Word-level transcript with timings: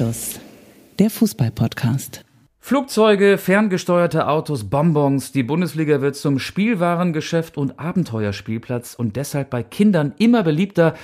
Anstoß, 0.00 0.40
der 0.98 1.10
Fußball-Podcast. 1.10 2.24
Flugzeuge, 2.58 3.36
ferngesteuerte 3.36 4.28
Autos, 4.28 4.70
Bonbons. 4.70 5.30
Die 5.32 5.42
Bundesliga 5.42 6.00
wird 6.00 6.16
zum 6.16 6.38
Spielwarengeschäft 6.38 7.58
und 7.58 7.78
Abenteuerspielplatz 7.78 8.94
und 8.94 9.16
deshalb 9.16 9.50
bei 9.50 9.62
Kindern 9.62 10.14
immer 10.16 10.42
beliebter. 10.42 10.94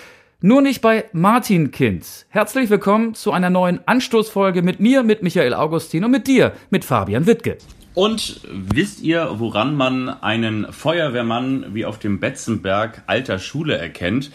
Nur 0.40 0.62
nicht 0.62 0.80
bei 0.80 1.04
Martin 1.12 1.72
Kind. 1.72 2.24
Herzlich 2.30 2.70
willkommen 2.70 3.12
zu 3.12 3.32
einer 3.32 3.50
neuen 3.50 3.80
Anstoßfolge 3.86 4.62
mit 4.62 4.80
mir, 4.80 5.02
mit 5.02 5.22
Michael 5.22 5.52
Augustin 5.52 6.02
und 6.02 6.10
mit 6.10 6.26
dir, 6.26 6.52
mit 6.70 6.82
Fabian 6.82 7.26
Wittke. 7.26 7.58
Und 7.92 8.40
wisst 8.50 9.02
ihr, 9.02 9.28
woran 9.34 9.74
man 9.74 10.08
einen 10.08 10.72
Feuerwehrmann 10.72 11.74
wie 11.74 11.84
auf 11.84 11.98
dem 11.98 12.18
Betzenberg 12.18 13.02
alter 13.06 13.38
Schule 13.38 13.76
erkennt? 13.76 14.30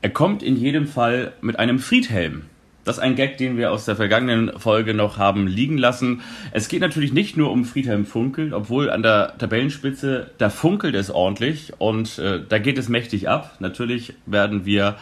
Er 0.00 0.10
kommt 0.10 0.42
in 0.42 0.56
jedem 0.56 0.86
Fall 0.86 1.34
mit 1.42 1.58
einem 1.58 1.78
Friedhelm. 1.78 2.46
Das 2.84 2.96
ist 2.96 3.02
ein 3.02 3.14
Gag, 3.14 3.38
den 3.38 3.56
wir 3.56 3.70
aus 3.70 3.84
der 3.84 3.94
vergangenen 3.94 4.58
Folge 4.58 4.92
noch 4.92 5.16
haben 5.16 5.46
liegen 5.46 5.78
lassen. 5.78 6.20
Es 6.50 6.68
geht 6.68 6.80
natürlich 6.80 7.12
nicht 7.12 7.36
nur 7.36 7.52
um 7.52 7.64
Friedhelm 7.64 8.04
Funkel, 8.04 8.52
obwohl 8.52 8.90
an 8.90 9.02
der 9.02 9.38
Tabellenspitze, 9.38 10.30
da 10.38 10.50
funkelt 10.50 10.96
es 10.96 11.10
ordentlich 11.10 11.72
und 11.78 12.18
äh, 12.18 12.40
da 12.48 12.58
geht 12.58 12.78
es 12.78 12.88
mächtig 12.88 13.28
ab. 13.28 13.56
Natürlich 13.60 14.14
werden 14.26 14.66
wir 14.66 14.96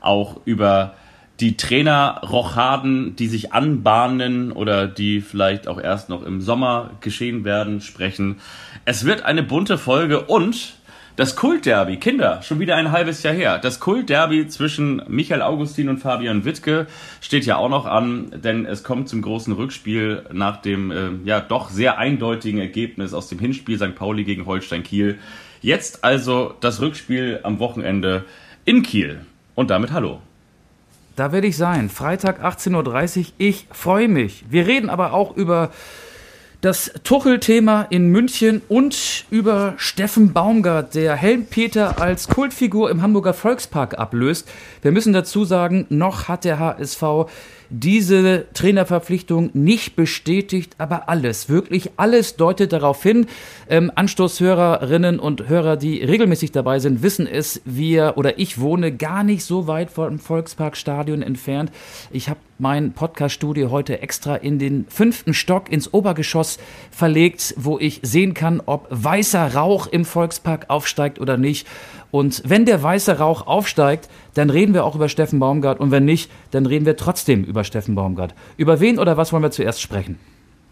auch 0.00 0.40
über 0.44 0.94
die 1.40 1.56
Trainerrochaden, 1.56 3.16
die 3.16 3.26
sich 3.26 3.52
anbahnen 3.52 4.52
oder 4.52 4.86
die 4.86 5.20
vielleicht 5.20 5.66
auch 5.68 5.80
erst 5.80 6.08
noch 6.08 6.22
im 6.22 6.40
Sommer 6.40 6.92
geschehen 7.00 7.44
werden, 7.44 7.80
sprechen. 7.80 8.36
Es 8.84 9.04
wird 9.04 9.22
eine 9.22 9.42
bunte 9.42 9.78
Folge 9.78 10.22
und 10.22 10.74
das 11.16 11.34
Kultderby, 11.34 11.96
Kinder, 11.96 12.42
schon 12.42 12.60
wieder 12.60 12.76
ein 12.76 12.92
halbes 12.92 13.22
Jahr 13.22 13.32
her. 13.32 13.58
Das 13.58 13.80
Kultderby 13.80 14.48
zwischen 14.48 15.02
Michael 15.08 15.40
Augustin 15.40 15.88
und 15.88 15.98
Fabian 15.98 16.44
Wittke 16.44 16.86
steht 17.22 17.46
ja 17.46 17.56
auch 17.56 17.70
noch 17.70 17.86
an, 17.86 18.30
denn 18.44 18.66
es 18.66 18.84
kommt 18.84 19.08
zum 19.08 19.22
großen 19.22 19.54
Rückspiel 19.54 20.26
nach 20.32 20.60
dem 20.60 20.90
äh, 20.90 21.08
ja 21.24 21.40
doch 21.40 21.70
sehr 21.70 21.96
eindeutigen 21.96 22.60
Ergebnis 22.60 23.14
aus 23.14 23.28
dem 23.28 23.38
Hinspiel 23.38 23.78
St. 23.78 23.94
Pauli 23.94 24.24
gegen 24.24 24.44
Holstein 24.44 24.82
Kiel. 24.82 25.18
Jetzt 25.62 26.04
also 26.04 26.54
das 26.60 26.82
Rückspiel 26.82 27.40
am 27.42 27.58
Wochenende 27.60 28.24
in 28.66 28.82
Kiel. 28.82 29.20
Und 29.54 29.70
damit 29.70 29.92
hallo. 29.92 30.20
Da 31.16 31.32
werde 31.32 31.46
ich 31.46 31.56
sein. 31.56 31.88
Freitag 31.88 32.44
18.30 32.44 33.18
Uhr. 33.18 33.24
Ich 33.38 33.66
freue 33.70 34.08
mich. 34.08 34.44
Wir 34.50 34.66
reden 34.66 34.90
aber 34.90 35.14
auch 35.14 35.34
über 35.34 35.70
das 36.66 36.90
Tuchel-Thema 37.04 37.86
in 37.90 38.08
München 38.08 38.60
und 38.68 39.24
über 39.30 39.74
Steffen 39.76 40.32
Baumgart, 40.32 40.96
der 40.96 41.14
Helmpeter 41.14 42.00
als 42.00 42.26
Kultfigur 42.26 42.90
im 42.90 43.02
Hamburger 43.02 43.34
Volkspark 43.34 43.96
ablöst. 44.00 44.48
Wir 44.82 44.90
müssen 44.90 45.12
dazu 45.12 45.44
sagen, 45.44 45.86
noch 45.90 46.26
hat 46.26 46.44
der 46.44 46.58
HSV 46.58 47.28
diese 47.70 48.46
Trainerverpflichtung 48.54 49.50
nicht 49.52 49.96
bestätigt, 49.96 50.74
aber 50.78 51.08
alles, 51.08 51.48
wirklich 51.48 51.90
alles 51.96 52.36
deutet 52.36 52.72
darauf 52.72 53.02
hin. 53.02 53.26
Ähm, 53.68 53.92
Anstoßhörerinnen 53.94 55.18
und 55.18 55.48
Hörer, 55.48 55.76
die 55.76 56.02
regelmäßig 56.02 56.52
dabei 56.52 56.78
sind, 56.78 57.02
wissen 57.02 57.26
es. 57.26 57.60
Wir 57.64 58.14
oder 58.16 58.38
ich 58.38 58.60
wohne 58.60 58.92
gar 58.92 59.24
nicht 59.24 59.44
so 59.44 59.66
weit 59.66 59.90
vom 59.90 60.18
Volksparkstadion 60.18 61.22
entfernt. 61.22 61.70
Ich 62.10 62.28
habe 62.28 62.40
mein 62.58 62.92
Podcaststudio 62.92 63.70
heute 63.70 64.00
extra 64.00 64.36
in 64.36 64.58
den 64.58 64.86
fünften 64.88 65.34
Stock 65.34 65.70
ins 65.70 65.92
Obergeschoss 65.92 66.58
verlegt, 66.90 67.54
wo 67.58 67.78
ich 67.78 68.00
sehen 68.02 68.34
kann, 68.34 68.62
ob 68.64 68.86
weißer 68.90 69.54
Rauch 69.54 69.86
im 69.86 70.04
Volkspark 70.04 70.66
aufsteigt 70.68 71.20
oder 71.20 71.36
nicht. 71.36 71.66
Und 72.16 72.42
wenn 72.46 72.64
der 72.64 72.82
weiße 72.82 73.18
Rauch 73.18 73.46
aufsteigt, 73.46 74.08
dann 74.32 74.48
reden 74.48 74.72
wir 74.72 74.86
auch 74.86 74.94
über 74.94 75.10
Steffen 75.10 75.38
Baumgart. 75.38 75.80
Und 75.80 75.90
wenn 75.90 76.06
nicht, 76.06 76.30
dann 76.50 76.64
reden 76.64 76.86
wir 76.86 76.96
trotzdem 76.96 77.44
über 77.44 77.62
Steffen 77.62 77.94
Baumgart. 77.94 78.34
Über 78.56 78.80
wen 78.80 78.98
oder 78.98 79.18
was 79.18 79.34
wollen 79.34 79.42
wir 79.42 79.50
zuerst 79.50 79.82
sprechen? 79.82 80.18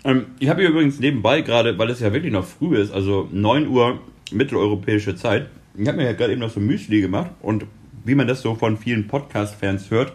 Ähm, 0.04 0.24
ich 0.38 0.48
habe 0.48 0.62
hier 0.62 0.70
übrigens 0.70 1.00
nebenbei 1.00 1.42
gerade, 1.42 1.76
weil 1.76 1.90
es 1.90 2.00
ja 2.00 2.14
wirklich 2.14 2.32
noch 2.32 2.46
früh 2.46 2.78
ist, 2.78 2.94
also 2.94 3.28
9 3.30 3.68
Uhr 3.68 4.00
mitteleuropäische 4.32 5.16
Zeit, 5.16 5.50
ich 5.76 5.86
habe 5.86 5.98
mir 5.98 6.04
ja 6.04 6.14
gerade 6.14 6.32
eben 6.32 6.40
noch 6.40 6.48
so 6.48 6.60
Müsli 6.60 7.02
gemacht 7.02 7.32
und 7.42 7.66
wie 8.06 8.14
man 8.14 8.26
das 8.26 8.40
so 8.40 8.54
von 8.54 8.78
vielen 8.78 9.06
Podcast-Fans 9.06 9.90
hört, 9.90 10.14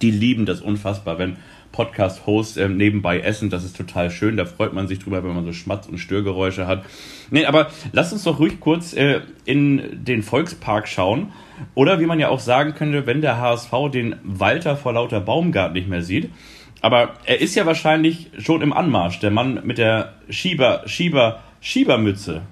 die 0.00 0.12
lieben 0.12 0.46
das 0.46 0.60
unfassbar, 0.60 1.18
wenn 1.18 1.38
Podcast-Hosts 1.76 2.56
äh, 2.56 2.68
nebenbei 2.68 3.20
essen. 3.20 3.50
Das 3.50 3.64
ist 3.64 3.76
total 3.76 4.10
schön. 4.10 4.36
Da 4.36 4.46
freut 4.46 4.72
man 4.72 4.88
sich 4.88 4.98
drüber, 4.98 5.22
wenn 5.22 5.34
man 5.34 5.44
so 5.44 5.52
Schmatz- 5.52 5.86
und 5.86 5.98
Störgeräusche 5.98 6.66
hat. 6.66 6.84
Nee, 7.30 7.44
aber 7.44 7.70
lass 7.92 8.12
uns 8.12 8.24
doch 8.24 8.40
ruhig 8.40 8.60
kurz 8.60 8.94
äh, 8.94 9.20
in 9.44 10.04
den 10.04 10.22
Volkspark 10.22 10.88
schauen. 10.88 11.32
Oder 11.74 12.00
wie 12.00 12.06
man 12.06 12.18
ja 12.18 12.28
auch 12.28 12.40
sagen 12.40 12.74
könnte, 12.74 13.06
wenn 13.06 13.20
der 13.20 13.38
HSV 13.38 13.70
den 13.92 14.16
Walter 14.24 14.76
vor 14.76 14.94
lauter 14.94 15.20
Baumgart 15.20 15.74
nicht 15.74 15.88
mehr 15.88 16.02
sieht. 16.02 16.30
Aber 16.80 17.14
er 17.24 17.40
ist 17.40 17.54
ja 17.54 17.66
wahrscheinlich 17.66 18.30
schon 18.38 18.62
im 18.62 18.72
Anmarsch, 18.72 19.20
der 19.20 19.30
Mann 19.30 19.60
mit 19.64 19.78
der 19.78 20.14
Schieber, 20.28 20.82
Schieber, 20.86 21.42
Schiebermütze. 21.60 22.42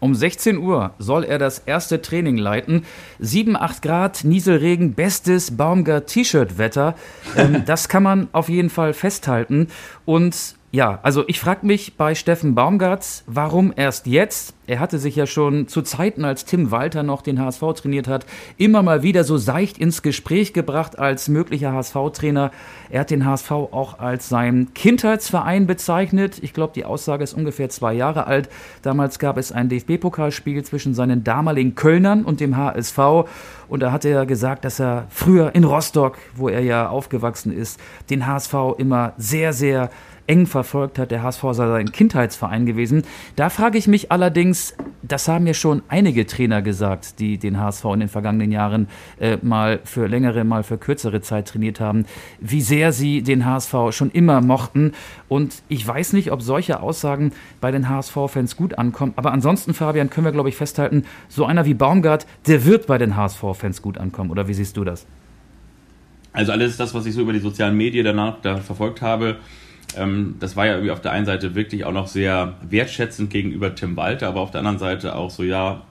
Um 0.00 0.14
16 0.14 0.58
Uhr 0.58 0.94
soll 0.98 1.24
er 1.24 1.38
das 1.38 1.60
erste 1.60 2.02
Training 2.02 2.36
leiten. 2.36 2.84
7, 3.18 3.56
8 3.56 3.82
Grad, 3.82 4.24
Nieselregen, 4.24 4.94
bestes 4.94 5.56
Baumgart-T-Shirt-Wetter. 5.56 6.94
Ähm, 7.36 7.64
das 7.66 7.88
kann 7.88 8.02
man 8.02 8.28
auf 8.32 8.48
jeden 8.48 8.70
Fall 8.70 8.92
festhalten. 8.92 9.68
Und 10.04 10.56
ja, 10.76 10.98
also 11.02 11.24
ich 11.26 11.40
frage 11.40 11.64
mich 11.64 11.96
bei 11.96 12.14
Steffen 12.14 12.54
Baumgart, 12.54 13.24
warum 13.26 13.72
erst 13.74 14.06
jetzt? 14.06 14.52
Er 14.66 14.78
hatte 14.78 14.98
sich 14.98 15.16
ja 15.16 15.26
schon 15.26 15.68
zu 15.68 15.80
Zeiten, 15.80 16.22
als 16.22 16.44
Tim 16.44 16.70
Walter 16.70 17.02
noch 17.02 17.22
den 17.22 17.40
HSV 17.40 17.62
trainiert 17.76 18.08
hat, 18.08 18.26
immer 18.58 18.82
mal 18.82 19.02
wieder 19.02 19.24
so 19.24 19.38
seicht 19.38 19.78
ins 19.78 20.02
Gespräch 20.02 20.52
gebracht 20.52 20.98
als 20.98 21.28
möglicher 21.28 21.72
HSV-Trainer. 21.72 22.50
Er 22.90 23.00
hat 23.00 23.10
den 23.10 23.24
HSV 23.24 23.50
auch 23.52 24.00
als 24.00 24.28
seinen 24.28 24.74
Kindheitsverein 24.74 25.66
bezeichnet. 25.66 26.40
Ich 26.42 26.52
glaube, 26.52 26.74
die 26.74 26.84
Aussage 26.84 27.24
ist 27.24 27.32
ungefähr 27.32 27.70
zwei 27.70 27.94
Jahre 27.94 28.26
alt. 28.26 28.50
Damals 28.82 29.18
gab 29.18 29.38
es 29.38 29.52
ein 29.52 29.70
DFB-Pokalspiel 29.70 30.62
zwischen 30.62 30.92
seinen 30.92 31.24
damaligen 31.24 31.74
Kölnern 31.74 32.22
und 32.22 32.40
dem 32.40 32.54
HSV. 32.54 32.98
Und 33.68 33.80
da 33.80 33.92
hat 33.92 34.04
er 34.04 34.26
gesagt, 34.26 34.66
dass 34.66 34.78
er 34.78 35.06
früher 35.08 35.54
in 35.54 35.64
Rostock, 35.64 36.18
wo 36.34 36.50
er 36.50 36.60
ja 36.60 36.90
aufgewachsen 36.90 37.50
ist, 37.50 37.80
den 38.10 38.26
HSV 38.26 38.54
immer 38.76 39.14
sehr, 39.16 39.54
sehr 39.54 39.90
eng 40.26 40.46
verfolgt 40.46 40.98
hat. 40.98 41.10
Der 41.10 41.22
HSV 41.22 41.42
sei 41.52 41.66
sein 41.66 41.92
Kindheitsverein 41.92 42.66
gewesen. 42.66 43.02
Da 43.36 43.50
frage 43.50 43.78
ich 43.78 43.86
mich 43.86 44.12
allerdings, 44.12 44.74
das 45.02 45.28
haben 45.28 45.46
ja 45.46 45.54
schon 45.54 45.82
einige 45.88 46.26
Trainer 46.26 46.62
gesagt, 46.62 47.18
die 47.20 47.38
den 47.38 47.60
HSV 47.60 47.84
in 47.86 48.00
den 48.00 48.08
vergangenen 48.08 48.52
Jahren 48.52 48.88
äh, 49.20 49.38
mal 49.42 49.80
für 49.84 50.06
längere, 50.06 50.44
mal 50.44 50.62
für 50.62 50.78
kürzere 50.78 51.20
Zeit 51.20 51.48
trainiert 51.48 51.80
haben, 51.80 52.06
wie 52.40 52.60
sehr 52.60 52.92
sie 52.92 53.22
den 53.22 53.44
HSV 53.44 53.74
schon 53.90 54.10
immer 54.10 54.40
mochten. 54.40 54.92
Und 55.28 55.62
ich 55.68 55.86
weiß 55.86 56.12
nicht, 56.12 56.32
ob 56.32 56.42
solche 56.42 56.80
Aussagen 56.80 57.32
bei 57.60 57.70
den 57.70 57.88
HSV-Fans 57.88 58.56
gut 58.56 58.78
ankommen. 58.78 59.12
Aber 59.16 59.32
ansonsten, 59.32 59.74
Fabian, 59.74 60.10
können 60.10 60.26
wir, 60.26 60.32
glaube 60.32 60.48
ich, 60.48 60.56
festhalten, 60.56 61.04
so 61.28 61.44
einer 61.44 61.66
wie 61.66 61.74
Baumgart, 61.74 62.26
der 62.46 62.64
wird 62.64 62.86
bei 62.86 62.98
den 62.98 63.16
HSV-Fans 63.16 63.82
gut 63.82 63.98
ankommen. 63.98 64.30
Oder 64.30 64.48
wie 64.48 64.54
siehst 64.54 64.76
du 64.76 64.84
das? 64.84 65.06
Also 66.32 66.52
alles 66.52 66.76
das, 66.76 66.92
was 66.92 67.06
ich 67.06 67.14
so 67.14 67.22
über 67.22 67.32
die 67.32 67.38
sozialen 67.38 67.76
Medien 67.76 68.04
danach 68.04 68.42
da 68.42 68.58
verfolgt 68.58 69.00
habe, 69.00 69.36
ähm, 69.96 70.36
das 70.40 70.56
war 70.56 70.66
ja 70.66 70.72
irgendwie 70.72 70.90
auf 70.90 71.00
der 71.00 71.12
einen 71.12 71.26
Seite 71.26 71.54
wirklich 71.54 71.84
auch 71.84 71.92
noch 71.92 72.06
sehr 72.06 72.54
wertschätzend 72.68 73.30
gegenüber 73.30 73.74
Tim 73.74 73.96
Walter, 73.96 74.28
aber 74.28 74.40
auf 74.40 74.50
der 74.50 74.60
anderen 74.60 74.78
Seite 74.78 75.14
auch 75.14 75.30
so, 75.30 75.42
ja, 75.42 75.82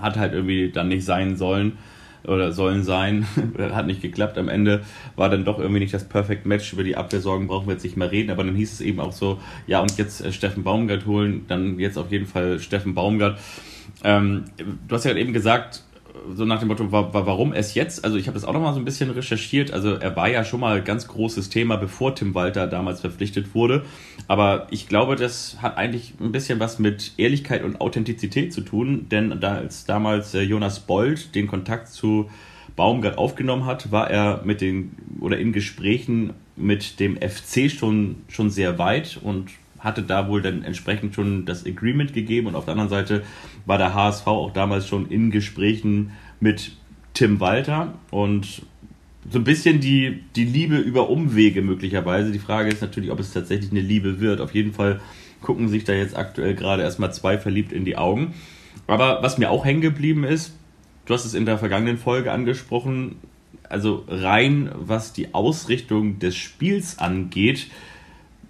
hat 0.00 0.16
halt 0.16 0.32
irgendwie 0.32 0.70
dann 0.70 0.88
nicht 0.88 1.04
sein 1.04 1.36
sollen 1.36 1.78
oder 2.26 2.52
sollen 2.52 2.82
sein. 2.82 3.26
hat 3.58 3.86
nicht 3.86 4.02
geklappt 4.02 4.38
am 4.38 4.48
Ende. 4.48 4.82
War 5.16 5.28
dann 5.28 5.44
doch 5.44 5.58
irgendwie 5.58 5.80
nicht 5.80 5.94
das 5.94 6.04
Perfect 6.04 6.46
Match. 6.46 6.72
Über 6.72 6.84
die 6.84 6.96
Abwehrsorgen 6.96 7.46
brauchen 7.46 7.66
wir 7.66 7.74
jetzt 7.74 7.84
nicht 7.84 7.96
mehr 7.96 8.10
reden. 8.10 8.30
Aber 8.30 8.44
dann 8.44 8.54
hieß 8.54 8.72
es 8.72 8.80
eben 8.80 9.00
auch 9.00 9.12
so, 9.12 9.40
ja, 9.66 9.80
und 9.80 9.96
jetzt 9.98 10.24
äh, 10.24 10.32
Steffen 10.32 10.64
Baumgart 10.64 11.06
holen. 11.06 11.44
Dann 11.48 11.78
jetzt 11.78 11.98
auf 11.98 12.10
jeden 12.10 12.26
Fall 12.26 12.58
Steffen 12.60 12.94
Baumgart. 12.94 13.38
Ähm, 14.02 14.44
du 14.88 14.94
hast 14.94 15.04
ja 15.04 15.14
eben 15.14 15.32
gesagt, 15.32 15.82
so 16.34 16.44
nach 16.44 16.58
dem 16.58 16.68
Motto, 16.68 16.90
warum 16.90 17.52
es 17.52 17.74
jetzt? 17.74 18.04
Also 18.04 18.16
ich 18.16 18.26
habe 18.26 18.34
das 18.34 18.44
auch 18.44 18.52
noch 18.52 18.60
mal 18.60 18.72
so 18.72 18.78
ein 18.78 18.84
bisschen 18.84 19.10
recherchiert. 19.10 19.72
Also 19.72 19.94
er 19.94 20.16
war 20.16 20.28
ja 20.28 20.44
schon 20.44 20.60
mal 20.60 20.82
ganz 20.82 21.08
großes 21.08 21.48
Thema, 21.48 21.76
bevor 21.76 22.14
Tim 22.14 22.34
Walter 22.34 22.66
damals 22.66 23.00
verpflichtet 23.00 23.54
wurde. 23.54 23.84
Aber 24.28 24.66
ich 24.70 24.88
glaube, 24.88 25.16
das 25.16 25.58
hat 25.60 25.76
eigentlich 25.76 26.14
ein 26.20 26.32
bisschen 26.32 26.60
was 26.60 26.78
mit 26.78 27.12
Ehrlichkeit 27.16 27.62
und 27.62 27.80
Authentizität 27.80 28.52
zu 28.52 28.62
tun. 28.62 29.06
Denn 29.10 29.40
da 29.40 29.54
als 29.54 29.84
damals 29.84 30.34
äh, 30.34 30.42
Jonas 30.42 30.80
Bold 30.80 31.34
den 31.34 31.46
Kontakt 31.46 31.88
zu 31.88 32.30
Baumgart 32.76 33.18
aufgenommen 33.18 33.66
hat, 33.66 33.92
war 33.92 34.10
er 34.10 34.42
mit 34.44 34.60
den 34.60 34.96
oder 35.20 35.38
in 35.38 35.52
Gesprächen 35.52 36.32
mit 36.56 37.00
dem 37.00 37.16
FC 37.16 37.70
schon, 37.70 38.16
schon 38.28 38.50
sehr 38.50 38.78
weit 38.78 39.18
und 39.22 39.50
hatte 39.84 40.02
da 40.02 40.28
wohl 40.28 40.40
dann 40.40 40.64
entsprechend 40.64 41.14
schon 41.14 41.44
das 41.44 41.66
Agreement 41.66 42.14
gegeben 42.14 42.46
und 42.46 42.56
auf 42.56 42.64
der 42.64 42.72
anderen 42.72 42.88
Seite 42.88 43.22
war 43.66 43.78
der 43.78 43.94
HSV 43.94 44.26
auch 44.26 44.52
damals 44.52 44.86
schon 44.86 45.08
in 45.08 45.30
Gesprächen 45.30 46.12
mit 46.40 46.72
Tim 47.14 47.40
Walter 47.40 47.94
und 48.10 48.62
so 49.30 49.38
ein 49.38 49.44
bisschen 49.44 49.80
die, 49.80 50.22
die 50.36 50.44
Liebe 50.44 50.76
über 50.76 51.08
Umwege 51.08 51.62
möglicherweise. 51.62 52.30
Die 52.30 52.38
Frage 52.38 52.70
ist 52.70 52.82
natürlich, 52.82 53.10
ob 53.10 53.20
es 53.20 53.32
tatsächlich 53.32 53.70
eine 53.70 53.80
Liebe 53.80 54.20
wird. 54.20 54.40
Auf 54.40 54.54
jeden 54.54 54.72
Fall 54.72 55.00
gucken 55.40 55.68
sich 55.68 55.84
da 55.84 55.92
jetzt 55.92 56.16
aktuell 56.16 56.54
gerade 56.54 56.82
erstmal 56.82 57.12
zwei 57.12 57.38
verliebt 57.38 57.72
in 57.72 57.84
die 57.84 57.96
Augen. 57.96 58.34
Aber 58.86 59.22
was 59.22 59.38
mir 59.38 59.50
auch 59.50 59.64
hängen 59.64 59.80
geblieben 59.80 60.24
ist, 60.24 60.54
du 61.06 61.14
hast 61.14 61.24
es 61.24 61.34
in 61.34 61.46
der 61.46 61.58
vergangenen 61.58 61.98
Folge 61.98 62.32
angesprochen, 62.32 63.16
also 63.68 64.04
rein 64.08 64.70
was 64.74 65.12
die 65.12 65.32
Ausrichtung 65.32 66.18
des 66.18 66.36
Spiels 66.36 66.98
angeht, 66.98 67.68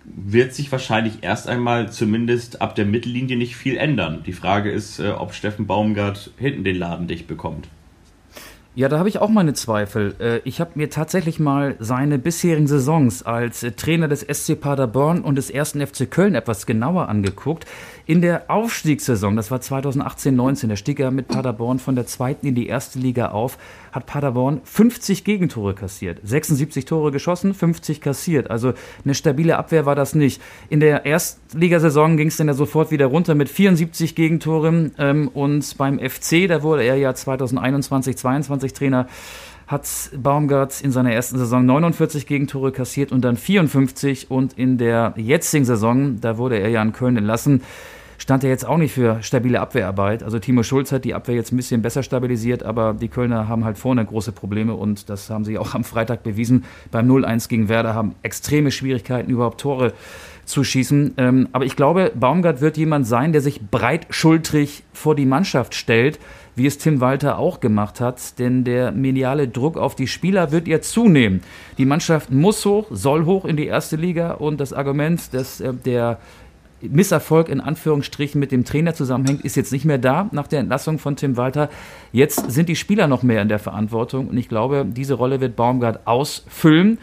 wird 0.04 0.54
sich 0.54 0.70
wahrscheinlich 0.70 1.22
erst 1.22 1.48
einmal 1.48 1.90
zumindest 1.90 2.60
ab 2.60 2.74
der 2.74 2.84
Mittellinie 2.84 3.36
nicht 3.36 3.56
viel 3.56 3.76
ändern. 3.76 4.22
Die 4.26 4.32
Frage 4.32 4.70
ist, 4.70 5.00
äh, 5.00 5.10
ob 5.10 5.34
Steffen 5.34 5.66
Baumgart 5.66 6.30
hinten 6.38 6.64
den 6.64 6.76
Laden 6.76 7.06
dicht 7.06 7.26
bekommt. 7.26 7.68
Ja, 8.76 8.88
da 8.88 8.98
habe 8.98 9.08
ich 9.08 9.20
auch 9.20 9.28
meine 9.28 9.54
Zweifel. 9.54 10.16
Äh, 10.18 10.38
ich 10.38 10.60
habe 10.60 10.72
mir 10.74 10.90
tatsächlich 10.90 11.38
mal 11.38 11.76
seine 11.78 12.18
bisherigen 12.18 12.66
Saisons 12.66 13.22
als 13.22 13.62
äh, 13.62 13.70
Trainer 13.70 14.08
des 14.08 14.22
SC 14.22 14.60
Paderborn 14.60 15.20
und 15.20 15.36
des 15.36 15.48
ersten 15.48 15.86
FC 15.86 16.10
Köln 16.10 16.34
etwas 16.34 16.66
genauer 16.66 17.08
angeguckt. 17.08 17.66
In 18.04 18.20
der 18.20 18.50
Aufstiegssaison, 18.50 19.36
das 19.36 19.52
war 19.52 19.60
2018-19, 19.60 20.66
da 20.66 20.74
stieg 20.74 20.98
er 20.98 21.12
mit 21.12 21.28
Paderborn 21.28 21.78
von 21.78 21.94
der 21.94 22.06
zweiten 22.06 22.48
in 22.48 22.56
die 22.56 22.66
erste 22.66 22.98
Liga 22.98 23.28
auf, 23.28 23.58
hat 23.94 24.06
Paderborn 24.06 24.60
50 24.64 25.22
Gegentore 25.22 25.72
kassiert. 25.72 26.18
76 26.24 26.84
Tore 26.84 27.12
geschossen, 27.12 27.54
50 27.54 28.00
kassiert. 28.00 28.50
Also 28.50 28.72
eine 29.04 29.14
stabile 29.14 29.56
Abwehr 29.56 29.86
war 29.86 29.94
das 29.94 30.16
nicht. 30.16 30.42
In 30.68 30.80
der 30.80 31.06
Erstligasaison 31.06 32.16
ging 32.16 32.26
es 32.26 32.36
dann 32.36 32.48
ja 32.48 32.54
sofort 32.54 32.90
wieder 32.90 33.06
runter 33.06 33.36
mit 33.36 33.48
74 33.48 34.16
Gegentoren. 34.16 34.92
Ähm, 34.98 35.28
und 35.28 35.78
beim 35.78 36.00
FC, 36.00 36.48
da 36.48 36.64
wurde 36.64 36.82
er 36.82 36.96
ja 36.96 37.12
2021-22 37.12 38.74
Trainer, 38.74 39.06
hat 39.68 39.88
Baumgart 40.16 40.80
in 40.80 40.90
seiner 40.90 41.12
ersten 41.12 41.38
Saison 41.38 41.64
49 41.64 42.26
Gegentore 42.26 42.72
kassiert 42.72 43.12
und 43.12 43.22
dann 43.22 43.36
54 43.36 44.28
und 44.28 44.54
in 44.54 44.76
der 44.76 45.14
jetzigen 45.16 45.64
Saison, 45.64 46.20
da 46.20 46.36
wurde 46.36 46.58
er 46.58 46.68
ja 46.68 46.82
in 46.82 46.92
Köln 46.92 47.16
entlassen, 47.16 47.62
stand 48.18 48.44
er 48.44 48.50
jetzt 48.50 48.66
auch 48.66 48.78
nicht 48.78 48.92
für 48.92 49.22
stabile 49.22 49.60
Abwehrarbeit. 49.60 50.22
Also 50.22 50.38
Timo 50.38 50.62
Schulz 50.62 50.92
hat 50.92 51.04
die 51.04 51.14
Abwehr 51.14 51.34
jetzt 51.34 51.52
ein 51.52 51.56
bisschen 51.56 51.82
besser 51.82 52.02
stabilisiert, 52.02 52.62
aber 52.62 52.94
die 52.94 53.08
Kölner 53.08 53.48
haben 53.48 53.64
halt 53.64 53.78
vorne 53.78 54.04
große 54.04 54.32
Probleme 54.32 54.74
und 54.74 55.08
das 55.10 55.30
haben 55.30 55.44
sie 55.44 55.58
auch 55.58 55.74
am 55.74 55.84
Freitag 55.84 56.22
bewiesen. 56.22 56.64
Beim 56.90 57.10
0-1 57.10 57.48
gegen 57.48 57.68
Werder 57.68 57.94
haben 57.94 58.14
extreme 58.22 58.70
Schwierigkeiten, 58.70 59.30
überhaupt 59.30 59.60
Tore 59.60 59.92
zu 60.44 60.64
schießen. 60.64 61.14
Ähm, 61.16 61.48
aber 61.52 61.64
ich 61.64 61.76
glaube, 61.76 62.12
Baumgart 62.14 62.60
wird 62.60 62.76
jemand 62.76 63.06
sein, 63.06 63.32
der 63.32 63.40
sich 63.40 63.60
breitschultrig 63.70 64.82
vor 64.92 65.14
die 65.14 65.26
Mannschaft 65.26 65.74
stellt, 65.74 66.18
wie 66.56 66.66
es 66.66 66.78
Tim 66.78 67.00
Walter 67.00 67.38
auch 67.38 67.60
gemacht 67.60 68.00
hat, 68.00 68.38
denn 68.38 68.64
der 68.64 68.92
mediale 68.92 69.48
Druck 69.48 69.76
auf 69.76 69.96
die 69.96 70.06
Spieler 70.06 70.52
wird 70.52 70.68
ja 70.68 70.80
zunehmen. 70.80 71.42
Die 71.78 71.84
Mannschaft 71.84 72.30
muss 72.30 72.64
hoch, 72.64 72.86
soll 72.90 73.24
hoch 73.24 73.44
in 73.44 73.56
die 73.56 73.66
erste 73.66 73.96
Liga 73.96 74.32
und 74.32 74.60
das 74.60 74.72
Argument, 74.72 75.32
dass 75.34 75.60
äh, 75.60 75.72
der 75.72 76.18
Misserfolg 76.90 77.48
in 77.48 77.60
Anführungsstrichen 77.60 78.38
mit 78.38 78.52
dem 78.52 78.64
Trainer 78.64 78.94
zusammenhängt, 78.94 79.44
ist 79.44 79.56
jetzt 79.56 79.72
nicht 79.72 79.84
mehr 79.84 79.98
da 79.98 80.28
nach 80.32 80.46
der 80.46 80.60
Entlassung 80.60 80.98
von 80.98 81.16
Tim 81.16 81.36
Walter. 81.36 81.68
Jetzt 82.12 82.50
sind 82.50 82.68
die 82.68 82.76
Spieler 82.76 83.06
noch 83.06 83.22
mehr 83.22 83.42
in 83.42 83.48
der 83.48 83.58
Verantwortung 83.58 84.28
und 84.28 84.36
ich 84.36 84.48
glaube, 84.48 84.86
diese 84.88 85.14
Rolle 85.14 85.40
wird 85.40 85.56
Baumgart 85.56 86.06
ausfüllen. 86.06 86.98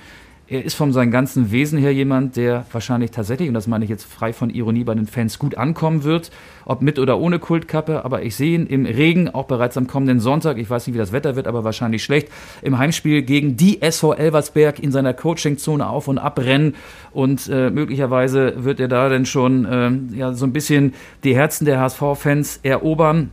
Er 0.51 0.65
ist 0.65 0.73
von 0.73 0.91
seinem 0.91 1.11
ganzen 1.11 1.53
Wesen 1.53 1.79
her 1.79 1.93
jemand, 1.93 2.35
der 2.35 2.65
wahrscheinlich 2.73 3.11
tatsächlich, 3.11 3.47
und 3.47 3.53
das 3.53 3.67
meine 3.67 3.85
ich 3.85 3.89
jetzt 3.89 4.03
frei 4.03 4.33
von 4.33 4.49
Ironie 4.49 4.83
bei 4.83 4.93
den 4.93 5.07
Fans, 5.07 5.39
gut 5.39 5.55
ankommen 5.55 6.03
wird, 6.03 6.29
ob 6.65 6.81
mit 6.81 6.99
oder 6.99 7.19
ohne 7.19 7.39
Kultkappe. 7.39 8.03
Aber 8.03 8.23
ich 8.23 8.35
sehe 8.35 8.55
ihn 8.55 8.67
im 8.67 8.85
Regen, 8.85 9.29
auch 9.29 9.45
bereits 9.45 9.77
am 9.77 9.87
kommenden 9.87 10.19
Sonntag, 10.19 10.57
ich 10.57 10.69
weiß 10.69 10.87
nicht, 10.87 10.93
wie 10.93 10.99
das 10.99 11.13
Wetter 11.13 11.37
wird, 11.37 11.47
aber 11.47 11.63
wahrscheinlich 11.63 12.03
schlecht, 12.03 12.27
im 12.61 12.77
Heimspiel 12.77 13.21
gegen 13.21 13.55
die 13.55 13.81
SV 13.81 14.13
Elversberg 14.13 14.79
in 14.79 14.91
seiner 14.91 15.13
Coachingzone 15.13 15.87
auf 15.87 16.09
und 16.09 16.17
abrennen. 16.17 16.75
Und 17.13 17.47
äh, 17.47 17.69
möglicherweise 17.69 18.65
wird 18.65 18.81
er 18.81 18.89
da 18.89 19.07
dann 19.07 19.25
schon 19.25 19.63
äh, 19.63 20.17
ja, 20.17 20.33
so 20.33 20.45
ein 20.45 20.51
bisschen 20.51 20.95
die 21.23 21.33
Herzen 21.33 21.63
der 21.63 21.79
HSV-Fans 21.79 22.59
erobern. 22.63 23.31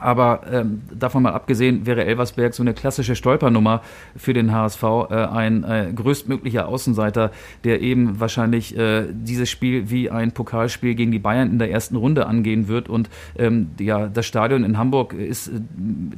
Aber 0.00 0.40
ähm, 0.50 0.82
davon 0.92 1.22
mal 1.22 1.32
abgesehen 1.32 1.86
wäre 1.86 2.04
Elversberg 2.04 2.52
so 2.52 2.62
eine 2.62 2.74
klassische 2.74 3.14
Stolpernummer 3.14 3.82
für 4.16 4.32
den 4.32 4.52
HSV, 4.52 4.82
äh, 4.82 5.14
ein 5.14 5.62
äh, 5.62 5.92
größtmöglicher 5.94 6.66
Außenseiter, 6.66 7.30
der 7.62 7.80
eben 7.80 8.18
wahrscheinlich 8.18 8.76
äh, 8.76 9.06
dieses 9.12 9.48
Spiel 9.50 9.90
wie 9.90 10.10
ein 10.10 10.32
Pokalspiel 10.32 10.94
gegen 10.94 11.12
die 11.12 11.20
Bayern 11.20 11.50
in 11.50 11.58
der 11.60 11.70
ersten 11.70 11.94
Runde 11.94 12.26
angehen 12.26 12.66
wird. 12.66 12.88
Und 12.88 13.08
ähm, 13.38 13.70
ja, 13.78 14.08
das 14.08 14.26
Stadion 14.26 14.64
in 14.64 14.78
Hamburg 14.78 15.12
ist, 15.12 15.48
äh, 15.48 15.60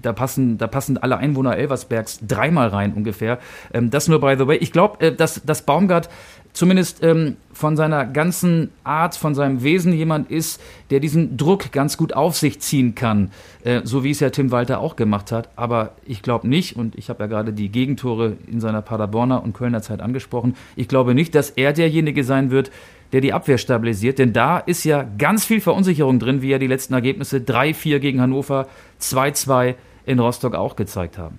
da 0.01 0.15
passen, 0.15 0.57
da 0.57 0.69
passen 0.69 0.97
alle 0.97 1.19
Einwohner 1.19 1.57
Elversbergs 1.57 2.21
dreimal 2.27 2.69
rein 2.69 2.95
ungefähr. 2.95 3.39
Ähm, 3.75 3.91
das 3.91 4.09
nur 4.09 4.21
by 4.21 4.37
the 4.39 4.47
way. 4.47 4.57
Ich 4.57 4.73
glaube, 4.73 5.05
äh, 5.05 5.15
dass, 5.15 5.43
dass 5.45 5.63
Baumgart 5.63 6.09
zumindest 6.57 7.03
ähm, 7.03 7.37
von 7.53 7.77
seiner 7.77 8.07
ganzen 8.07 8.71
Art, 8.83 9.15
von 9.15 9.35
seinem 9.35 9.63
Wesen 9.63 9.93
jemand 9.93 10.31
ist, 10.31 10.59
der 10.89 11.01
diesen 11.01 11.37
Druck 11.37 11.71
ganz 11.71 11.99
gut 11.99 12.15
auf 12.15 12.37
sich 12.37 12.61
ziehen 12.61 12.95
kann, 12.95 13.31
äh, 13.63 13.83
so 13.85 14.05
wie 14.05 14.11
es 14.11 14.21
ja 14.21 14.31
Tim 14.31 14.51
Walter 14.51 14.81
auch 14.81 14.97
gemacht 14.97 15.33
hat. 15.33 15.51
Aber 15.55 15.93
ich 16.07 16.23
glaube 16.23 16.49
nicht, 16.49 16.75
und 16.75 16.97
ich 16.97 17.11
habe 17.11 17.23
ja 17.23 17.27
gerade 17.27 17.53
die 17.53 17.69
Gegentore 17.69 18.39
in 18.51 18.61
seiner 18.61 18.81
Paderborner 18.81 19.45
und 19.45 19.53
Kölner 19.53 19.83
Zeit 19.83 20.01
angesprochen, 20.01 20.57
ich 20.77 20.89
glaube 20.89 21.15
nicht, 21.15 21.35
dass 21.35 21.51
er 21.51 21.75
derjenige 21.75 22.25
sein 22.25 22.51
wird, 22.51 22.71
der 23.13 23.21
die 23.21 23.35
Abwehr 23.35 23.59
stabilisiert, 23.59 24.19
denn 24.19 24.33
da 24.33 24.59
ist 24.59 24.83
ja 24.85 25.07
ganz 25.19 25.45
viel 25.45 25.61
Verunsicherung 25.61 26.19
drin, 26.19 26.41
wie 26.41 26.49
ja 26.49 26.59
die 26.59 26.67
letzten 26.67 26.95
Ergebnisse 26.95 27.37
3-4 27.37 27.99
gegen 27.99 28.21
Hannover, 28.23 28.67
2-2 29.03 29.75
in 30.07 30.19
Rostock 30.21 30.55
auch 30.55 30.75
gezeigt 30.75 31.19
haben. 31.19 31.39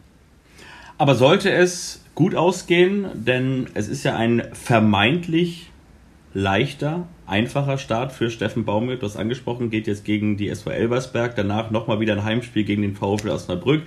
Aber 1.00 1.16
sollte 1.16 1.52
es 1.52 2.02
gut 2.18 2.34
ausgehen, 2.34 3.06
denn 3.14 3.68
es 3.76 3.88
ist 3.88 4.04
ja 4.04 4.16
ein 4.16 4.42
vermeintlich 4.54 5.70
leichter, 6.34 7.08
einfacher 7.28 7.78
Start 7.78 8.12
für 8.12 8.32
Steffen 8.32 8.66
Baumgart. 8.66 9.04
Du 9.04 9.06
hast 9.06 9.18
angesprochen, 9.18 9.70
geht 9.70 9.86
jetzt 9.86 10.04
gegen 10.04 10.36
die 10.36 10.50
SV 10.50 10.72
Elversberg, 10.72 11.36
danach 11.36 11.70
nochmal 11.70 12.00
wieder 12.00 12.14
ein 12.14 12.24
Heimspiel 12.24 12.64
gegen 12.64 12.82
den 12.82 12.96
VfL 12.96 13.30
Osnabrück 13.30 13.84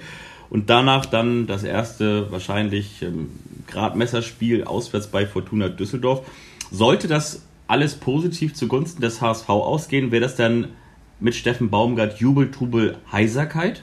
und 0.49 0.71
danach 0.71 1.07
dann 1.07 1.49
das 1.49 1.65
erste 1.65 2.31
wahrscheinlich 2.31 3.03
ähm, 3.03 3.31
Gradmesserspiel 3.67 4.63
auswärts 4.63 5.09
bei 5.09 5.27
Fortuna 5.27 5.69
Düsseldorf. 5.69 6.25
Sollte 6.71 7.09
das 7.09 7.45
alles 7.67 7.97
positiv 7.97 8.55
zugunsten 8.55 9.03
des 9.03 9.21
HSV 9.21 9.49
ausgehen, 9.49 10.13
wäre 10.13 10.23
das 10.23 10.37
dann 10.37 10.69
mit 11.19 11.35
Steffen 11.35 11.69
Baumgart 11.69 12.21
Jubel, 12.21 12.53
Trubel, 12.53 12.97
Heiserkeit? 13.11 13.83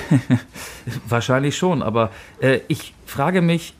Wahrscheinlich 1.08 1.56
schon, 1.56 1.82
aber 1.82 2.10
äh, 2.40 2.60
ich 2.68 2.94
frage 3.06 3.42
mich, 3.42 3.74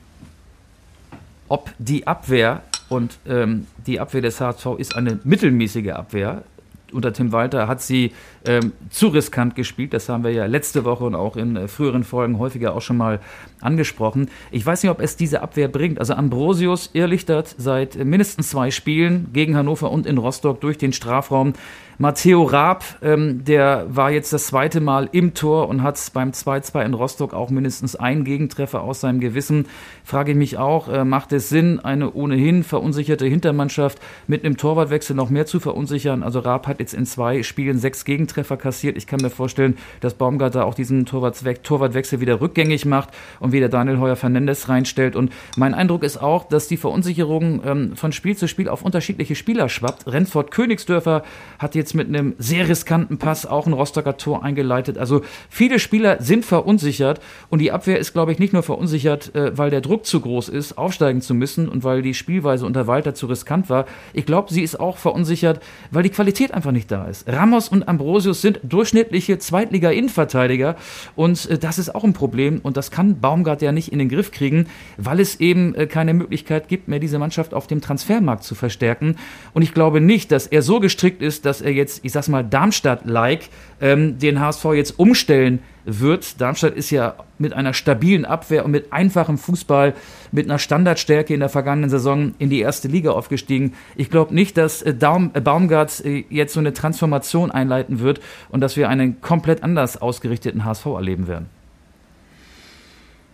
ob 1.47 1.71
die 1.77 2.07
Abwehr 2.07 2.63
und 2.89 3.17
ähm, 3.27 3.67
die 3.85 3.99
Abwehr 3.99 4.21
des 4.21 4.39
HSV 4.39 4.65
ist 4.77 4.95
eine 4.95 5.19
mittelmäßige 5.23 5.91
Abwehr. 5.91 6.43
Unter 6.91 7.11
Tim 7.13 7.31
Walter 7.31 7.67
hat 7.67 7.81
sie 7.81 8.11
ähm, 8.45 8.73
zu 8.89 9.07
riskant 9.07 9.55
gespielt. 9.55 9.93
Das 9.93 10.09
haben 10.09 10.23
wir 10.23 10.31
ja 10.31 10.45
letzte 10.45 10.83
Woche 10.83 11.05
und 11.05 11.15
auch 11.15 11.37
in 11.37 11.55
äh, 11.55 11.67
früheren 11.67 12.03
Folgen 12.03 12.39
häufiger 12.39 12.75
auch 12.75 12.81
schon 12.81 12.97
mal 12.97 13.19
angesprochen. 13.61 14.29
Ich 14.51 14.65
weiß 14.65 14.83
nicht, 14.83 14.91
ob 14.91 14.99
es 14.99 15.15
diese 15.15 15.41
Abwehr 15.41 15.67
bringt. 15.69 15.99
Also 15.99 16.13
Ambrosius 16.13 16.89
irrlichtert 16.93 17.55
seit 17.57 17.95
mindestens 17.95 18.49
zwei 18.49 18.71
Spielen 18.71 19.29
gegen 19.31 19.55
Hannover 19.55 19.91
und 19.91 20.05
in 20.05 20.17
Rostock 20.17 20.59
durch 20.59 20.77
den 20.77 20.91
Strafraum. 20.91 21.53
Matteo 21.99 22.43
Raab, 22.43 22.83
ähm, 23.03 23.45
der 23.45 23.85
war 23.87 24.09
jetzt 24.09 24.33
das 24.33 24.47
zweite 24.47 24.81
Mal 24.81 25.07
im 25.11 25.35
Tor 25.35 25.69
und 25.69 25.83
hat 25.83 25.93
beim 26.13 26.31
2-2 26.31 26.83
in 26.83 26.95
Rostock 26.95 27.35
auch 27.35 27.51
mindestens 27.51 27.95
einen 27.95 28.23
Gegentreffer 28.23 28.81
aus 28.81 29.01
seinem 29.01 29.19
Gewissen. 29.19 29.67
Frage 30.03 30.31
ich 30.31 30.37
mich 30.37 30.57
auch, 30.57 30.89
äh, 30.89 31.05
macht 31.05 31.31
es 31.33 31.49
Sinn, 31.49 31.79
eine 31.79 32.11
ohnehin 32.11 32.63
verunsicherte 32.63 33.27
Hintermannschaft 33.27 33.99
mit 34.25 34.43
einem 34.43 34.57
Torwartwechsel 34.57 35.15
noch 35.15 35.29
mehr 35.29 35.45
zu 35.45 35.59
verunsichern? 35.59 36.23
Also 36.23 36.39
Raab 36.39 36.65
hat 36.65 36.79
jetzt 36.79 36.95
in 36.95 37.05
zwei 37.05 37.43
Spielen 37.43 37.77
sechs 37.77 38.05
Gegentreffer 38.05 38.32
kassiert. 38.33 38.97
Ich 38.97 39.07
kann 39.07 39.19
mir 39.21 39.29
vorstellen, 39.29 39.77
dass 40.01 40.15
Baumgarter 40.15 40.65
auch 40.65 40.73
diesen 40.73 41.05
Torwartwechsel 41.05 42.19
wieder 42.19 42.41
rückgängig 42.41 42.85
macht 42.85 43.09
und 43.39 43.51
wieder 43.51 43.69
Daniel 43.69 43.99
Heuer 43.99 44.15
Fernandes 44.15 44.69
reinstellt. 44.69 45.15
Und 45.15 45.31
mein 45.57 45.73
Eindruck 45.73 46.03
ist 46.03 46.17
auch, 46.17 46.47
dass 46.47 46.67
die 46.67 46.77
Verunsicherung 46.77 47.61
ähm, 47.65 47.95
von 47.95 48.11
Spiel 48.11 48.35
zu 48.35 48.47
Spiel 48.47 48.69
auf 48.69 48.83
unterschiedliche 48.83 49.35
Spieler 49.35 49.69
schwappt. 49.69 50.07
Renford 50.07 50.51
Königsdörfer 50.51 51.23
hat 51.59 51.75
jetzt 51.75 51.93
mit 51.93 52.07
einem 52.07 52.33
sehr 52.37 52.67
riskanten 52.67 53.17
Pass 53.17 53.45
auch 53.45 53.67
ein 53.67 53.73
Rostocker 53.73 54.17
Tor 54.17 54.43
eingeleitet. 54.43 54.97
Also 54.97 55.21
viele 55.49 55.79
Spieler 55.79 56.21
sind 56.21 56.45
verunsichert 56.45 57.21
und 57.49 57.59
die 57.59 57.71
Abwehr 57.71 57.99
ist, 57.99 58.13
glaube 58.13 58.31
ich, 58.31 58.39
nicht 58.39 58.53
nur 58.53 58.63
verunsichert, 58.63 59.33
äh, 59.35 59.57
weil 59.57 59.69
der 59.69 59.81
Druck 59.81 60.05
zu 60.05 60.19
groß 60.19 60.49
ist, 60.49 60.77
aufsteigen 60.77 61.21
zu 61.21 61.33
müssen 61.33 61.69
und 61.69 61.83
weil 61.83 62.01
die 62.01 62.13
Spielweise 62.13 62.65
unter 62.65 62.87
Walter 62.87 63.13
zu 63.13 63.27
riskant 63.27 63.69
war. 63.69 63.85
Ich 64.13 64.25
glaube, 64.25 64.53
sie 64.53 64.63
ist 64.63 64.79
auch 64.79 64.97
verunsichert, 64.97 65.61
weil 65.91 66.03
die 66.03 66.09
Qualität 66.09 66.53
einfach 66.53 66.71
nicht 66.71 66.91
da 66.91 67.05
ist. 67.05 67.27
Ramos 67.27 67.69
und 67.69 67.87
Ambrosius 68.23 68.41
sind 68.41 68.61
durchschnittliche 68.63 69.37
Zweitliga-Innenverteidiger 69.37 70.77
und 71.17 71.49
äh, 71.49 71.57
das 71.57 71.77
ist 71.77 71.93
auch 71.93 72.05
ein 72.05 72.13
Problem 72.13 72.61
und 72.63 72.77
das 72.77 72.89
kann 72.89 73.19
Baumgart 73.19 73.61
ja 73.61 73.73
nicht 73.73 73.91
in 73.91 73.99
den 73.99 74.07
Griff 74.07 74.31
kriegen, 74.31 74.67
weil 74.95 75.19
es 75.19 75.41
eben 75.41 75.75
äh, 75.75 75.87
keine 75.87 76.13
Möglichkeit 76.13 76.69
gibt, 76.69 76.87
mehr 76.87 76.99
diese 76.99 77.19
Mannschaft 77.19 77.53
auf 77.53 77.67
dem 77.67 77.81
Transfermarkt 77.81 78.45
zu 78.45 78.55
verstärken. 78.55 79.17
Und 79.53 79.61
ich 79.61 79.73
glaube 79.73 79.99
nicht, 79.99 80.31
dass 80.31 80.47
er 80.47 80.61
so 80.61 80.79
gestrickt 80.79 81.21
ist, 81.21 81.45
dass 81.45 81.59
er 81.59 81.73
jetzt, 81.73 82.05
ich 82.05 82.13
sag's 82.13 82.29
mal, 82.29 82.45
Darmstadt-like 82.45 83.49
ähm, 83.81 84.17
den 84.19 84.39
HSV 84.39 84.65
jetzt 84.73 84.97
umstellen 84.97 85.59
wird. 85.85 86.39
Darmstadt 86.39 86.75
ist 86.75 86.89
ja 86.89 87.15
mit 87.37 87.53
einer 87.53 87.73
stabilen 87.73 88.25
Abwehr 88.25 88.65
und 88.65 88.71
mit 88.71 88.93
einfachem 88.93 89.37
Fußball, 89.37 89.93
mit 90.31 90.45
einer 90.45 90.59
Standardstärke 90.59 91.33
in 91.33 91.39
der 91.39 91.49
vergangenen 91.49 91.89
Saison 91.89 92.33
in 92.39 92.49
die 92.49 92.59
erste 92.59 92.87
Liga 92.87 93.11
aufgestiegen. 93.11 93.73
Ich 93.95 94.09
glaube 94.09 94.33
nicht, 94.33 94.57
dass 94.57 94.81
äh, 94.81 94.93
Daum, 94.93 95.31
äh, 95.33 95.41
Baumgart 95.41 96.03
äh, 96.05 96.25
jetzt 96.29 96.53
so 96.53 96.59
eine 96.59 96.73
Transformation 96.73 97.51
einleiten 97.51 97.99
wird 97.99 98.21
und 98.49 98.61
dass 98.61 98.77
wir 98.77 98.89
einen 98.89 99.21
komplett 99.21 99.63
anders 99.63 100.01
ausgerichteten 100.01 100.65
HSV 100.65 100.85
erleben 100.85 101.27
werden. 101.27 101.47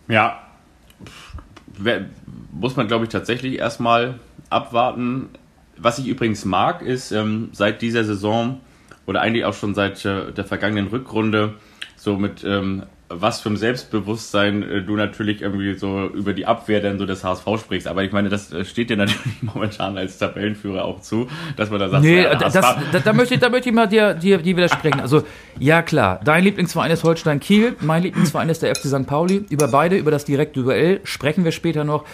Ja, 0.07 0.41
muss 2.51 2.75
man, 2.75 2.87
glaube 2.87 3.05
ich, 3.05 3.09
tatsächlich 3.09 3.59
erstmal 3.59 4.19
abwarten. 4.49 5.29
Was 5.77 5.99
ich 5.99 6.07
übrigens 6.07 6.45
mag, 6.45 6.81
ist 6.81 7.11
ähm, 7.11 7.49
seit 7.53 7.81
dieser 7.81 8.03
Saison 8.03 8.59
oder 9.05 9.21
eigentlich 9.21 9.45
auch 9.45 9.53
schon 9.53 9.75
seit 9.75 10.03
der 10.03 10.45
vergangenen 10.45 10.87
Rückrunde 10.87 11.53
so 11.99 12.17
mit 12.17 12.43
ähm, 12.43 12.83
was 13.09 13.41
für 13.41 13.49
ein 13.49 13.57
Selbstbewusstsein 13.57 14.63
äh, 14.63 14.81
du 14.83 14.95
natürlich 14.95 15.41
irgendwie 15.41 15.73
so 15.73 16.07
über 16.07 16.33
die 16.33 16.45
Abwehr 16.45 16.79
dann 16.79 16.99
so 16.99 17.05
des 17.05 17.23
HSV 17.23 17.45
sprichst. 17.59 17.87
Aber 17.87 18.03
ich 18.03 18.11
meine, 18.11 18.29
das 18.29 18.53
äh, 18.53 18.63
steht 18.63 18.89
dir 18.89 18.97
natürlich 18.97 19.41
momentan 19.41 19.97
als 19.97 20.17
Tabellenführer 20.17 20.85
auch 20.85 21.01
zu, 21.01 21.27
dass 21.57 21.69
man 21.69 21.79
da 21.79 21.89
sagt, 21.89 22.03
nee, 22.03 22.23
ja, 22.23 22.35
das, 22.35 22.53
das, 22.53 22.75
da, 22.91 22.99
da, 22.99 23.13
möchte 23.13 23.33
ich, 23.33 23.39
da 23.39 23.49
möchte 23.49 23.69
ich 23.69 23.75
mal 23.75 23.87
dir, 23.87 24.13
dir, 24.13 24.37
dir 24.37 24.55
widersprechen. 24.55 24.99
Also, 24.99 25.23
ja 25.57 25.81
klar, 25.81 26.19
dein 26.23 26.43
Lieblingsverein 26.43 26.91
ist 26.91 27.03
Holstein 27.03 27.39
Kiel, 27.39 27.75
mein 27.81 28.03
Lieblingsverein 28.03 28.49
ist 28.49 28.61
der 28.61 28.75
FC 28.75 28.85
St. 28.85 29.07
Pauli. 29.07 29.45
Über 29.49 29.67
beide, 29.67 29.97
über 29.97 30.11
das 30.11 30.25
direkte 30.25 30.61
Duell 30.61 31.01
sprechen 31.03 31.43
wir 31.43 31.51
später 31.51 31.83
noch. 31.83 32.05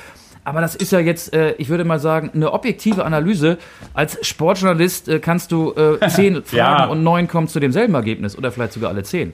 Aber 0.46 0.62
das 0.62 0.76
ist 0.76 0.92
ja 0.92 1.00
jetzt, 1.00 1.34
äh, 1.34 1.56
ich 1.58 1.70
würde 1.70 1.84
mal 1.84 2.00
sagen, 2.00 2.30
eine 2.34 2.54
objektive 2.54 3.04
Analyse. 3.04 3.58
Als 3.96 4.26
Sportjournalist 4.26 5.10
äh, 5.10 5.20
kannst 5.20 5.52
du 5.52 5.74
äh, 5.74 6.08
zehn 6.08 6.36
Fragen 6.46 6.56
ja. 6.56 6.86
und 6.86 7.04
neun 7.04 7.28
kommen 7.28 7.48
zu 7.48 7.60
demselben 7.60 7.96
Ergebnis 7.96 8.38
oder 8.38 8.52
vielleicht 8.52 8.74
sogar 8.74 8.92
alle 8.92 9.02
zehn. 9.04 9.34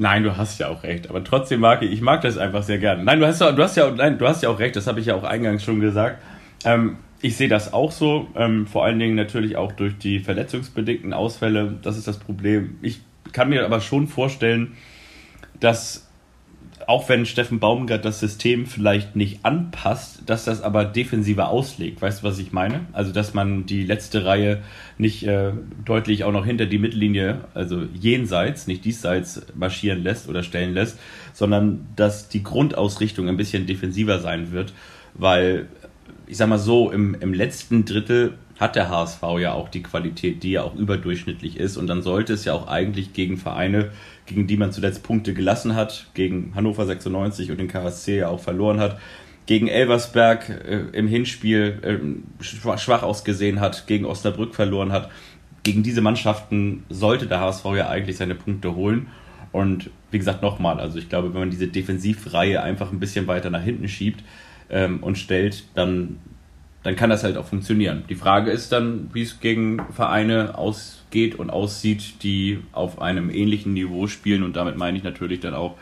Nein, 0.00 0.22
du 0.22 0.36
hast 0.36 0.60
ja 0.60 0.68
auch 0.68 0.84
recht. 0.84 1.10
Aber 1.10 1.24
trotzdem 1.24 1.58
mag 1.58 1.82
ich, 1.82 1.90
ich 1.90 2.00
mag 2.00 2.22
das 2.22 2.38
einfach 2.38 2.62
sehr 2.62 2.78
gerne. 2.78 3.02
Nein, 3.02 3.18
du 3.18 3.26
hast 3.26 3.40
ja, 3.40 3.50
du 3.50 3.62
hast 3.62 3.76
ja, 3.76 3.90
nein, 3.90 4.16
du 4.16 4.28
hast 4.28 4.44
ja 4.44 4.48
auch 4.48 4.60
recht. 4.60 4.76
Das 4.76 4.86
habe 4.86 5.00
ich 5.00 5.06
ja 5.06 5.16
auch 5.16 5.24
eingangs 5.24 5.64
schon 5.64 5.80
gesagt. 5.80 6.22
Ähm, 6.64 6.98
ich 7.20 7.36
sehe 7.36 7.48
das 7.48 7.72
auch 7.72 7.90
so. 7.90 8.28
Ähm, 8.36 8.68
vor 8.68 8.84
allen 8.84 9.00
Dingen 9.00 9.16
natürlich 9.16 9.56
auch 9.56 9.72
durch 9.72 9.98
die 9.98 10.20
verletzungsbedingten 10.20 11.12
Ausfälle. 11.12 11.76
Das 11.82 11.98
ist 11.98 12.06
das 12.06 12.18
Problem. 12.18 12.78
Ich 12.80 13.00
kann 13.32 13.48
mir 13.48 13.64
aber 13.64 13.80
schon 13.80 14.06
vorstellen, 14.06 14.76
dass 15.58 16.07
auch 16.88 17.06
wenn 17.10 17.26
Steffen 17.26 17.60
Baumgart 17.60 18.06
das 18.06 18.18
System 18.18 18.64
vielleicht 18.64 19.14
nicht 19.14 19.44
anpasst, 19.44 20.22
dass 20.24 20.46
das 20.46 20.62
aber 20.62 20.86
defensiver 20.86 21.50
auslegt. 21.50 22.00
Weißt 22.00 22.22
du, 22.22 22.26
was 22.26 22.38
ich 22.38 22.50
meine? 22.50 22.86
Also, 22.94 23.12
dass 23.12 23.34
man 23.34 23.66
die 23.66 23.84
letzte 23.84 24.24
Reihe 24.24 24.62
nicht 24.96 25.22
äh, 25.26 25.52
deutlich 25.84 26.24
auch 26.24 26.32
noch 26.32 26.46
hinter 26.46 26.64
die 26.64 26.78
Mittellinie, 26.78 27.42
also 27.52 27.82
jenseits, 27.92 28.66
nicht 28.66 28.86
diesseits 28.86 29.42
marschieren 29.54 30.02
lässt 30.02 30.30
oder 30.30 30.42
stellen 30.42 30.72
lässt, 30.72 30.98
sondern 31.34 31.86
dass 31.94 32.30
die 32.30 32.42
Grundausrichtung 32.42 33.28
ein 33.28 33.36
bisschen 33.36 33.66
defensiver 33.66 34.18
sein 34.18 34.50
wird, 34.52 34.72
weil 35.12 35.68
ich 36.26 36.38
sag 36.38 36.48
mal 36.48 36.58
so, 36.58 36.90
im, 36.90 37.14
im 37.20 37.34
letzten 37.34 37.84
Drittel 37.84 38.32
hat 38.58 38.76
der 38.76 38.88
HSV 38.88 39.22
ja 39.38 39.52
auch 39.52 39.68
die 39.68 39.82
Qualität, 39.82 40.42
die 40.42 40.52
ja 40.52 40.62
auch 40.62 40.74
überdurchschnittlich 40.74 41.58
ist. 41.58 41.76
Und 41.76 41.86
dann 41.86 42.02
sollte 42.02 42.32
es 42.32 42.44
ja 42.44 42.54
auch 42.54 42.66
eigentlich 42.66 43.12
gegen 43.12 43.36
Vereine, 43.36 43.90
gegen 44.28 44.46
die 44.46 44.56
man 44.56 44.72
zuletzt 44.72 45.02
Punkte 45.02 45.34
gelassen 45.34 45.74
hat, 45.74 46.06
gegen 46.14 46.52
Hannover 46.54 46.86
96 46.86 47.50
und 47.50 47.58
den 47.58 47.68
KSC 47.68 48.18
ja 48.18 48.28
auch 48.28 48.40
verloren 48.40 48.78
hat, 48.78 48.98
gegen 49.46 49.66
Elversberg 49.66 50.48
äh, 50.48 50.84
im 50.92 51.08
Hinspiel 51.08 51.80
äh, 51.82 52.44
schwach 52.44 53.02
ausgesehen 53.02 53.60
hat, 53.60 53.86
gegen 53.86 54.04
Osnabrück 54.04 54.54
verloren 54.54 54.92
hat. 54.92 55.10
Gegen 55.62 55.82
diese 55.82 56.02
Mannschaften 56.02 56.84
sollte 56.88 57.26
der 57.26 57.40
HSV 57.40 57.64
ja 57.76 57.88
eigentlich 57.88 58.18
seine 58.18 58.34
Punkte 58.34 58.74
holen. 58.74 59.08
Und 59.50 59.90
wie 60.10 60.18
gesagt, 60.18 60.42
nochmal, 60.42 60.78
also 60.78 60.98
ich 60.98 61.08
glaube, 61.08 61.32
wenn 61.32 61.40
man 61.40 61.50
diese 61.50 61.68
Defensivreihe 61.68 62.62
einfach 62.62 62.92
ein 62.92 63.00
bisschen 63.00 63.26
weiter 63.26 63.50
nach 63.50 63.62
hinten 63.62 63.88
schiebt 63.88 64.22
ähm, 64.70 65.02
und 65.02 65.16
stellt, 65.16 65.64
dann 65.74 66.18
dann 66.82 66.96
kann 66.96 67.10
das 67.10 67.24
halt 67.24 67.36
auch 67.36 67.46
funktionieren. 67.46 68.04
Die 68.08 68.14
Frage 68.14 68.50
ist 68.50 68.72
dann, 68.72 69.10
wie 69.12 69.22
es 69.22 69.40
gegen 69.40 69.82
Vereine 69.92 70.56
ausgeht 70.56 71.34
und 71.34 71.50
aussieht, 71.50 72.22
die 72.22 72.60
auf 72.72 73.00
einem 73.02 73.30
ähnlichen 73.30 73.74
Niveau 73.74 74.06
spielen 74.06 74.42
und 74.42 74.56
damit 74.56 74.76
meine 74.76 74.96
ich 74.96 75.04
natürlich 75.04 75.40
dann 75.40 75.54
auch 75.54 75.76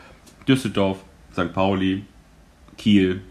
Düsseldorf, 0.47 0.99
St. 1.33 1.53
Pauli, 1.53 2.03
Kiel 2.77 3.21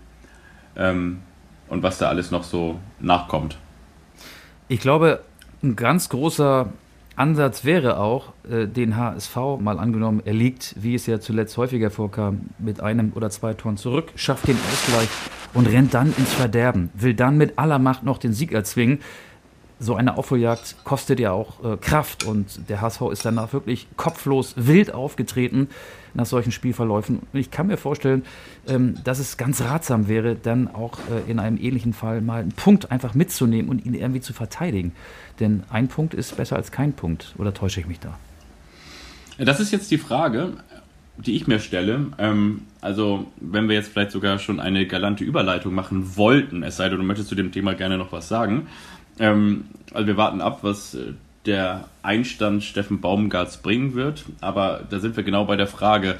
ähm, 0.76 1.22
und 1.68 1.82
was 1.82 1.98
da 1.98 2.08
alles 2.08 2.30
noch 2.30 2.44
so 2.44 2.78
nachkommt. 3.00 3.56
Ich 4.68 4.80
glaube, 4.80 5.20
ein 5.62 5.76
ganz 5.76 6.08
großer 6.08 6.72
Ansatz 7.16 7.64
wäre 7.64 7.98
auch, 7.98 8.34
äh, 8.48 8.66
den 8.66 8.96
HSV 8.96 9.36
mal 9.58 9.78
angenommen, 9.78 10.22
er 10.24 10.34
liegt, 10.34 10.74
wie 10.78 10.94
es 10.94 11.06
ja 11.06 11.18
zuletzt 11.18 11.56
häufiger 11.56 11.90
vorkam, 11.90 12.42
mit 12.58 12.80
einem 12.80 13.12
oder 13.14 13.30
zwei 13.30 13.54
Toren 13.54 13.78
zurück, 13.78 14.12
schafft 14.16 14.48
den 14.48 14.58
Ausgleich 14.70 15.08
und 15.54 15.66
rennt 15.66 15.94
dann 15.94 16.14
ins 16.16 16.34
Verderben, 16.34 16.90
will 16.94 17.14
dann 17.14 17.38
mit 17.38 17.58
aller 17.58 17.78
Macht 17.78 18.02
noch 18.02 18.18
den 18.18 18.34
Sieg 18.34 18.52
erzwingen. 18.52 19.00
So 19.78 19.94
eine 19.94 20.16
Aufholjagd 20.18 20.84
kostet 20.84 21.18
ja 21.18 21.32
auch 21.32 21.64
äh, 21.64 21.76
Kraft 21.78 22.24
und 22.24 22.68
der 22.68 22.82
HSV 22.82 23.02
ist 23.12 23.24
danach 23.24 23.52
wirklich 23.52 23.88
kopflos 23.96 24.54
wild 24.56 24.92
aufgetreten 24.92 25.68
nach 26.16 26.26
solchen 26.26 26.52
Spielverläufen. 26.52 27.20
Ich 27.32 27.50
kann 27.50 27.66
mir 27.66 27.76
vorstellen, 27.76 28.24
ähm, 28.66 28.94
dass 29.04 29.18
es 29.18 29.36
ganz 29.36 29.60
ratsam 29.60 30.08
wäre, 30.08 30.34
dann 30.34 30.68
auch 30.68 30.98
äh, 30.98 31.30
in 31.30 31.38
einem 31.38 31.58
ähnlichen 31.58 31.92
Fall 31.92 32.20
mal 32.20 32.40
einen 32.42 32.52
Punkt 32.52 32.90
einfach 32.90 33.14
mitzunehmen 33.14 33.70
und 33.70 33.84
ihn 33.84 33.94
irgendwie 33.94 34.20
zu 34.20 34.32
verteidigen. 34.32 34.92
Denn 35.40 35.62
ein 35.70 35.88
Punkt 35.88 36.14
ist 36.14 36.36
besser 36.36 36.56
als 36.56 36.72
kein 36.72 36.92
Punkt. 36.92 37.34
Oder 37.38 37.52
täusche 37.52 37.80
ich 37.80 37.86
mich 37.86 38.00
da? 38.00 38.18
Das 39.38 39.60
ist 39.60 39.70
jetzt 39.70 39.90
die 39.90 39.98
Frage, 39.98 40.54
die 41.18 41.36
ich 41.36 41.46
mir 41.46 41.60
stelle. 41.60 42.06
Ähm, 42.18 42.62
also, 42.80 43.26
wenn 43.40 43.68
wir 43.68 43.74
jetzt 43.74 43.88
vielleicht 43.88 44.10
sogar 44.10 44.38
schon 44.38 44.60
eine 44.60 44.86
galante 44.86 45.24
Überleitung 45.24 45.74
machen 45.74 46.16
wollten, 46.16 46.62
es 46.62 46.76
sei 46.76 46.88
denn, 46.88 46.98
du 46.98 47.04
möchtest 47.04 47.28
zu 47.28 47.34
dem 47.34 47.52
Thema 47.52 47.74
gerne 47.74 47.98
noch 47.98 48.12
was 48.12 48.28
sagen. 48.28 48.66
Ähm, 49.18 49.64
also, 49.92 50.06
wir 50.06 50.16
warten 50.16 50.40
ab, 50.40 50.60
was 50.62 50.94
äh, 50.94 51.12
der 51.46 51.88
Einstand 52.02 52.64
Steffen 52.64 53.00
Baumgarts 53.00 53.58
bringen 53.58 53.94
wird. 53.94 54.24
Aber 54.40 54.84
da 54.88 54.98
sind 54.98 55.16
wir 55.16 55.24
genau 55.24 55.44
bei 55.44 55.56
der 55.56 55.66
Frage, 55.66 56.16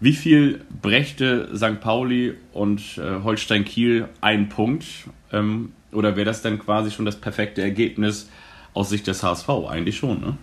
wie 0.00 0.12
viel 0.12 0.60
brächte 0.82 1.48
St. 1.56 1.80
Pauli 1.80 2.34
und 2.52 2.98
äh, 2.98 3.22
Holstein 3.24 3.64
Kiel 3.64 4.08
einen 4.20 4.48
Punkt? 4.48 4.84
Ähm, 5.32 5.72
oder 5.92 6.16
wäre 6.16 6.26
das 6.26 6.42
dann 6.42 6.58
quasi 6.58 6.90
schon 6.90 7.06
das 7.06 7.16
perfekte 7.16 7.62
Ergebnis 7.62 8.28
aus 8.74 8.90
Sicht 8.90 9.06
des 9.06 9.22
HSV? 9.22 9.48
Eigentlich 9.68 9.96
schon, 9.96 10.20
ne? 10.20 10.36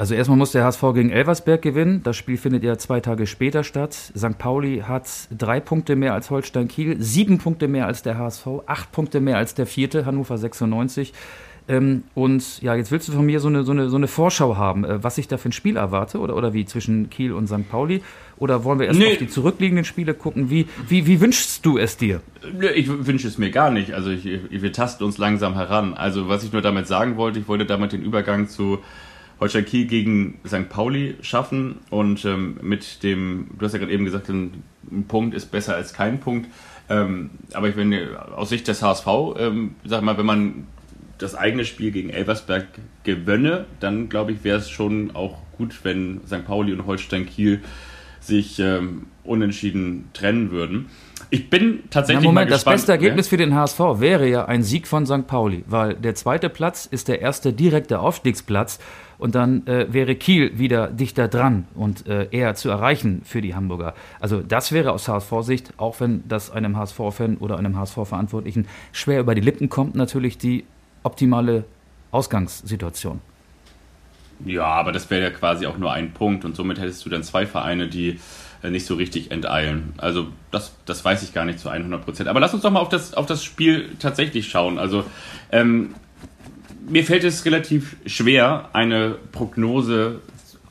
Also 0.00 0.14
erstmal 0.14 0.38
muss 0.38 0.52
der 0.52 0.64
HSV 0.64 0.80
gegen 0.94 1.10
Elversberg 1.10 1.60
gewinnen. 1.60 2.02
Das 2.02 2.16
Spiel 2.16 2.38
findet 2.38 2.64
ja 2.64 2.78
zwei 2.78 3.00
Tage 3.00 3.26
später 3.26 3.64
statt. 3.64 3.92
St. 3.92 4.38
Pauli 4.38 4.82
hat 4.86 5.06
drei 5.30 5.60
Punkte 5.60 5.94
mehr 5.94 6.14
als 6.14 6.30
Holstein 6.30 6.68
Kiel, 6.68 6.96
sieben 7.02 7.36
Punkte 7.36 7.68
mehr 7.68 7.86
als 7.86 8.02
der 8.02 8.16
HSV, 8.16 8.46
acht 8.64 8.92
Punkte 8.92 9.20
mehr 9.20 9.36
als 9.36 9.52
der 9.52 9.66
vierte, 9.66 10.06
Hannover 10.06 10.38
96. 10.38 11.12
Ähm, 11.70 12.02
und 12.14 12.60
ja, 12.62 12.74
jetzt 12.74 12.90
willst 12.90 13.06
du 13.06 13.12
von 13.12 13.24
mir 13.24 13.38
so 13.38 13.46
eine, 13.46 13.62
so 13.62 13.70
eine, 13.70 13.88
so 13.88 13.96
eine 13.96 14.08
Vorschau 14.08 14.56
haben, 14.56 14.84
äh, 14.84 15.04
was 15.04 15.18
ich 15.18 15.28
da 15.28 15.38
für 15.38 15.50
ein 15.50 15.52
Spiel 15.52 15.76
erwarte 15.76 16.18
oder, 16.18 16.34
oder 16.34 16.52
wie 16.52 16.64
zwischen 16.64 17.10
Kiel 17.10 17.32
und 17.32 17.46
St. 17.46 17.70
Pauli? 17.70 18.02
Oder 18.38 18.64
wollen 18.64 18.80
wir 18.80 18.86
erst 18.88 18.98
nee. 18.98 19.12
auf 19.12 19.18
die 19.18 19.28
zurückliegenden 19.28 19.84
Spiele 19.84 20.14
gucken? 20.14 20.50
Wie, 20.50 20.66
wie, 20.88 21.06
wie 21.06 21.20
wünschst 21.20 21.64
du 21.64 21.78
es 21.78 21.96
dir? 21.96 22.22
Ich 22.74 22.88
wünsche 22.88 23.28
es 23.28 23.38
mir 23.38 23.52
gar 23.52 23.70
nicht. 23.70 23.92
Also 23.92 24.10
ich, 24.10 24.24
wir 24.24 24.72
tasten 24.72 25.04
uns 25.04 25.16
langsam 25.18 25.54
heran. 25.54 25.94
Also 25.94 26.28
was 26.28 26.42
ich 26.42 26.52
nur 26.52 26.62
damit 26.62 26.88
sagen 26.88 27.16
wollte, 27.16 27.38
ich 27.38 27.46
wollte 27.46 27.66
damit 27.66 27.92
den 27.92 28.02
Übergang 28.02 28.48
zu 28.48 28.80
Holstein 29.38 29.64
Kiel 29.64 29.86
gegen 29.86 30.40
St. 30.44 30.68
Pauli 30.68 31.14
schaffen 31.20 31.76
und 31.90 32.24
ähm, 32.24 32.56
mit 32.62 33.04
dem, 33.04 33.46
du 33.56 33.64
hast 33.64 33.74
ja 33.74 33.78
gerade 33.78 33.92
eben 33.92 34.04
gesagt, 34.04 34.28
ein, 34.28 34.64
Punkt 35.06 35.36
ist 35.36 35.52
besser 35.52 35.76
als 35.76 35.92
kein 35.92 36.18
Punkt. 36.18 36.48
Ähm, 36.88 37.30
aber 37.52 37.68
ich 37.68 37.76
finde, 37.76 38.26
aus 38.34 38.48
Sicht 38.48 38.66
des 38.66 38.82
HSV, 38.82 39.06
ähm, 39.38 39.76
sag 39.84 40.02
mal, 40.02 40.18
wenn 40.18 40.26
man 40.26 40.66
das 41.22 41.34
eigene 41.34 41.64
Spiel 41.64 41.90
gegen 41.90 42.10
Elversberg 42.10 42.66
gewönne, 43.04 43.66
dann 43.78 44.08
glaube 44.08 44.32
ich, 44.32 44.44
wäre 44.44 44.58
es 44.58 44.70
schon 44.70 45.10
auch 45.14 45.38
gut, 45.56 45.80
wenn 45.82 46.20
St. 46.26 46.44
Pauli 46.44 46.72
und 46.72 46.86
Holstein 46.86 47.26
Kiel 47.26 47.60
sich 48.20 48.58
ähm, 48.58 49.06
unentschieden 49.24 50.08
trennen 50.12 50.50
würden. 50.50 50.86
Ich 51.30 51.48
bin 51.48 51.80
tatsächlich. 51.90 52.24
Ja, 52.24 52.28
Moment, 52.28 52.50
das 52.50 52.64
beste 52.64 52.92
Ergebnis 52.92 53.26
ja? 53.26 53.30
für 53.30 53.36
den 53.36 53.54
HSV 53.54 53.78
wäre 53.98 54.28
ja 54.28 54.46
ein 54.46 54.62
Sieg 54.62 54.86
von 54.86 55.06
St. 55.06 55.26
Pauli, 55.26 55.64
weil 55.66 55.94
der 55.94 56.14
zweite 56.14 56.48
Platz 56.48 56.86
ist 56.86 57.08
der 57.08 57.20
erste 57.20 57.52
direkte 57.52 58.00
Aufstiegsplatz 58.00 58.78
und 59.18 59.34
dann 59.34 59.66
äh, 59.66 59.92
wäre 59.92 60.16
Kiel 60.16 60.58
wieder 60.58 60.88
dichter 60.88 61.28
dran 61.28 61.66
und 61.74 62.06
äh, 62.08 62.28
eher 62.30 62.54
zu 62.54 62.70
erreichen 62.70 63.22
für 63.24 63.42
die 63.42 63.54
Hamburger. 63.54 63.94
Also 64.18 64.40
das 64.40 64.72
wäre 64.72 64.92
aus 64.92 65.08
HSV-Sicht, 65.08 65.74
auch 65.76 66.00
wenn 66.00 66.26
das 66.26 66.50
einem 66.50 66.76
HSV-Fan 66.76 67.36
oder 67.36 67.58
einem 67.58 67.78
HSV-Verantwortlichen 67.78 68.66
schwer 68.92 69.20
über 69.20 69.34
die 69.34 69.42
Lippen 69.42 69.68
kommt, 69.68 69.94
natürlich 69.94 70.38
die 70.38 70.64
optimale 71.02 71.64
Ausgangssituation. 72.10 73.20
Ja, 74.44 74.64
aber 74.64 74.92
das 74.92 75.10
wäre 75.10 75.22
ja 75.22 75.30
quasi 75.30 75.66
auch 75.66 75.76
nur 75.76 75.92
ein 75.92 76.12
Punkt 76.12 76.44
und 76.44 76.56
somit 76.56 76.78
hättest 76.78 77.04
du 77.04 77.10
dann 77.10 77.22
zwei 77.22 77.46
Vereine, 77.46 77.88
die 77.88 78.18
äh, 78.62 78.70
nicht 78.70 78.86
so 78.86 78.94
richtig 78.94 79.30
enteilen. 79.30 79.92
Also 79.98 80.28
das, 80.50 80.74
das 80.86 81.04
weiß 81.04 81.22
ich 81.22 81.32
gar 81.32 81.44
nicht 81.44 81.58
zu 81.58 81.68
100 81.68 82.04
Prozent. 82.04 82.28
Aber 82.28 82.40
lass 82.40 82.54
uns 82.54 82.62
doch 82.62 82.70
mal 82.70 82.80
auf 82.80 82.88
das, 82.88 83.14
auf 83.14 83.26
das 83.26 83.44
Spiel 83.44 83.90
tatsächlich 83.98 84.48
schauen. 84.48 84.78
Also 84.78 85.04
ähm, 85.52 85.94
mir 86.88 87.04
fällt 87.04 87.24
es 87.24 87.44
relativ 87.44 87.96
schwer, 88.06 88.70
eine 88.72 89.16
Prognose 89.32 90.20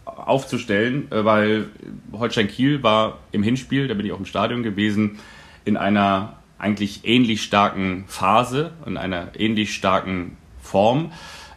aufzustellen, 0.06 1.12
äh, 1.12 1.24
weil 1.24 1.68
Holstein 2.12 2.48
Kiel 2.48 2.82
war 2.84 3.20
im 3.32 3.44
Hinspiel, 3.44 3.88
da 3.88 3.94
bin 3.94 4.06
ich 4.06 4.12
auch 4.12 4.20
im 4.20 4.26
Stadion 4.26 4.64
gewesen, 4.64 5.20
in 5.66 5.78
einer 5.78 6.38
eigentlich 6.60 7.01
ähnlich 7.06 7.42
starken 7.42 8.04
Phase, 8.08 8.72
in 8.86 8.98
einer 8.98 9.30
ähnlich 9.38 9.74
starken 9.74 10.38
Form. 10.62 11.12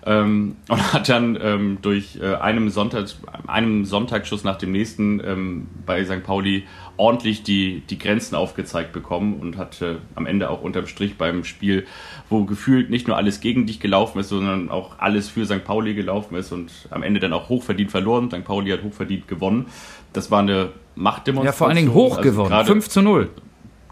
Ähm, 0.05 0.57
und 0.69 0.93
hat 0.93 1.09
dann 1.09 1.39
ähm, 1.41 1.79
durch 1.81 2.19
äh, 2.21 2.35
einem, 2.35 2.71
Sonntag, 2.71 3.09
einem 3.47 3.85
Sonntagsschuss 3.85 4.43
nach 4.43 4.59
dem 4.59 4.73
nächsten 4.73 5.21
ähm, 5.25 5.69
bei 5.87 6.05
St. 6.05 6.25
Pauli 6.25 6.65
ordentlich 6.97 7.43
die, 7.43 7.83
die 7.89 7.99
Grenzen 7.99 8.35
aufgezeigt 8.35 8.93
bekommen 8.93 9.39
und 9.41 9.57
hat 9.57 9.81
äh, 9.81 9.97
am 10.15 10.27
Ende 10.27 10.51
auch 10.51 10.63
unterm 10.63 10.87
Strich 10.87 11.17
beim 11.17 11.45
Spiel, 11.45 11.87
wo 12.29 12.45
gefühlt 12.45 12.91
nicht 12.91 13.07
nur 13.07 13.17
alles 13.17 13.41
gegen 13.41 13.67
dich 13.67 13.81
gelaufen 13.81 14.19
ist, 14.19 14.29
sondern 14.29 14.71
auch 14.71 14.99
alles 14.99 15.29
für 15.29 15.47
St. 15.47 15.65
Pauli 15.65 15.95
gelaufen 15.95 16.35
ist 16.35 16.53
und 16.53 16.71
am 16.91 17.03
Ende 17.03 17.21
dann 17.21 17.33
auch 17.33 17.49
hochverdient 17.49 17.91
verloren. 17.91 18.29
St. 18.31 18.45
Pauli 18.45 18.71
hat 18.71 18.83
hochverdient 18.83 19.29
gewonnen. 19.29 19.67
Das 20.13 20.31
war 20.31 20.41
eine 20.41 20.71
Machtdemonstration. 20.97 21.45
Ja, 21.45 21.53
vor 21.53 21.69
allen 21.69 21.77
Dingen 21.77 21.95
hoch 21.95 22.19
also 22.19 22.29
gewonnen. 22.29 22.49
Grade, 22.49 22.67
5 22.67 22.89
zu 22.89 23.03
0. 23.03 23.31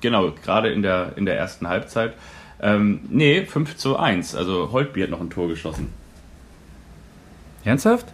Genau, 0.01 0.33
gerade 0.45 0.71
in 0.71 0.83
der, 0.83 1.13
in 1.17 1.27
der 1.27 1.39
ersten 1.39 1.69
Halbzeit. 1.69 2.15
Ähm, 2.63 3.01
nee, 3.09 3.45
5 3.45 3.77
zu 3.77 3.97
1. 3.97 4.35
Also 4.35 4.71
Holtby 4.73 5.03
hat 5.03 5.11
noch 5.11 5.21
ein 5.21 5.31
Tor 5.31 5.49
geschossen. 5.49 5.93
Ernsthaft? 7.65 8.07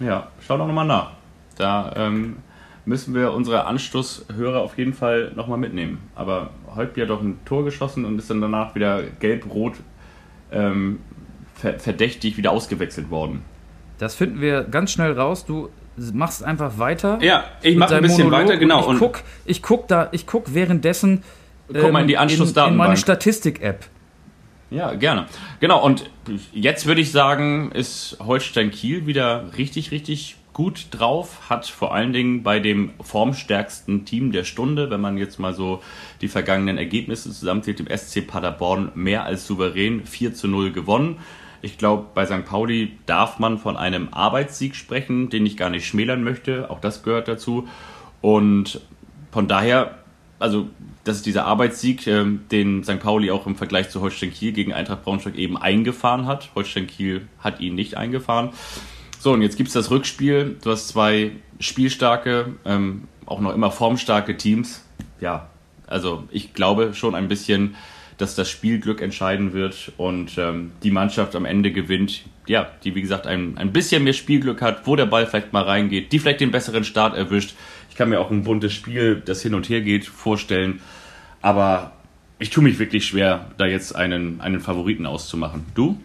Ja, 0.00 0.28
schau 0.46 0.58
doch 0.58 0.66
nochmal 0.66 0.86
nach. 0.86 1.12
Da 1.56 1.92
ähm, 1.96 2.36
müssen 2.84 3.14
wir 3.14 3.32
unsere 3.32 3.66
Anstoßhörer 3.66 4.60
auf 4.60 4.78
jeden 4.78 4.94
Fall 4.94 5.32
nochmal 5.34 5.58
mitnehmen. 5.58 6.08
Aber 6.14 6.50
Holtby 6.74 7.00
hat 7.02 7.10
doch 7.10 7.20
ein 7.20 7.38
Tor 7.44 7.64
geschossen 7.64 8.04
und 8.04 8.18
ist 8.18 8.30
dann 8.30 8.40
danach 8.40 8.74
wieder 8.74 9.02
gelb-rot 9.02 9.74
ähm, 10.52 11.00
verdächtig 11.54 12.36
wieder 12.36 12.52
ausgewechselt 12.52 13.10
worden. 13.10 13.42
Das 13.98 14.14
finden 14.14 14.40
wir 14.40 14.62
ganz 14.62 14.92
schnell 14.92 15.12
raus. 15.12 15.44
Du 15.44 15.70
machst 16.12 16.42
einfach 16.42 16.78
weiter. 16.78 17.18
Ja, 17.20 17.44
ich 17.62 17.76
mache 17.76 17.96
ein 17.96 18.02
bisschen 18.02 18.24
Monolog 18.24 18.48
weiter, 18.48 18.56
genau. 18.58 18.92
ich 18.92 18.98
guck, 18.98 19.22
ich 19.44 19.62
guck 19.62 19.88
da, 19.88 20.08
ich 20.12 20.26
guck 20.26 20.54
währenddessen 20.54 21.22
Guck 21.72 21.92
mal 21.92 22.00
in 22.00 22.08
die 22.08 22.16
Anschlussdatenbank. 22.16 22.68
In, 22.68 22.72
in 22.72 22.78
meine 22.78 22.96
Statistik-App. 22.96 23.86
Ja, 24.70 24.94
gerne. 24.94 25.26
Genau, 25.60 25.82
und 25.82 26.10
jetzt 26.52 26.86
würde 26.86 27.00
ich 27.00 27.10
sagen, 27.12 27.72
ist 27.72 28.18
Holstein 28.20 28.70
Kiel 28.70 29.06
wieder 29.06 29.44
richtig, 29.56 29.90
richtig 29.90 30.36
gut 30.52 30.88
drauf, 30.90 31.48
hat 31.48 31.66
vor 31.66 31.94
allen 31.94 32.12
Dingen 32.12 32.42
bei 32.42 32.58
dem 32.58 32.90
formstärksten 33.00 34.04
Team 34.04 34.32
der 34.32 34.44
Stunde, 34.44 34.90
wenn 34.90 35.00
man 35.00 35.16
jetzt 35.16 35.38
mal 35.38 35.54
so 35.54 35.82
die 36.20 36.28
vergangenen 36.28 36.78
Ergebnisse 36.78 37.30
zusammenzählt, 37.30 37.78
dem 37.78 37.86
SC 37.96 38.26
Paderborn 38.26 38.90
mehr 38.94 39.24
als 39.24 39.46
souverän 39.46 40.04
4 40.04 40.34
zu 40.34 40.48
0 40.48 40.72
gewonnen. 40.72 41.18
Ich 41.60 41.78
glaube, 41.78 42.06
bei 42.14 42.24
St. 42.24 42.44
Pauli 42.44 42.98
darf 43.06 43.38
man 43.38 43.58
von 43.58 43.76
einem 43.76 44.08
Arbeitssieg 44.12 44.76
sprechen, 44.76 45.28
den 45.30 45.44
ich 45.46 45.56
gar 45.56 45.70
nicht 45.70 45.86
schmälern 45.86 46.22
möchte. 46.22 46.70
Auch 46.70 46.80
das 46.80 47.02
gehört 47.02 47.28
dazu. 47.28 47.68
Und 48.20 48.80
von 49.32 49.48
daher, 49.48 49.98
also 50.38 50.68
das 51.04 51.16
ist 51.16 51.26
dieser 51.26 51.46
Arbeitssieg, 51.46 52.06
äh, 52.06 52.24
den 52.50 52.84
St. 52.84 53.00
Pauli 53.00 53.30
auch 53.30 53.46
im 53.46 53.56
Vergleich 53.56 53.90
zu 53.90 54.00
Holstein 54.00 54.32
Kiel 54.32 54.52
gegen 54.52 54.72
Eintracht 54.72 55.04
Braunschweig 55.04 55.36
eben 55.36 55.56
eingefahren 55.56 56.26
hat. 56.26 56.50
Holstein 56.54 56.86
Kiel 56.86 57.26
hat 57.40 57.60
ihn 57.60 57.74
nicht 57.74 57.96
eingefahren. 57.96 58.50
So, 59.18 59.32
und 59.32 59.42
jetzt 59.42 59.56
gibt 59.56 59.68
es 59.68 59.74
das 59.74 59.90
Rückspiel. 59.90 60.58
Du 60.62 60.70
hast 60.70 60.88
zwei 60.88 61.32
spielstarke, 61.58 62.54
ähm, 62.64 63.08
auch 63.26 63.40
noch 63.40 63.52
immer 63.52 63.70
formstarke 63.70 64.36
Teams. 64.36 64.84
Ja, 65.20 65.48
also 65.88 66.24
ich 66.30 66.54
glaube 66.54 66.94
schon 66.94 67.14
ein 67.14 67.26
bisschen, 67.26 67.74
dass 68.18 68.34
das 68.34 68.50
Spielglück 68.50 69.00
entscheiden 69.00 69.52
wird 69.52 69.92
und 69.96 70.36
ähm, 70.38 70.72
die 70.82 70.90
Mannschaft 70.90 71.34
am 71.36 71.44
Ende 71.44 71.72
gewinnt, 71.72 72.24
ja, 72.46 72.68
die 72.84 72.94
wie 72.94 73.00
gesagt 73.00 73.26
ein, 73.26 73.56
ein 73.56 73.72
bisschen 73.72 74.04
mehr 74.04 74.12
Spielglück 74.12 74.60
hat, 74.60 74.86
wo 74.86 74.96
der 74.96 75.06
Ball 75.06 75.26
vielleicht 75.26 75.52
mal 75.52 75.62
reingeht, 75.62 76.12
die 76.12 76.18
vielleicht 76.18 76.40
den 76.40 76.50
besseren 76.50 76.84
Start 76.84 77.16
erwischt. 77.16 77.54
Ich 77.90 77.96
kann 77.96 78.08
mir 78.08 78.20
auch 78.20 78.30
ein 78.30 78.42
buntes 78.42 78.72
Spiel, 78.72 79.22
das 79.24 79.40
hin 79.40 79.54
und 79.54 79.68
her 79.68 79.80
geht, 79.80 80.04
vorstellen. 80.04 80.80
Aber 81.40 81.92
ich 82.38 82.50
tue 82.50 82.62
mich 82.62 82.78
wirklich 82.78 83.06
schwer, 83.06 83.46
da 83.56 83.66
jetzt 83.66 83.94
einen, 83.94 84.40
einen 84.40 84.60
Favoriten 84.60 85.06
auszumachen. 85.06 85.64
Du? 85.74 85.98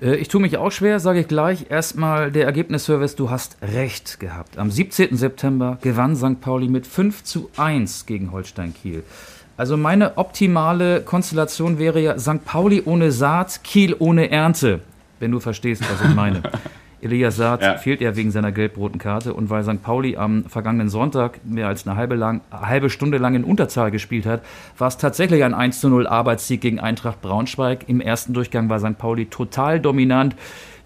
Äh, 0.00 0.16
ich 0.16 0.28
tue 0.28 0.40
mich 0.40 0.56
auch 0.58 0.70
schwer, 0.70 1.00
sage 1.00 1.20
ich 1.20 1.28
gleich. 1.28 1.66
Erstmal 1.70 2.30
der 2.30 2.44
Ergebnisservice, 2.44 3.16
du 3.16 3.30
hast 3.30 3.56
recht 3.62 4.20
gehabt. 4.20 4.58
Am 4.58 4.70
17. 4.70 5.16
September 5.16 5.78
gewann 5.80 6.16
St. 6.16 6.40
Pauli 6.40 6.68
mit 6.68 6.86
5 6.86 7.24
zu 7.24 7.50
1 7.56 8.06
gegen 8.06 8.32
Holstein 8.32 8.74
Kiel. 8.74 9.02
Also 9.56 9.76
meine 9.76 10.18
optimale 10.18 11.00
Konstellation 11.02 11.78
wäre 11.78 12.00
ja 12.00 12.18
St. 12.18 12.44
Pauli 12.44 12.82
ohne 12.84 13.12
Saat, 13.12 13.62
Kiel 13.62 13.94
ohne 13.98 14.30
Ernte, 14.30 14.80
wenn 15.20 15.30
du 15.30 15.38
verstehst, 15.38 15.82
was 15.88 16.08
ich 16.08 16.14
meine. 16.14 16.42
Elias 17.02 17.36
Saad 17.36 17.60
ja. 17.60 17.76
fehlt 17.76 18.00
ja 18.00 18.16
wegen 18.16 18.30
seiner 18.30 18.50
gelb-roten 18.50 18.98
Karte 18.98 19.34
und 19.34 19.50
weil 19.50 19.62
St. 19.62 19.82
Pauli 19.82 20.16
am 20.16 20.44
vergangenen 20.44 20.88
Sonntag 20.88 21.38
mehr 21.44 21.68
als 21.68 21.86
eine 21.86 21.96
halbe, 21.96 22.14
lang, 22.14 22.40
halbe 22.50 22.88
Stunde 22.88 23.18
lang 23.18 23.34
in 23.34 23.44
Unterzahl 23.44 23.90
gespielt 23.90 24.24
hat, 24.24 24.42
war 24.78 24.88
es 24.88 24.96
tatsächlich 24.96 25.44
ein 25.44 25.52
1 25.52 25.80
zu 25.80 25.90
0 25.90 26.06
Arbeitssieg 26.06 26.62
gegen 26.62 26.80
Eintracht 26.80 27.20
Braunschweig. 27.20 27.84
Im 27.88 28.00
ersten 28.00 28.32
Durchgang 28.32 28.70
war 28.70 28.80
St. 28.80 28.96
Pauli 28.96 29.26
total 29.26 29.80
dominant 29.80 30.34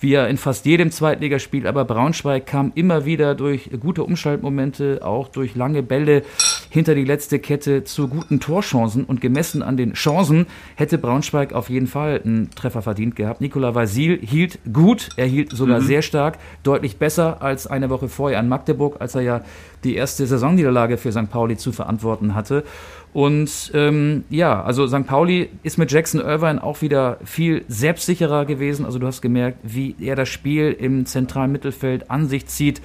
wie 0.01 0.15
er 0.15 0.29
in 0.29 0.37
fast 0.37 0.65
jedem 0.67 0.91
Zweitligaspiel. 0.91 1.67
Aber 1.67 1.85
Braunschweig 1.85 2.47
kam 2.47 2.73
immer 2.75 3.05
wieder 3.05 3.35
durch 3.35 3.71
gute 3.81 4.05
Umschaltmomente, 4.05 5.01
auch 5.03 5.29
durch 5.29 5.55
lange 5.55 5.83
Bälle 5.83 6.23
hinter 6.71 6.95
die 6.95 7.05
letzte 7.05 7.39
Kette 7.39 7.85
zu 7.85 8.09
guten 8.09 8.41
Torchancen. 8.41 9.05
Und 9.05 9.21
gemessen 9.21 9.63
an 9.63 9.77
den 9.77 9.95
Chancen 9.95 10.47
hätte 10.77 10.99
Braunschweig 10.99 11.53
auf 11.53 11.71
jeden 11.71 11.87
Fall 11.87 12.21
einen 12.25 12.51
Treffer 12.51 12.83
verdient 12.83 13.17
gehabt. 13.17 13.41
Nikola 13.41 13.75
Vasil 13.75 14.19
hielt 14.21 14.59
gut, 14.73 15.11
er 15.17 15.27
hielt 15.27 15.51
sogar 15.51 15.81
mhm. 15.81 15.85
sehr 15.85 16.03
stark, 16.03 16.39
deutlich 16.63 16.99
besser 16.99 17.43
als 17.43 17.67
eine 17.67 17.91
Woche 17.91 18.09
vorher 18.09 18.39
an 18.39 18.49
Magdeburg, 18.49 18.97
als 19.01 19.15
er 19.15 19.23
ja 19.23 19.41
die 19.85 19.95
erste 19.95 20.27
Saisonniederlage 20.27 20.97
für 20.97 21.13
St. 21.13 21.31
Pauli 21.31 21.57
zu 21.57 21.73
verantworten 21.73 22.35
hatte. 22.35 22.65
Und 23.13 23.71
ähm, 23.75 24.25
ja, 24.29 24.63
also 24.63 24.87
St. 24.87 25.07
Pauli 25.07 25.49
ist 25.63 25.79
mit 25.79 25.91
Jackson 25.91 26.21
Irvine 26.21 26.63
auch 26.63 26.83
wieder 26.83 27.19
viel 27.25 27.65
selbstsicherer 27.69 28.45
gewesen. 28.45 28.85
Also 28.85 28.99
du 28.99 29.07
hast 29.07 29.23
gemerkt, 29.23 29.59
wie 29.63 29.97
er 30.01 30.15
das 30.15 30.29
Spiel 30.29 30.77
im 30.79 31.07
zentralen 31.07 31.51
Mittelfeld 31.51 32.11
an 32.11 32.29
sich 32.29 32.47
zieht. 32.47 32.83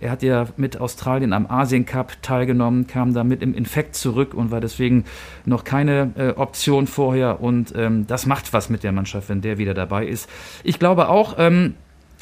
Er 0.00 0.10
hat 0.10 0.22
ja 0.22 0.46
mit 0.56 0.80
Australien 0.80 1.32
am 1.32 1.46
Asien 1.46 1.86
Cup 1.86 2.22
teilgenommen, 2.22 2.86
kam 2.86 3.14
da 3.14 3.24
mit 3.24 3.42
im 3.42 3.54
Infekt 3.54 3.94
zurück 3.96 4.34
und 4.34 4.50
war 4.50 4.60
deswegen 4.60 5.04
noch 5.44 5.64
keine 5.64 6.10
äh, 6.16 6.28
Option 6.30 6.86
vorher. 6.86 7.40
Und 7.40 7.72
ähm, 7.76 8.06
das 8.06 8.26
macht 8.26 8.52
was 8.52 8.70
mit 8.70 8.82
der 8.82 8.92
Mannschaft, 8.92 9.28
wenn 9.28 9.40
der 9.40 9.58
wieder 9.58 9.74
dabei 9.74 10.06
ist. 10.06 10.28
Ich 10.62 10.78
glaube 10.78 11.08
auch, 11.08 11.36
ähm, 11.38 11.74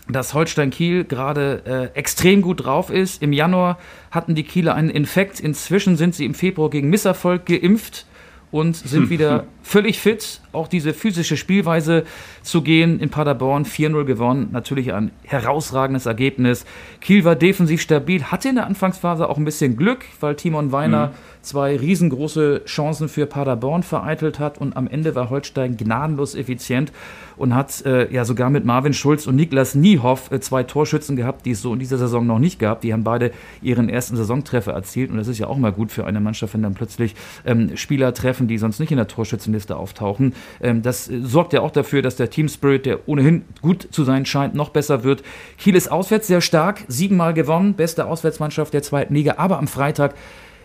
dass 0.08 0.34
Holstein 0.34 0.70
Kiel 0.70 1.04
gerade 1.04 1.90
äh, 1.94 1.98
extrem 1.98 2.42
gut 2.42 2.64
drauf 2.64 2.90
ist. 2.90 3.22
Im 3.22 3.32
Januar 3.32 3.78
hatten 4.10 4.34
die 4.34 4.42
Kieler 4.42 4.74
einen 4.74 4.90
Infekt. 4.90 5.40
Inzwischen 5.40 5.96
sind 5.96 6.14
sie 6.14 6.24
im 6.24 6.34
Februar 6.34 6.70
gegen 6.70 6.90
Misserfolg 6.90 7.46
geimpft 7.46 8.06
und 8.50 8.76
sind 8.76 9.10
wieder 9.10 9.44
völlig 9.62 10.00
fit. 10.00 10.40
Auch 10.52 10.68
diese 10.68 10.92
physische 10.92 11.36
Spielweise 11.36 12.04
zu 12.42 12.62
gehen 12.62 13.00
in 13.00 13.10
Paderborn 13.10 13.64
4-0 13.64 14.04
gewonnen. 14.04 14.48
Natürlich 14.52 14.92
ein 14.92 15.10
herausragendes 15.24 16.06
Ergebnis. 16.06 16.64
Kiel 17.00 17.24
war 17.24 17.36
defensiv 17.36 17.80
stabil, 17.80 18.24
hatte 18.24 18.50
in 18.50 18.56
der 18.56 18.66
Anfangsphase 18.66 19.28
auch 19.28 19.38
ein 19.38 19.44
bisschen 19.44 19.76
Glück, 19.76 20.04
weil 20.20 20.34
Timon 20.36 20.72
Weiner 20.72 21.08
mhm 21.08 21.32
zwei 21.42 21.76
riesengroße 21.76 22.62
Chancen 22.64 23.08
für 23.08 23.26
Paderborn 23.26 23.82
vereitelt 23.82 24.38
hat 24.38 24.58
und 24.58 24.76
am 24.76 24.86
Ende 24.86 25.14
war 25.14 25.28
Holstein 25.28 25.76
gnadenlos 25.76 26.34
effizient 26.34 26.92
und 27.36 27.54
hat 27.54 27.84
äh, 27.84 28.12
ja 28.12 28.24
sogar 28.24 28.50
mit 28.50 28.64
Marvin 28.64 28.94
Schulz 28.94 29.26
und 29.26 29.36
Niklas 29.36 29.74
Niehoff 29.74 30.30
äh, 30.30 30.40
zwei 30.40 30.62
Torschützen 30.62 31.16
gehabt, 31.16 31.44
die 31.44 31.50
es 31.50 31.62
so 31.62 31.72
in 31.72 31.80
dieser 31.80 31.98
Saison 31.98 32.26
noch 32.26 32.38
nicht 32.38 32.58
gab. 32.58 32.80
Die 32.80 32.92
haben 32.92 33.04
beide 33.04 33.32
ihren 33.60 33.88
ersten 33.88 34.16
Saisontreffer 34.16 34.72
erzielt 34.72 35.10
und 35.10 35.16
das 35.16 35.28
ist 35.28 35.38
ja 35.38 35.48
auch 35.48 35.56
mal 35.56 35.72
gut 35.72 35.90
für 35.90 36.06
eine 36.06 36.20
Mannschaft, 36.20 36.54
wenn 36.54 36.62
dann 36.62 36.74
plötzlich 36.74 37.14
ähm, 37.44 37.76
Spieler 37.76 38.14
treffen, 38.14 38.46
die 38.48 38.58
sonst 38.58 38.78
nicht 38.78 38.92
in 38.92 38.98
der 38.98 39.08
Torschützenliste 39.52 39.76
auftauchen. 39.76 40.34
Ähm, 40.60 40.82
das 40.82 41.08
äh, 41.08 41.20
sorgt 41.22 41.52
ja 41.52 41.60
auch 41.60 41.70
dafür, 41.70 42.02
dass 42.02 42.16
der 42.16 42.30
Team 42.30 42.48
Spirit, 42.48 42.86
der 42.86 43.08
ohnehin 43.08 43.44
gut 43.60 43.86
zu 43.90 44.04
sein 44.04 44.26
scheint, 44.26 44.54
noch 44.54 44.70
besser 44.70 45.04
wird. 45.04 45.22
Kiel 45.58 45.76
ist 45.76 45.90
auswärts 45.90 46.26
sehr 46.26 46.40
stark, 46.40 46.84
siebenmal 46.88 47.34
gewonnen, 47.34 47.74
beste 47.74 48.06
Auswärtsmannschaft 48.06 48.72
der 48.74 48.82
zweiten 48.82 49.14
Liga, 49.14 49.34
aber 49.36 49.58
am 49.58 49.68
Freitag 49.68 50.14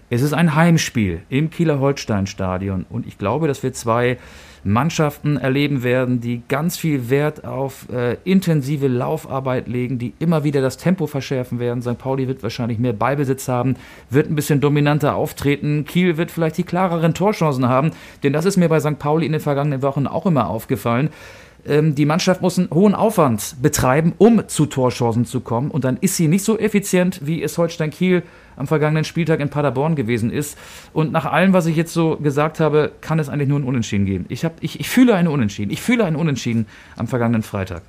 es 0.10 0.22
ist 0.22 0.32
ein 0.32 0.56
Heimspiel 0.56 1.24
im 1.28 1.50
Kieler 1.50 1.82
Holstein-Stadion 1.82 2.86
und 2.90 3.06
ich 3.06 3.18
glaube, 3.18 3.50
dass 3.50 3.62
wir 3.62 3.74
zwei 3.74 4.18
Mannschaften 4.68 5.38
erleben 5.38 5.84
werden, 5.84 6.22
die 6.22 6.42
ganz 6.48 6.78
viel 6.78 7.10
Wert 7.10 7.46
auf 7.46 7.88
äh, 7.92 8.18
intensive 8.24 8.88
Laufarbeit 8.88 9.68
legen, 9.68 9.98
die 9.98 10.14
immer 10.20 10.44
wieder 10.44 10.62
das 10.62 10.78
Tempo 10.78 11.08
verschärfen 11.08 11.60
werden. 11.60 11.82
St. 11.82 11.98
Pauli 11.98 12.28
wird 12.28 12.44
wahrscheinlich 12.44 12.78
mehr 12.78 12.94
Ballbesitz 12.94 13.48
haben, 13.48 13.76
wird 14.10 14.30
ein 14.30 14.36
bisschen 14.36 14.62
dominanter 14.62 15.16
auftreten. 15.16 15.86
Kiel 15.86 16.18
wird 16.18 16.32
vielleicht 16.32 16.58
die 16.58 16.64
klareren 16.64 17.14
Torchancen 17.14 17.68
haben, 17.68 17.92
denn 18.24 18.34
das 18.34 18.46
ist 18.46 18.58
mir 18.58 18.70
bei 18.70 18.80
St. 18.80 19.00
Pauli 19.00 19.26
in 19.26 19.32
den 19.32 19.42
vergangenen 19.42 19.82
Wochen 19.82 20.06
auch 20.06 20.26
immer 20.26 20.50
aufgefallen 20.50 21.10
die 21.66 22.06
Mannschaft 22.06 22.42
muss 22.42 22.58
einen 22.58 22.70
hohen 22.70 22.96
Aufwand 22.96 23.58
betreiben, 23.62 24.14
um 24.18 24.48
zu 24.48 24.68
Torchancen 24.68 25.26
zu 25.26 25.42
kommen. 25.42 25.70
Und 25.70 25.84
dann 25.84 25.98
ist 25.98 26.16
sie 26.16 26.30
nicht 26.30 26.46
so 26.46 26.58
effizient, 26.58 27.22
wie 27.26 27.44
es 27.44 27.58
Holstein 27.58 27.90
Kiel 27.90 28.24
am 28.56 28.68
vergangenen 28.68 29.04
Spieltag 29.04 29.40
in 29.40 29.50
Paderborn 29.50 29.96
gewesen 29.96 30.32
ist. 30.32 30.58
Und 30.94 31.12
nach 31.12 31.26
allem, 31.26 31.54
was 31.54 31.66
ich 31.66 31.76
jetzt 31.76 31.94
so 31.94 32.18
gesagt 32.18 32.60
habe, 32.60 32.92
kann 33.02 33.20
es 33.20 33.30
eigentlich 33.30 33.50
nur 33.50 33.60
ein 33.60 33.64
Unentschieden 33.64 34.06
geben. 34.06 34.26
Ich, 34.30 34.46
hab, 34.46 34.54
ich, 34.62 34.80
ich 34.80 34.90
fühle 34.90 35.16
einen 35.16 35.28
Unentschieden. 35.28 35.72
Ich 35.72 35.82
fühle 35.82 36.06
einen 36.06 36.16
Unentschieden 36.16 36.68
am 36.96 37.08
vergangenen 37.08 37.44
Freitag. 37.44 37.82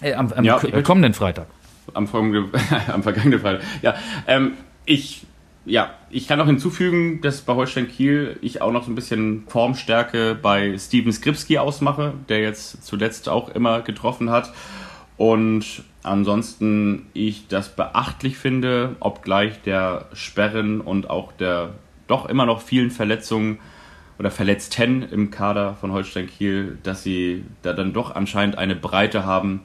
Äh, 0.00 0.14
am, 0.14 0.32
am 0.32 0.44
ja, 0.44 0.58
kommenden 0.82 1.14
Freitag. 1.14 1.46
Am, 1.94 2.08
am, 2.92 3.02
vergangenen 3.02 3.40
Freitag. 3.40 3.62
Ja, 3.82 3.94
ähm, 4.26 4.52
ich 4.84 5.26
ja, 5.68 5.90
ich 6.10 6.26
kann 6.26 6.38
noch 6.38 6.46
hinzufügen, 6.46 7.20
dass 7.20 7.42
bei 7.42 7.54
Holstein 7.54 7.88
Kiel 7.88 8.38
ich 8.40 8.62
auch 8.62 8.72
noch 8.72 8.84
so 8.84 8.90
ein 8.90 8.94
bisschen 8.94 9.44
Formstärke 9.48 10.36
bei 10.40 10.76
Steven 10.78 11.12
Skripski 11.12 11.58
ausmache, 11.58 12.14
der 12.28 12.40
jetzt 12.40 12.84
zuletzt 12.84 13.28
auch 13.28 13.50
immer 13.50 13.82
getroffen 13.82 14.30
hat. 14.30 14.52
Und 15.18 15.82
ansonsten 16.02 17.06
ich 17.12 17.48
das 17.48 17.74
beachtlich 17.74 18.38
finde, 18.38 18.96
obgleich 19.00 19.60
der 19.62 20.06
Sperren 20.14 20.80
und 20.80 21.10
auch 21.10 21.32
der 21.32 21.74
doch 22.06 22.26
immer 22.26 22.46
noch 22.46 22.62
vielen 22.62 22.90
Verletzungen 22.90 23.58
oder 24.18 24.30
Verletzten 24.30 25.02
im 25.02 25.30
Kader 25.30 25.74
von 25.74 25.92
Holstein 25.92 26.26
Kiel, 26.26 26.78
dass 26.82 27.02
sie 27.02 27.44
da 27.62 27.72
dann 27.72 27.92
doch 27.92 28.14
anscheinend 28.14 28.56
eine 28.56 28.74
Breite 28.74 29.26
haben, 29.26 29.60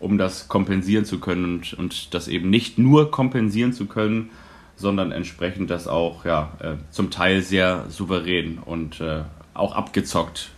um 0.00 0.18
das 0.18 0.48
kompensieren 0.48 1.04
zu 1.04 1.20
können 1.20 1.44
und, 1.44 1.74
und 1.74 2.14
das 2.14 2.28
eben 2.28 2.48
nicht 2.48 2.78
nur 2.78 3.10
kompensieren 3.10 3.72
zu 3.72 3.86
können, 3.86 4.30
sondern 4.76 5.12
entsprechend 5.12 5.70
das 5.70 5.88
auch 5.88 6.24
ja, 6.24 6.52
äh, 6.60 6.74
zum 6.90 7.10
Teil 7.10 7.42
sehr 7.42 7.86
souverän 7.88 8.58
und 8.58 9.00
äh, 9.00 9.22
auch 9.54 9.74
abgezockt 9.74 10.50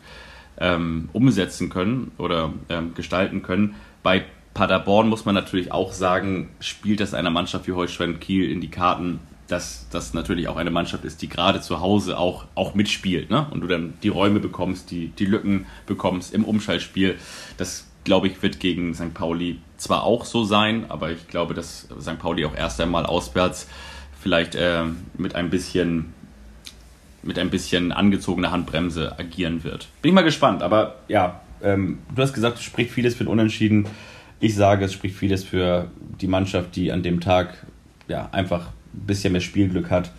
ähm, 0.58 1.08
umsetzen 1.12 1.68
können 1.68 2.12
oder 2.18 2.52
ähm, 2.68 2.94
gestalten 2.94 3.42
können. 3.42 3.74
Bei 4.02 4.24
Paderborn 4.54 5.08
muss 5.08 5.24
man 5.24 5.34
natürlich 5.34 5.72
auch 5.72 5.92
sagen, 5.92 6.50
spielt 6.60 7.00
das 7.00 7.12
einer 7.12 7.30
Mannschaft 7.30 7.66
wie 7.66 7.72
Holstein 7.72 8.20
Kiel 8.20 8.50
in 8.50 8.60
die 8.60 8.70
Karten, 8.70 9.18
dass 9.48 9.86
das 9.90 10.14
natürlich 10.14 10.48
auch 10.48 10.56
eine 10.56 10.70
Mannschaft 10.70 11.04
ist, 11.04 11.20
die 11.20 11.28
gerade 11.28 11.60
zu 11.60 11.80
Hause 11.80 12.18
auch, 12.18 12.46
auch 12.54 12.74
mitspielt 12.74 13.30
ne? 13.30 13.46
und 13.50 13.60
du 13.60 13.66
dann 13.66 13.94
die 14.02 14.08
Räume 14.08 14.40
bekommst, 14.40 14.90
die, 14.90 15.08
die 15.08 15.26
Lücken 15.26 15.66
bekommst 15.86 16.32
im 16.32 16.44
Umschaltspiel. 16.44 17.16
Das, 17.58 17.86
glaube 18.04 18.28
ich, 18.28 18.42
wird 18.42 18.60
gegen 18.60 18.94
St. 18.94 19.12
Pauli 19.12 19.58
zwar 19.76 20.04
auch 20.04 20.24
so 20.24 20.44
sein, 20.44 20.86
aber 20.88 21.10
ich 21.10 21.28
glaube, 21.28 21.52
dass 21.52 21.88
St. 22.00 22.18
Pauli 22.18 22.44
auch 22.44 22.54
erst 22.54 22.80
einmal 22.80 23.04
auswärts 23.04 23.68
vielleicht 24.24 24.54
äh, 24.54 24.84
mit 25.18 25.34
ein 25.34 25.50
bisschen 25.50 26.14
mit 27.22 27.38
ein 27.38 27.50
bisschen 27.50 27.92
angezogener 27.92 28.50
Handbremse 28.50 29.18
agieren 29.18 29.64
wird. 29.64 29.88
Bin 30.00 30.10
ich 30.10 30.14
mal 30.14 30.22
gespannt, 30.22 30.62
aber 30.62 30.96
ja, 31.08 31.42
ähm, 31.62 31.98
du 32.14 32.22
hast 32.22 32.32
gesagt, 32.32 32.56
es 32.56 32.64
spricht 32.64 32.90
vieles 32.90 33.14
für 33.14 33.24
den 33.24 33.28
Unentschieden. 33.28 33.86
Ich 34.40 34.54
sage, 34.54 34.86
es 34.86 34.94
spricht 34.94 35.16
vieles 35.16 35.44
für 35.44 35.90
die 36.22 36.26
Mannschaft, 36.26 36.74
die 36.74 36.90
an 36.90 37.02
dem 37.02 37.20
Tag 37.20 37.66
ja, 38.08 38.30
einfach 38.32 38.68
ein 38.94 39.06
bisschen 39.06 39.32
mehr 39.32 39.42
Spielglück 39.42 39.90
hat. 39.90 40.10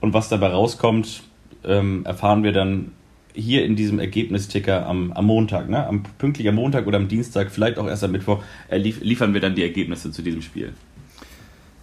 Und 0.00 0.12
was 0.12 0.28
dabei 0.28 0.48
rauskommt, 0.48 1.22
ähm, 1.64 2.04
erfahren 2.04 2.42
wir 2.42 2.52
dann 2.52 2.92
hier 3.32 3.64
in 3.64 3.74
diesem 3.74 3.98
Ergebnisticker 3.98 4.86
am, 4.86 5.12
am 5.12 5.24
Montag, 5.24 5.70
ne? 5.70 5.86
am 5.86 6.02
pünktlich 6.18 6.46
am 6.48 6.56
Montag 6.56 6.86
oder 6.86 6.98
am 6.98 7.08
Dienstag, 7.08 7.50
vielleicht 7.50 7.78
auch 7.78 7.86
erst 7.86 8.04
am 8.04 8.12
Mittwoch, 8.12 8.42
äh, 8.68 8.76
liefern 8.76 9.32
wir 9.32 9.40
dann 9.40 9.54
die 9.54 9.62
Ergebnisse 9.62 10.10
zu 10.10 10.20
diesem 10.20 10.42
Spiel. 10.42 10.74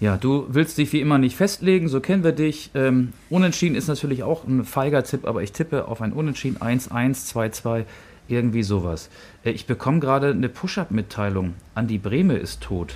Ja, 0.03 0.17
du 0.17 0.47
willst 0.49 0.77
dich 0.77 0.91
wie 0.91 0.99
immer 0.99 1.17
nicht 1.17 1.37
festlegen, 1.37 1.87
so 1.87 2.01
kennen 2.01 2.25
wir 2.25 2.33
dich. 2.33 2.71
Ähm, 2.73 3.13
Unentschieden 3.29 3.73
ist 3.73 3.87
natürlich 3.87 4.23
auch 4.23 4.45
ein 4.45 4.65
feiger 4.65 5.01
Tipp, 5.05 5.25
aber 5.25 5.41
ich 5.43 5.53
tippe 5.53 5.87
auf 5.87 6.01
ein 6.01 6.11
Unentschieden 6.11 6.57
1-1, 6.57 7.33
2-2, 7.33 7.85
irgendwie 8.27 8.63
sowas. 8.63 9.09
Äh, 9.45 9.51
ich 9.51 9.65
bekomme 9.65 10.01
gerade 10.01 10.31
eine 10.31 10.49
Push-Up-Mitteilung. 10.49 11.53
Andi 11.73 11.99
Breme 11.99 12.35
ist 12.35 12.59
tot. 12.59 12.95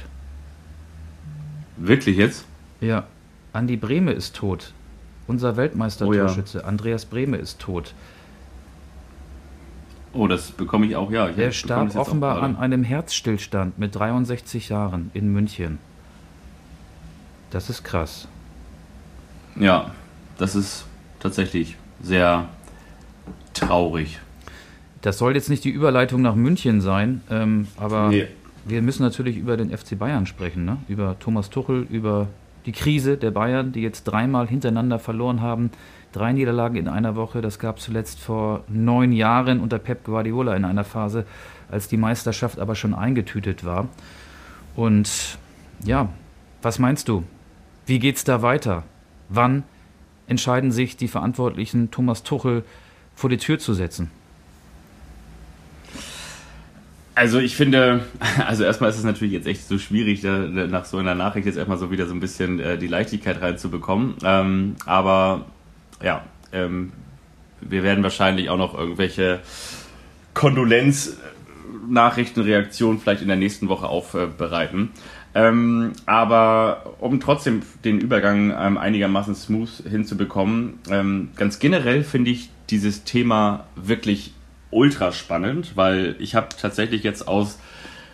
Wirklich 1.77 2.17
jetzt? 2.17 2.43
Ja, 2.81 3.07
Andi 3.53 3.77
Breme 3.77 4.11
ist 4.11 4.35
tot. 4.35 4.73
Unser 5.27 5.55
Weltmeister-Torschütze, 5.55 6.57
oh 6.57 6.61
ja. 6.63 6.67
Andreas 6.67 7.05
Breme 7.05 7.37
ist 7.37 7.59
tot. 7.59 7.93
Oh, 10.11 10.27
das 10.27 10.51
bekomme 10.51 10.85
ich 10.87 10.97
auch, 10.97 11.09
ja. 11.09 11.29
Ich 11.29 11.37
er 11.37 11.53
starb 11.53 11.95
offenbar 11.95 12.43
an 12.43 12.57
einem 12.57 12.83
Herzstillstand 12.83 13.79
mit 13.79 13.95
63 13.95 14.67
Jahren 14.67 15.09
in 15.13 15.31
München. 15.31 15.79
Das 17.51 17.69
ist 17.69 17.83
krass. 17.83 18.27
Ja, 19.55 19.91
das 20.37 20.55
ist 20.55 20.85
tatsächlich 21.19 21.77
sehr 22.01 22.47
traurig. 23.53 24.19
Das 25.01 25.17
soll 25.17 25.35
jetzt 25.35 25.49
nicht 25.49 25.63
die 25.63 25.69
Überleitung 25.69 26.21
nach 26.21 26.35
München 26.35 26.81
sein, 26.81 27.21
ähm, 27.29 27.67
aber 27.77 28.09
nee. 28.09 28.27
wir 28.65 28.81
müssen 28.81 29.03
natürlich 29.03 29.37
über 29.37 29.57
den 29.57 29.75
FC 29.75 29.97
Bayern 29.97 30.25
sprechen, 30.25 30.65
ne? 30.65 30.77
über 30.87 31.17
Thomas 31.19 31.49
Tuchel, 31.49 31.87
über 31.89 32.27
die 32.65 32.71
Krise 32.71 33.17
der 33.17 33.31
Bayern, 33.31 33.71
die 33.71 33.81
jetzt 33.81 34.03
dreimal 34.03 34.47
hintereinander 34.47 34.99
verloren 34.99 35.41
haben. 35.41 35.71
Drei 36.11 36.33
Niederlagen 36.33 36.75
in 36.75 36.87
einer 36.87 37.15
Woche, 37.15 37.41
das 37.41 37.59
gab 37.59 37.77
es 37.77 37.85
zuletzt 37.85 38.19
vor 38.19 38.63
neun 38.67 39.11
Jahren 39.13 39.59
unter 39.59 39.79
Pep 39.79 40.03
Guardiola 40.03 40.55
in 40.55 40.65
einer 40.65 40.83
Phase, 40.83 41.25
als 41.69 41.87
die 41.87 41.97
Meisterschaft 41.97 42.59
aber 42.59 42.75
schon 42.75 42.93
eingetütet 42.93 43.63
war. 43.63 43.87
Und 44.75 45.37
ja, 45.85 46.09
was 46.61 46.79
meinst 46.79 47.07
du? 47.07 47.23
Wie 47.87 47.97
geht 47.99 48.17
es 48.17 48.25
da 48.25 48.41
weiter? 48.41 48.83
Wann 49.29 49.63
entscheiden 50.27 50.71
sich 50.71 50.97
die 50.97 51.07
Verantwortlichen, 51.07 51.89
Thomas 51.89 52.23
Tuchel 52.23 52.65
vor 53.15 53.29
die 53.29 53.37
Tür 53.37 53.59
zu 53.59 53.73
setzen? 53.73 54.11
Also 57.15 57.39
ich 57.39 57.55
finde, 57.55 58.05
also 58.45 58.65
erstmal 58.65 58.89
ist 58.89 58.97
es 58.97 59.05
natürlich 59.05 59.31
jetzt 59.33 59.47
echt 59.47 59.65
so 59.65 59.79
schwierig, 59.79 60.21
nach 60.21 60.83
so 60.83 60.97
einer 60.97 61.15
Nachricht 61.15 61.47
jetzt 61.47 61.55
erstmal 61.55 61.77
so 61.77 61.89
wieder 61.89 62.07
so 62.07 62.13
ein 62.13 62.19
bisschen 62.19 62.59
äh, 62.59 62.77
die 62.77 62.87
Leichtigkeit 62.87 63.41
reinzubekommen. 63.41 64.15
Ähm, 64.21 64.75
aber 64.85 65.45
ja, 66.03 66.25
ähm, 66.51 66.91
wir 67.61 67.83
werden 67.83 68.03
wahrscheinlich 68.03 68.49
auch 68.49 68.57
noch 68.57 68.77
irgendwelche 68.77 69.39
Kondolenz-Nachrichten, 70.33 72.41
Reaktionen 72.41 72.99
vielleicht 72.99 73.21
in 73.21 73.29
der 73.29 73.37
nächsten 73.37 73.69
Woche 73.69 73.87
aufbereiten. 73.87 74.91
Ähm, 75.37 75.93
aber 76.07 76.95
um 76.99 77.19
trotzdem 77.19 77.61
den 77.85 77.99
Übergang 77.99 78.51
ähm, 78.59 78.79
einigermaßen 78.79 79.35
smooth 79.35 79.69
hinzubekommen, 79.87 80.79
ähm, 80.89 81.29
ganz 81.35 81.59
generell 81.59 82.03
finde 82.03 82.31
ich 82.31 82.49
dieses 82.71 83.03
Thema 83.03 83.65
wirklich 83.75 84.33
ultra 84.71 85.11
spannend, 85.11 85.73
weil 85.75 86.15
ich 86.17 86.33
habe 86.33 86.47
tatsächlich 86.59 87.03
jetzt 87.03 87.27
aus 87.27 87.59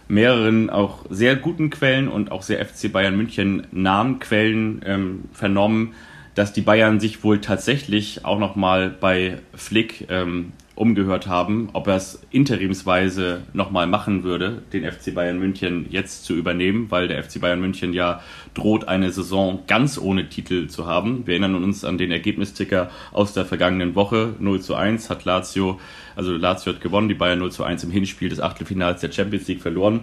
mehreren 0.10 0.70
auch 0.70 1.06
sehr 1.10 1.38
guten 1.38 1.70
Quellen 1.70 2.10
und 2.10 2.30
auch 2.30 2.42
sehr 2.42 2.64
FC 2.64 2.92
Bayern 2.92 3.16
München 3.16 3.68
nahen 3.72 4.20
Quellen 4.20 4.82
ähm, 4.86 5.24
vernommen, 5.32 5.94
dass 6.36 6.52
die 6.52 6.60
Bayern 6.60 7.00
sich 7.00 7.24
wohl 7.24 7.40
tatsächlich 7.40 8.26
auch 8.26 8.38
nochmal 8.38 8.90
bei 8.90 9.40
Flick 9.56 10.08
ähm, 10.10 10.52
umgehört 10.76 11.28
haben, 11.28 11.70
ob 11.74 11.88
er 11.88 11.98
es 11.98 12.22
interimsweise 12.32 13.44
nochmal 13.54 13.86
machen 13.86 14.24
würde, 14.24 14.64
den 14.74 14.90
FC 14.90 15.14
Bayern 15.14 15.38
München 15.38 15.86
jetzt 15.90 16.26
zu 16.26 16.34
übernehmen, 16.34 16.88
weil 16.90 17.08
der 17.08 17.24
FC 17.24 17.40
Bayern 17.40 17.62
München 17.62 17.94
ja 17.94 18.22
droht, 18.56 18.88
eine 18.88 19.12
Saison 19.12 19.60
ganz 19.68 20.00
ohne 20.00 20.30
Titel 20.30 20.68
zu 20.68 20.88
haben. 20.88 21.28
Wir 21.28 21.34
erinnern 21.36 21.64
uns 21.64 21.86
an 21.86 22.00
den 22.00 22.12
Ergebnisticker 22.12 22.90
aus 23.12 23.34
der 23.34 23.46
vergangenen 23.46 23.94
Woche. 23.94 24.34
0 24.40 24.62
zu 24.62 24.74
1 24.74 25.12
hat 25.12 25.26
Lazio, 25.26 25.80
also 26.16 26.36
Lazio 26.36 26.74
hat 26.74 26.82
gewonnen, 26.82 27.08
die 27.08 27.14
Bayern 27.14 27.40
0 27.40 27.52
zu 27.52 27.64
1 27.64 27.84
im 27.84 27.92
Hinspiel 27.92 28.30
des 28.30 28.40
Achtelfinals 28.40 29.02
der 29.02 29.12
Champions 29.12 29.48
League 29.48 29.62
verloren. 29.62 30.00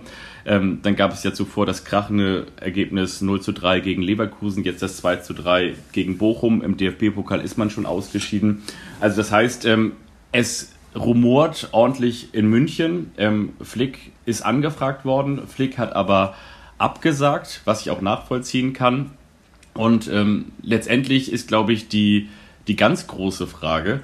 Ähm, 0.46 0.78
dann 0.82 0.94
gab 0.94 1.12
es 1.12 1.24
ja 1.24 1.32
zuvor 1.32 1.66
das 1.66 1.84
krachende 1.84 2.46
Ergebnis 2.60 3.20
0 3.22 3.40
zu 3.40 3.52
3 3.52 3.80
gegen 3.80 4.02
Leverkusen, 4.02 4.62
jetzt 4.62 4.82
das 4.82 4.98
2 4.98 5.16
zu 5.16 5.34
3 5.34 5.74
gegen 5.90 6.16
Bochum. 6.16 6.62
Im 6.62 6.76
DFB-Pokal 6.76 7.40
ist 7.40 7.58
man 7.58 7.70
schon 7.70 7.86
ausgeschieden. 7.86 8.62
Also 9.00 9.16
das 9.16 9.32
heißt, 9.32 9.64
ähm, 9.66 9.92
es 10.32 10.72
rumort 10.94 11.68
ordentlich 11.72 12.34
in 12.34 12.48
München. 12.48 13.12
Ähm, 13.16 13.54
Flick 13.60 14.12
ist 14.26 14.42
angefragt 14.42 15.04
worden. 15.04 15.46
Flick 15.46 15.78
hat 15.78 15.92
aber 15.94 16.34
abgesagt, 16.78 17.62
was 17.64 17.82
ich 17.82 17.90
auch 17.90 18.00
nachvollziehen 18.00 18.72
kann. 18.72 19.10
Und 19.74 20.08
ähm, 20.08 20.52
letztendlich 20.62 21.30
ist, 21.30 21.48
glaube 21.48 21.72
ich, 21.72 21.88
die, 21.88 22.28
die 22.66 22.76
ganz 22.76 23.06
große 23.06 23.46
Frage, 23.46 24.00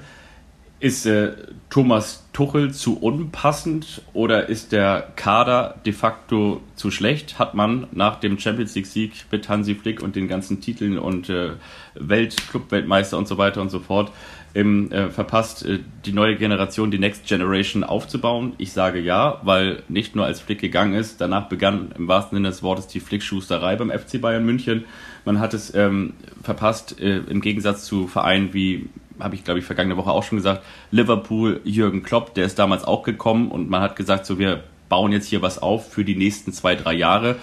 ist 0.79 1.07
äh, 1.07 1.33
Thomas 1.71 2.25
Tuchel 2.33 2.71
zu 2.71 2.99
unpassend 2.99 4.03
oder 4.13 4.47
ist 4.47 4.71
der 4.71 5.11
Kader 5.15 5.75
de 5.85 5.91
facto 5.91 6.61
zu 6.75 6.91
schlecht? 6.91 7.39
Hat 7.39 7.55
man 7.55 7.87
nach 7.91 8.19
dem 8.19 8.37
Champions 8.37 8.75
League-Sieg 8.75 9.25
mit 9.31 9.49
Hansi 9.49 9.73
Flick 9.73 10.03
und 10.03 10.15
den 10.15 10.27
ganzen 10.27 10.61
Titeln 10.61 10.99
und 10.99 11.29
äh, 11.29 11.53
Welt, 11.95 12.35
Clubweltmeister 12.51 13.17
und 13.17 13.27
so 13.27 13.39
weiter 13.39 13.61
und 13.61 13.69
so 13.69 13.79
fort 13.79 14.11
im, 14.53 14.91
äh, 14.91 15.09
verpasst, 15.09 15.65
äh, 15.65 15.79
die 16.05 16.13
neue 16.13 16.35
Generation, 16.35 16.91
die 16.91 16.99
Next 16.99 17.27
Generation 17.27 17.83
aufzubauen? 17.83 18.53
Ich 18.57 18.71
sage 18.71 18.99
ja, 18.99 19.39
weil 19.43 19.83
nicht 19.87 20.15
nur 20.15 20.25
als 20.25 20.39
Flick 20.39 20.59
gegangen 20.59 20.93
ist, 20.93 21.21
danach 21.21 21.49
begann 21.49 21.91
im 21.97 22.07
wahrsten 22.07 22.37
Sinne 22.37 22.49
des 22.49 22.63
Wortes 22.63 22.87
die 22.87 22.99
Flickschusterei 22.99 23.75
beim 23.75 23.91
FC 23.91 24.19
Bayern 24.19 24.45
München. 24.45 24.85
Man 25.25 25.39
hat 25.39 25.53
es 25.53 25.73
ähm, 25.75 26.13
verpasst, 26.41 26.99
äh, 26.99 27.17
im 27.17 27.41
Gegensatz 27.41 27.85
zu 27.85 28.07
Vereinen 28.07 28.53
wie, 28.53 28.89
habe 29.19 29.35
ich 29.35 29.43
glaube 29.43 29.59
ich 29.59 29.65
vergangene 29.65 29.97
Woche 29.97 30.11
auch 30.11 30.23
schon 30.23 30.37
gesagt, 30.37 30.63
Liverpool, 30.91 31.61
Jürgen 31.63 32.03
Klopp, 32.03 32.33
der 32.33 32.45
ist 32.45 32.59
damals 32.59 32.83
auch 32.83 33.03
gekommen 33.03 33.49
und 33.51 33.69
man 33.69 33.81
hat 33.81 33.95
gesagt, 33.95 34.25
so 34.25 34.39
wir 34.39 34.63
bauen 34.89 35.11
jetzt 35.11 35.27
hier 35.27 35.41
was 35.41 35.61
auf 35.61 35.91
für 35.91 36.05
die 36.05 36.15
nächsten 36.15 36.53
zwei, 36.53 36.75
drei 36.75 36.93
Jahre. 36.93 37.35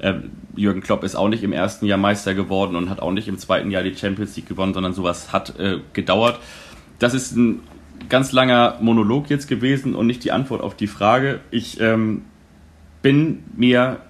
Ähm, 0.00 0.30
Jürgen 0.54 0.80
Klopp 0.80 1.04
ist 1.04 1.14
auch 1.14 1.28
nicht 1.28 1.42
im 1.42 1.52
ersten 1.52 1.86
Jahr 1.86 1.98
Meister 1.98 2.34
geworden 2.34 2.76
und 2.76 2.90
hat 2.90 3.00
auch 3.00 3.12
nicht 3.12 3.28
im 3.28 3.38
zweiten 3.38 3.70
Jahr 3.70 3.82
die 3.82 3.94
Champions 3.94 4.36
League 4.36 4.48
gewonnen, 4.48 4.74
sondern 4.74 4.92
sowas 4.92 5.32
hat 5.32 5.58
äh, 5.58 5.78
gedauert. 5.92 6.38
Das 6.98 7.14
ist 7.14 7.36
ein 7.36 7.60
ganz 8.08 8.32
langer 8.32 8.78
Monolog 8.80 9.28
jetzt 9.30 9.48
gewesen 9.48 9.94
und 9.94 10.06
nicht 10.06 10.24
die 10.24 10.32
Antwort 10.32 10.62
auf 10.62 10.76
die 10.76 10.86
Frage. 10.86 11.40
Ich 11.50 11.80
ähm, 11.80 12.22
bin 13.02 13.42
mir 13.56 14.00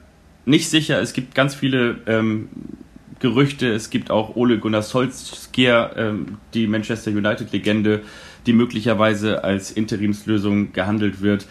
nicht 0.44 0.68
sicher, 0.70 1.00
es 1.00 1.12
gibt 1.12 1.34
ganz 1.34 1.54
viele 1.54 1.98
ähm, 2.06 2.48
Gerüchte. 3.20 3.72
Es 3.72 3.90
gibt 3.90 4.10
auch 4.10 4.36
Ole 4.36 4.58
Gunnar 4.58 4.82
Solskjaer, 4.82 5.96
ähm, 5.96 6.38
die 6.54 6.66
Manchester 6.66 7.10
United-Legende, 7.10 8.02
die 8.46 8.52
möglicherweise 8.52 9.44
als 9.44 9.70
Interimslösung 9.70 10.72
gehandelt 10.72 11.20
wird. 11.20 11.46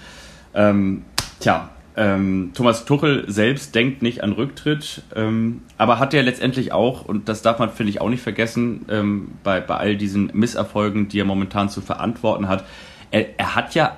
Ähm, 0.53 1.03
tja, 1.39 1.69
ähm, 1.97 2.51
Thomas 2.53 2.85
Tuchel 2.85 3.25
selbst 3.27 3.73
denkt 3.73 4.03
nicht 4.03 4.23
an 4.23 4.31
Rücktritt, 4.31 5.01
ähm, 5.15 5.63
aber 5.79 5.97
hat 5.97 6.13
ja 6.13 6.21
letztendlich 6.21 6.71
auch, 6.71 7.05
und 7.05 7.27
das 7.27 7.41
darf 7.41 7.57
man, 7.57 7.71
finde 7.71 7.89
ich, 7.89 7.99
auch 7.99 8.09
nicht 8.09 8.21
vergessen, 8.21 8.85
ähm, 8.87 9.31
bei, 9.43 9.59
bei 9.59 9.77
all 9.77 9.97
diesen 9.97 10.29
Misserfolgen, 10.33 11.09
die 11.09 11.19
er 11.19 11.25
momentan 11.25 11.69
zu 11.69 11.81
verantworten 11.81 12.47
hat, 12.47 12.65
er, 13.09 13.39
er 13.39 13.55
hat 13.55 13.73
ja 13.73 13.97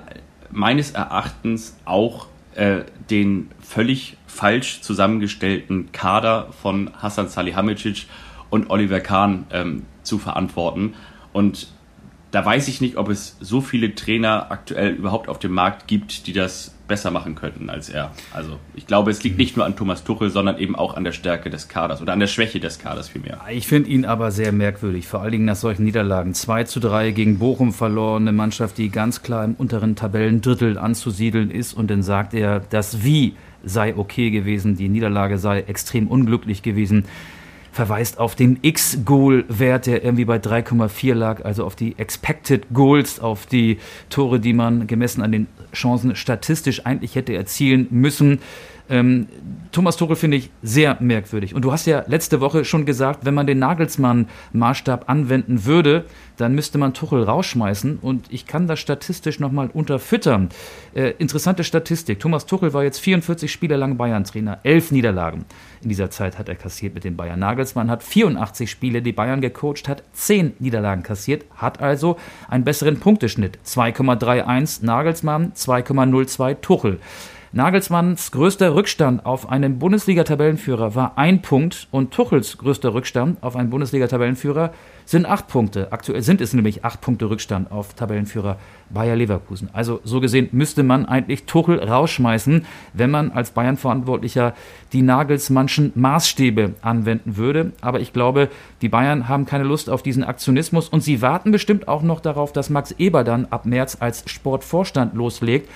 meines 0.50 0.92
Erachtens 0.92 1.76
auch 1.84 2.26
äh, 2.54 2.80
den 3.10 3.50
völlig 3.60 4.16
falsch 4.26 4.80
zusammengestellten 4.80 5.92
Kader 5.92 6.48
von 6.62 6.90
Hassan 7.02 7.28
Salihamidzic 7.28 8.06
und 8.48 8.70
Oliver 8.70 9.00
Kahn 9.00 9.46
ähm, 9.52 9.82
zu 10.02 10.18
verantworten. 10.18 10.94
Und 11.32 11.68
da 12.30 12.44
weiß 12.44 12.68
ich 12.68 12.80
nicht, 12.80 12.96
ob 12.96 13.08
es 13.08 13.36
so 13.40 13.60
viele 13.60 13.94
Trainer 13.94 14.50
aktuell 14.50 14.92
überhaupt 14.92 15.28
auf 15.28 15.38
dem 15.38 15.52
Markt 15.52 15.88
gibt, 15.88 16.26
die 16.26 16.32
das 16.32 16.74
besser 16.86 17.10
machen 17.10 17.36
könnten 17.36 17.70
als 17.70 17.88
er. 17.88 18.10
Also 18.32 18.58
ich 18.74 18.86
glaube, 18.86 19.10
es 19.12 19.22
liegt 19.22 19.38
nicht 19.38 19.56
nur 19.56 19.64
an 19.64 19.76
Thomas 19.76 20.02
Tuchel, 20.02 20.30
sondern 20.30 20.58
eben 20.58 20.74
auch 20.74 20.94
an 20.94 21.04
der 21.04 21.12
Stärke 21.12 21.48
des 21.48 21.68
Kaders 21.68 22.02
oder 22.02 22.12
an 22.12 22.20
der 22.20 22.26
Schwäche 22.26 22.58
des 22.58 22.80
Kaders 22.80 23.08
vielmehr. 23.08 23.40
Ich 23.50 23.68
finde 23.68 23.90
ihn 23.90 24.04
aber 24.04 24.32
sehr 24.32 24.50
merkwürdig, 24.50 25.06
vor 25.06 25.20
allen 25.20 25.32
Dingen 25.32 25.44
nach 25.44 25.56
solchen 25.56 25.84
Niederlagen. 25.84 26.34
2 26.34 26.64
zu 26.64 26.80
3 26.80 27.12
gegen 27.12 27.38
Bochum 27.38 27.72
verloren, 27.72 28.24
eine 28.24 28.32
Mannschaft, 28.32 28.76
die 28.78 28.90
ganz 28.90 29.22
klar 29.22 29.44
im 29.44 29.54
unteren 29.54 29.94
Tabellendrittel 29.94 30.78
anzusiedeln 30.78 31.50
ist 31.50 31.74
und 31.74 31.90
dann 31.90 32.02
sagt 32.02 32.34
er, 32.34 32.60
das 32.60 33.04
Wie 33.04 33.34
sei 33.62 33.96
okay 33.96 34.30
gewesen, 34.30 34.76
die 34.76 34.88
Niederlage 34.88 35.38
sei 35.38 35.60
extrem 35.60 36.08
unglücklich 36.08 36.62
gewesen 36.62 37.04
verweist 37.72 38.18
auf 38.18 38.34
den 38.34 38.58
X-Goal-Wert, 38.62 39.86
der 39.86 40.04
irgendwie 40.04 40.24
bei 40.24 40.36
3,4 40.36 41.14
lag, 41.14 41.44
also 41.44 41.64
auf 41.64 41.76
die 41.76 41.98
Expected 41.98 42.66
Goals, 42.72 43.20
auf 43.20 43.46
die 43.46 43.78
Tore, 44.08 44.40
die 44.40 44.52
man 44.52 44.86
gemessen 44.86 45.22
an 45.22 45.32
den 45.32 45.46
Chancen 45.72 46.16
statistisch 46.16 46.84
eigentlich 46.86 47.14
hätte 47.14 47.34
erzielen 47.34 47.86
müssen. 47.90 48.40
Ähm, 48.90 49.28
Thomas 49.72 49.96
Tuchel 49.96 50.16
finde 50.16 50.36
ich 50.36 50.50
sehr 50.62 50.96
merkwürdig. 51.00 51.54
Und 51.54 51.62
du 51.62 51.70
hast 51.70 51.86
ja 51.86 52.02
letzte 52.08 52.40
Woche 52.40 52.64
schon 52.64 52.84
gesagt, 52.84 53.24
wenn 53.24 53.34
man 53.34 53.46
den 53.46 53.60
Nagelsmann-Maßstab 53.60 55.04
anwenden 55.06 55.64
würde, 55.64 56.06
dann 56.36 56.54
müsste 56.54 56.76
man 56.76 56.92
Tuchel 56.92 57.22
rausschmeißen. 57.22 58.00
Und 58.02 58.26
ich 58.32 58.46
kann 58.46 58.66
das 58.66 58.80
statistisch 58.80 59.38
nochmal 59.38 59.70
unterfüttern. 59.72 60.48
Äh, 60.94 61.10
interessante 61.18 61.62
Statistik. 61.62 62.18
Thomas 62.18 62.46
Tuchel 62.46 62.72
war 62.72 62.82
jetzt 62.82 62.98
44 62.98 63.50
Spiele 63.50 63.76
lang 63.76 63.96
Bayern-Trainer. 63.96 64.58
Elf 64.64 64.90
Niederlagen 64.90 65.44
in 65.82 65.88
dieser 65.88 66.10
Zeit 66.10 66.36
hat 66.38 66.48
er 66.48 66.56
kassiert 66.56 66.94
mit 66.94 67.04
den 67.04 67.16
Bayern. 67.16 67.38
Nagelsmann 67.38 67.90
hat 67.90 68.02
84 68.02 68.68
Spiele 68.68 69.02
die 69.02 69.12
Bayern 69.12 69.40
gecoacht, 69.40 69.88
hat 69.88 70.02
10 70.12 70.54
Niederlagen 70.58 71.04
kassiert, 71.04 71.44
hat 71.56 71.80
also 71.80 72.16
einen 72.48 72.64
besseren 72.64 72.98
Punkteschnitt. 72.98 73.58
2,31 73.64 74.84
Nagelsmann, 74.84 75.52
2,02 75.52 76.60
Tuchel. 76.60 76.98
Nagelsmanns 77.52 78.30
größter 78.30 78.76
Rückstand 78.76 79.26
auf 79.26 79.48
einen 79.48 79.80
Bundesliga-Tabellenführer 79.80 80.94
war 80.94 81.18
ein 81.18 81.42
Punkt 81.42 81.88
und 81.90 82.12
Tuchels 82.12 82.58
größter 82.58 82.94
Rückstand 82.94 83.42
auf 83.42 83.56
einen 83.56 83.70
Bundesliga-Tabellenführer 83.70 84.72
sind 85.04 85.26
acht 85.26 85.48
Punkte. 85.48 85.90
Aktuell 85.90 86.22
sind 86.22 86.40
es 86.40 86.54
nämlich 86.54 86.84
acht 86.84 87.00
Punkte 87.00 87.28
Rückstand 87.28 87.72
auf 87.72 87.94
Tabellenführer 87.94 88.58
Bayer 88.90 89.16
Leverkusen. 89.16 89.68
Also 89.72 90.00
so 90.04 90.20
gesehen 90.20 90.48
müsste 90.52 90.84
man 90.84 91.06
eigentlich 91.06 91.46
Tuchel 91.46 91.82
rausschmeißen, 91.82 92.64
wenn 92.92 93.10
man 93.10 93.32
als 93.32 93.50
Bayern-Verantwortlicher 93.50 94.54
die 94.92 95.02
Nagelsmannschen 95.02 95.90
Maßstäbe 95.96 96.74
anwenden 96.82 97.36
würde. 97.36 97.72
Aber 97.80 97.98
ich 97.98 98.12
glaube, 98.12 98.48
die 98.82 98.88
Bayern 98.88 99.28
haben 99.28 99.46
keine 99.46 99.64
Lust 99.64 99.90
auf 99.90 100.04
diesen 100.04 100.22
Aktionismus 100.22 100.88
und 100.88 101.02
sie 101.02 101.20
warten 101.20 101.50
bestimmt 101.50 101.88
auch 101.88 102.02
noch 102.02 102.20
darauf, 102.20 102.52
dass 102.52 102.70
Max 102.70 102.92
Eber 102.92 103.24
dann 103.24 103.46
ab 103.46 103.66
März 103.66 103.96
als 103.98 104.22
Sportvorstand 104.30 105.14
loslegt. 105.14 105.68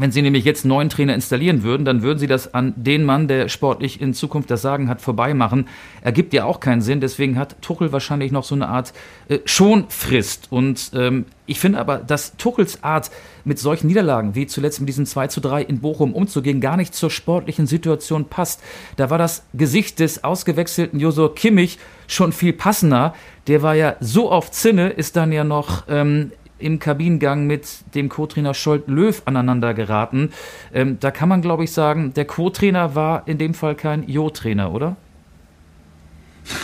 Wenn 0.00 0.12
Sie 0.12 0.22
nämlich 0.22 0.44
jetzt 0.44 0.64
neuen 0.64 0.90
Trainer 0.90 1.14
installieren 1.14 1.64
würden, 1.64 1.84
dann 1.84 2.02
würden 2.02 2.20
Sie 2.20 2.28
das 2.28 2.54
an 2.54 2.72
den 2.76 3.04
Mann, 3.04 3.26
der 3.26 3.48
sportlich 3.48 4.00
in 4.00 4.14
Zukunft 4.14 4.48
das 4.48 4.62
Sagen 4.62 4.88
hat, 4.88 5.00
vorbeimachen. 5.00 5.66
Ergibt 6.02 6.32
ja 6.32 6.44
auch 6.44 6.60
keinen 6.60 6.82
Sinn. 6.82 7.00
Deswegen 7.00 7.36
hat 7.36 7.60
Tuchel 7.62 7.90
wahrscheinlich 7.90 8.30
noch 8.30 8.44
so 8.44 8.54
eine 8.54 8.68
Art 8.68 8.92
äh, 9.28 9.40
Schonfrist. 9.44 10.46
Und 10.50 10.92
ähm, 10.94 11.26
ich 11.46 11.58
finde 11.58 11.80
aber, 11.80 11.98
dass 11.98 12.36
Tuchels 12.36 12.84
Art, 12.84 13.10
mit 13.48 13.58
solchen 13.58 13.86
Niederlagen 13.86 14.34
wie 14.34 14.46
zuletzt 14.46 14.78
mit 14.78 14.88
diesen 14.88 15.06
2 15.06 15.28
zu 15.28 15.40
3 15.40 15.62
in 15.62 15.80
Bochum 15.80 16.14
umzugehen, 16.14 16.60
gar 16.60 16.76
nicht 16.76 16.94
zur 16.94 17.10
sportlichen 17.10 17.66
Situation 17.66 18.26
passt. 18.26 18.62
Da 18.96 19.10
war 19.10 19.18
das 19.18 19.44
Gesicht 19.54 20.00
des 20.00 20.22
ausgewechselten 20.22 21.00
Josor 21.00 21.34
Kimmich 21.34 21.78
schon 22.06 22.32
viel 22.32 22.52
passender. 22.52 23.14
Der 23.46 23.62
war 23.62 23.74
ja 23.74 23.96
so 24.00 24.30
auf 24.30 24.50
Zinne, 24.50 24.90
ist 24.90 25.16
dann 25.16 25.32
ja 25.32 25.44
noch 25.44 25.84
ähm, 25.88 26.32
im 26.58 26.78
Kabinengang 26.78 27.46
mit 27.46 27.94
dem 27.94 28.08
Co-Trainer 28.08 28.54
Scholt 28.54 28.88
Löw 28.88 29.22
aneinander 29.24 29.74
geraten. 29.74 30.32
Ähm, 30.72 30.98
da 31.00 31.10
kann 31.10 31.28
man, 31.28 31.42
glaube 31.42 31.64
ich, 31.64 31.72
sagen, 31.72 32.14
der 32.14 32.24
Co-Trainer 32.24 32.94
war 32.94 33.26
in 33.26 33.38
dem 33.38 33.54
Fall 33.54 33.74
kein 33.74 34.08
Jo-Trainer, 34.08 34.72
oder? 34.72 34.96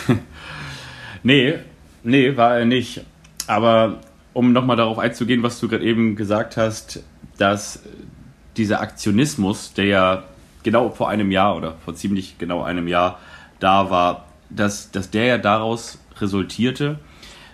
nee, 1.23 1.55
nee, 2.03 2.35
war 2.37 2.57
er 2.57 2.65
nicht. 2.65 3.05
Aber 3.47 3.99
um 4.33 4.51
nochmal 4.51 4.75
darauf 4.75 4.99
einzugehen, 4.99 5.43
was 5.43 5.59
du 5.59 5.67
gerade 5.67 5.85
eben 5.85 6.15
gesagt 6.15 6.57
hast, 6.57 7.03
dass 7.37 7.83
dieser 8.57 8.81
Aktionismus, 8.81 9.73
der 9.73 9.85
ja 9.85 10.23
genau 10.63 10.89
vor 10.89 11.09
einem 11.09 11.31
Jahr 11.31 11.55
oder 11.55 11.75
vor 11.85 11.95
ziemlich 11.95 12.37
genau 12.37 12.63
einem 12.63 12.87
Jahr 12.87 13.19
da 13.59 13.89
war, 13.89 14.25
dass, 14.49 14.91
dass 14.91 15.09
der 15.09 15.25
ja 15.25 15.37
daraus 15.37 15.99
resultierte, 16.19 16.99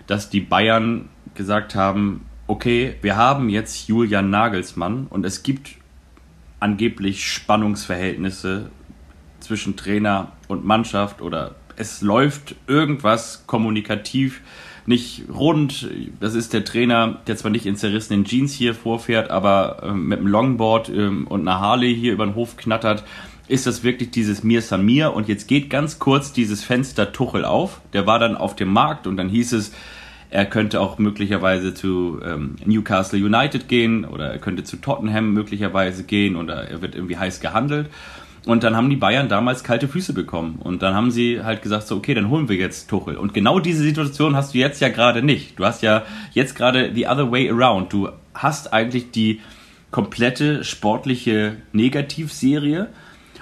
dass 0.06 0.30
die 0.30 0.40
Bayern 0.40 1.08
gesagt 1.34 1.74
haben, 1.74 2.26
okay, 2.52 2.96
wir 3.00 3.16
haben 3.16 3.48
jetzt 3.48 3.88
Julian 3.88 4.28
Nagelsmann 4.28 5.06
und 5.08 5.24
es 5.24 5.42
gibt 5.42 5.70
angeblich 6.60 7.26
Spannungsverhältnisse 7.26 8.68
zwischen 9.40 9.74
Trainer 9.74 10.32
und 10.48 10.62
Mannschaft 10.62 11.22
oder 11.22 11.54
es 11.76 12.02
läuft 12.02 12.54
irgendwas 12.66 13.44
kommunikativ 13.46 14.42
nicht 14.84 15.22
rund. 15.32 15.88
Das 16.20 16.34
ist 16.34 16.52
der 16.52 16.62
Trainer, 16.62 17.22
der 17.26 17.38
zwar 17.38 17.50
nicht 17.50 17.64
in 17.64 17.76
zerrissenen 17.76 18.26
Jeans 18.26 18.52
hier 18.52 18.74
vorfährt, 18.74 19.30
aber 19.30 19.82
äh, 19.84 19.92
mit 19.92 20.18
einem 20.18 20.28
Longboard 20.28 20.90
äh, 20.90 21.06
und 21.06 21.48
einer 21.48 21.58
Harley 21.58 21.96
hier 21.96 22.12
über 22.12 22.26
den 22.26 22.34
Hof 22.34 22.58
knattert. 22.58 23.02
Ist 23.48 23.66
das 23.66 23.82
wirklich 23.82 24.10
dieses 24.10 24.42
Mir 24.42 24.60
Samir? 24.60 25.14
Und 25.14 25.26
jetzt 25.26 25.48
geht 25.48 25.70
ganz 25.70 25.98
kurz 25.98 26.34
dieses 26.34 26.62
Fenster 26.62 27.12
Tuchel 27.12 27.46
auf. 27.46 27.80
Der 27.94 28.06
war 28.06 28.18
dann 28.18 28.36
auf 28.36 28.54
dem 28.56 28.70
Markt 28.70 29.06
und 29.06 29.16
dann 29.16 29.30
hieß 29.30 29.54
es, 29.54 29.72
er 30.32 30.46
könnte 30.46 30.80
auch 30.80 30.98
möglicherweise 30.98 31.74
zu 31.74 32.18
ähm, 32.24 32.56
Newcastle 32.64 33.18
United 33.18 33.68
gehen 33.68 34.06
oder 34.06 34.32
er 34.32 34.38
könnte 34.38 34.64
zu 34.64 34.78
Tottenham 34.78 35.34
möglicherweise 35.34 36.04
gehen 36.04 36.36
oder 36.36 36.68
er 36.68 36.80
wird 36.80 36.94
irgendwie 36.94 37.18
heiß 37.18 37.40
gehandelt. 37.40 37.90
Und 38.46 38.64
dann 38.64 38.74
haben 38.74 38.88
die 38.88 38.96
Bayern 38.96 39.28
damals 39.28 39.62
kalte 39.62 39.86
Füße 39.86 40.14
bekommen. 40.14 40.58
Und 40.58 40.82
dann 40.82 40.94
haben 40.94 41.10
sie 41.10 41.44
halt 41.44 41.62
gesagt, 41.62 41.86
so, 41.86 41.96
okay, 41.96 42.14
dann 42.14 42.30
holen 42.30 42.48
wir 42.48 42.56
jetzt 42.56 42.88
Tuchel. 42.88 43.16
Und 43.16 43.34
genau 43.34 43.60
diese 43.60 43.82
Situation 43.82 44.34
hast 44.34 44.54
du 44.54 44.58
jetzt 44.58 44.80
ja 44.80 44.88
gerade 44.88 45.22
nicht. 45.22 45.58
Du 45.58 45.64
hast 45.64 45.82
ja 45.82 46.02
jetzt 46.32 46.56
gerade 46.56 46.92
the 46.94 47.06
other 47.06 47.30
way 47.30 47.48
around. 47.50 47.92
Du 47.92 48.08
hast 48.34 48.72
eigentlich 48.72 49.10
die 49.12 49.40
komplette 49.90 50.64
sportliche 50.64 51.58
Negativserie 51.72 52.88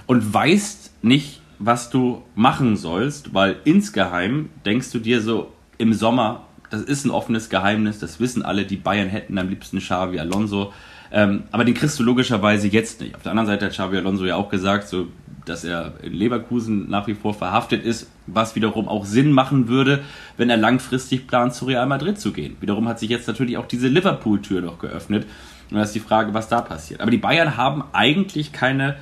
und 0.07 0.35
weißt 0.35 0.93
nicht, 1.03 1.41
was 1.61 1.89
du 1.89 2.23
machen 2.35 2.77
sollst, 2.77 3.33
weil 3.33 3.57
insgeheim 3.65 4.51
denkst 4.67 4.91
du 4.91 4.99
dir 4.99 5.21
so 5.23 5.53
im 5.79 5.95
Sommer, 5.95 6.43
das 6.71 6.83
ist 6.83 7.05
ein 7.05 7.11
offenes 7.11 7.51
Geheimnis, 7.51 7.99
das 7.99 8.21
wissen 8.21 8.43
alle, 8.43 8.65
die 8.65 8.77
Bayern 8.77 9.09
hätten 9.09 9.37
am 9.39 9.49
liebsten 9.49 9.79
Xavi 9.79 10.19
Alonso. 10.19 10.73
Ähm, 11.13 11.43
aber 11.51 11.65
den 11.65 11.75
kriegst 11.75 11.99
du 11.99 12.05
logischerweise 12.05 12.69
jetzt 12.69 13.01
nicht. 13.01 13.17
Auf 13.17 13.23
der 13.23 13.33
anderen 13.33 13.49
Seite 13.49 13.67
hat 13.67 13.73
Xavi 13.73 13.97
Alonso 13.97 14.25
ja 14.25 14.37
auch 14.37 14.49
gesagt, 14.49 14.89
so, 14.89 15.09
dass 15.45 15.65
er 15.65 15.95
in 16.03 16.13
Leverkusen 16.13 16.89
nach 16.89 17.09
wie 17.09 17.15
vor 17.15 17.35
verhaftet 17.35 17.85
ist, 17.85 18.09
was 18.27 18.55
wiederum 18.55 18.89
auch 18.89 19.05
Sinn 19.05 19.33
machen 19.33 19.67
würde, 19.67 20.05
wenn 20.37 20.51
er 20.51 20.57
langfristig 20.57 21.27
plant, 21.27 21.55
zu 21.55 21.65
Real 21.65 21.87
Madrid 21.87 22.21
zu 22.21 22.33
gehen. 22.33 22.57
Wiederum 22.61 22.87
hat 22.87 23.01
sich 23.01 23.11
jetzt 23.11 23.27
natürlich 23.27 23.57
auch 23.57 23.67
diese 23.67 23.89
Liverpool-Tür 23.89 24.61
noch 24.61 24.79
geöffnet. 24.79 25.27
Und 25.71 25.77
da 25.77 25.83
ist 25.83 25.95
die 25.95 26.01
Frage, 26.01 26.35
was 26.35 26.49
da 26.49 26.61
passiert. 26.61 27.01
Aber 27.01 27.11
die 27.11 27.19
Bayern 27.19 27.57
haben 27.57 27.83
eigentlich 27.93 28.53
keine, 28.53 28.97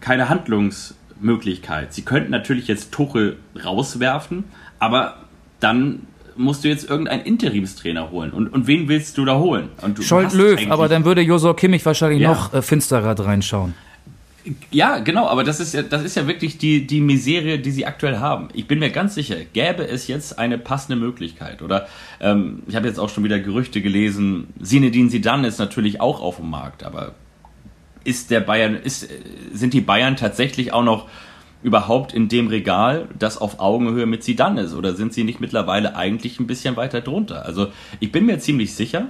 keine 0.00 0.28
Handlungsmöglichkeit. 0.28 1.92
Sie 1.92 2.02
könnten 2.02 2.30
natürlich 2.30 2.68
jetzt 2.68 2.92
Tuchel 2.92 3.38
rauswerfen, 3.64 4.44
aber 4.78 5.16
dann 5.58 6.06
musst 6.36 6.64
du 6.64 6.68
jetzt 6.68 6.88
irgendeinen 6.88 7.22
Interimstrainer 7.24 8.10
holen. 8.10 8.30
Und, 8.30 8.48
und 8.48 8.66
wen 8.66 8.88
willst 8.88 9.18
du 9.18 9.24
da 9.24 9.38
holen? 9.38 9.68
Du 9.94 10.02
Scholt 10.02 10.32
Löw, 10.32 10.58
aber 10.70 10.88
dann 10.88 11.04
würde 11.04 11.20
Josor 11.20 11.56
Kimmich 11.56 11.84
wahrscheinlich 11.84 12.20
ja. 12.20 12.30
noch 12.30 12.52
äh, 12.54 12.62
finsterer 12.62 13.18
reinschauen. 13.18 13.74
Ja, 14.72 14.98
genau, 14.98 15.28
aber 15.28 15.44
das 15.44 15.60
ist 15.60 15.72
ja, 15.72 15.82
das 15.82 16.02
ist 16.02 16.16
ja 16.16 16.26
wirklich 16.26 16.58
die, 16.58 16.86
die 16.86 17.00
Miserie, 17.00 17.60
die 17.60 17.70
sie 17.70 17.86
aktuell 17.86 18.18
haben. 18.18 18.48
Ich 18.54 18.66
bin 18.66 18.80
mir 18.80 18.90
ganz 18.90 19.14
sicher, 19.14 19.36
gäbe 19.52 19.86
es 19.86 20.08
jetzt 20.08 20.38
eine 20.38 20.58
passende 20.58 20.96
Möglichkeit. 20.96 21.62
Oder 21.62 21.86
ähm, 22.20 22.62
ich 22.66 22.74
habe 22.74 22.88
jetzt 22.88 22.98
auch 22.98 23.08
schon 23.08 23.22
wieder 23.22 23.38
Gerüchte 23.38 23.80
gelesen, 23.80 24.48
Sinedin 24.60 25.10
Sidan 25.10 25.44
ist 25.44 25.58
natürlich 25.58 26.00
auch 26.00 26.20
auf 26.20 26.36
dem 26.36 26.50
Markt, 26.50 26.82
aber 26.82 27.14
ist 28.02 28.32
der 28.32 28.40
Bayern, 28.40 28.74
ist, 28.74 29.08
sind 29.52 29.74
die 29.74 29.80
Bayern 29.80 30.16
tatsächlich 30.16 30.72
auch 30.72 30.82
noch 30.82 31.08
überhaupt 31.62 32.12
in 32.12 32.28
dem 32.28 32.48
Regal, 32.48 33.08
das 33.18 33.38
auf 33.38 33.60
Augenhöhe 33.60 34.06
mit 34.06 34.24
sie 34.24 34.36
dann 34.36 34.58
ist? 34.58 34.74
Oder 34.74 34.94
sind 34.94 35.12
sie 35.12 35.24
nicht 35.24 35.40
mittlerweile 35.40 35.96
eigentlich 35.96 36.40
ein 36.40 36.46
bisschen 36.46 36.76
weiter 36.76 37.00
drunter? 37.00 37.44
Also 37.46 37.68
ich 38.00 38.12
bin 38.12 38.26
mir 38.26 38.38
ziemlich 38.38 38.74
sicher, 38.74 39.06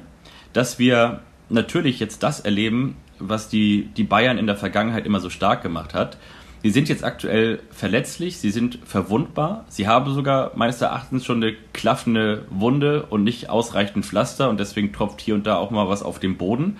dass 0.52 0.78
wir 0.78 1.20
natürlich 1.48 2.00
jetzt 2.00 2.22
das 2.22 2.40
erleben, 2.40 2.96
was 3.18 3.48
die, 3.48 3.88
die 3.96 4.04
Bayern 4.04 4.38
in 4.38 4.46
der 4.46 4.56
Vergangenheit 4.56 5.06
immer 5.06 5.20
so 5.20 5.30
stark 5.30 5.62
gemacht 5.62 5.94
hat. 5.94 6.18
Sie 6.62 6.70
sind 6.70 6.88
jetzt 6.88 7.02
aktuell 7.02 7.60
verletzlich, 7.70 8.38
sie 8.38 8.50
sind 8.50 8.78
verwundbar, 8.84 9.64
sie 9.68 9.88
haben 9.88 10.12
sogar 10.14 10.52
meines 10.54 10.80
Erachtens 10.80 11.24
schon 11.24 11.42
eine 11.42 11.54
klaffende 11.72 12.44
Wunde 12.50 13.04
und 13.06 13.24
nicht 13.24 13.50
ausreichend 13.50 14.06
Pflaster 14.06 14.48
und 14.48 14.60
deswegen 14.60 14.92
tropft 14.92 15.20
hier 15.20 15.34
und 15.34 15.44
da 15.46 15.56
auch 15.56 15.72
mal 15.72 15.88
was 15.88 16.04
auf 16.04 16.20
den 16.20 16.36
Boden. 16.36 16.76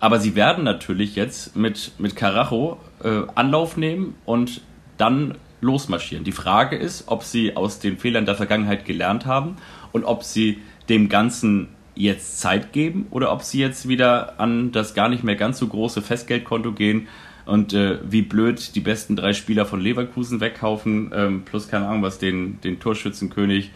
Aber 0.00 0.18
sie 0.18 0.34
werden 0.34 0.64
natürlich 0.64 1.14
jetzt 1.14 1.54
mit, 1.54 1.92
mit 1.98 2.16
Carajo 2.16 2.78
äh, 3.04 3.22
Anlauf 3.34 3.76
nehmen 3.76 4.14
und 4.24 4.62
dann 5.00 5.34
losmarschieren. 5.60 6.24
Die 6.24 6.32
Frage 6.32 6.76
ist, 6.76 7.04
ob 7.06 7.22
sie 7.22 7.56
aus 7.56 7.78
den 7.78 7.98
Fehlern 7.98 8.26
der 8.26 8.34
Vergangenheit 8.34 8.84
gelernt 8.84 9.26
haben 9.26 9.56
und 9.92 10.04
ob 10.04 10.22
sie 10.24 10.58
dem 10.88 11.08
Ganzen 11.08 11.68
jetzt 11.94 12.40
Zeit 12.40 12.72
geben 12.72 13.06
oder 13.10 13.32
ob 13.32 13.42
sie 13.42 13.60
jetzt 13.60 13.88
wieder 13.88 14.40
an 14.40 14.72
das 14.72 14.94
gar 14.94 15.08
nicht 15.08 15.22
mehr 15.22 15.36
ganz 15.36 15.58
so 15.58 15.66
große 15.66 16.02
Festgeldkonto 16.02 16.72
gehen 16.72 17.08
und 17.44 17.74
äh, 17.74 17.98
wie 18.08 18.22
blöd 18.22 18.74
die 18.74 18.80
besten 18.80 19.16
drei 19.16 19.32
Spieler 19.32 19.66
von 19.66 19.80
Leverkusen 19.80 20.40
wegkaufen, 20.40 21.12
ähm, 21.14 21.42
plus 21.44 21.68
keine 21.68 21.88
Ahnung 21.88 22.02
was, 22.02 22.18
den, 22.18 22.60
den 22.60 22.80
Torschützenkönig, 22.80 23.70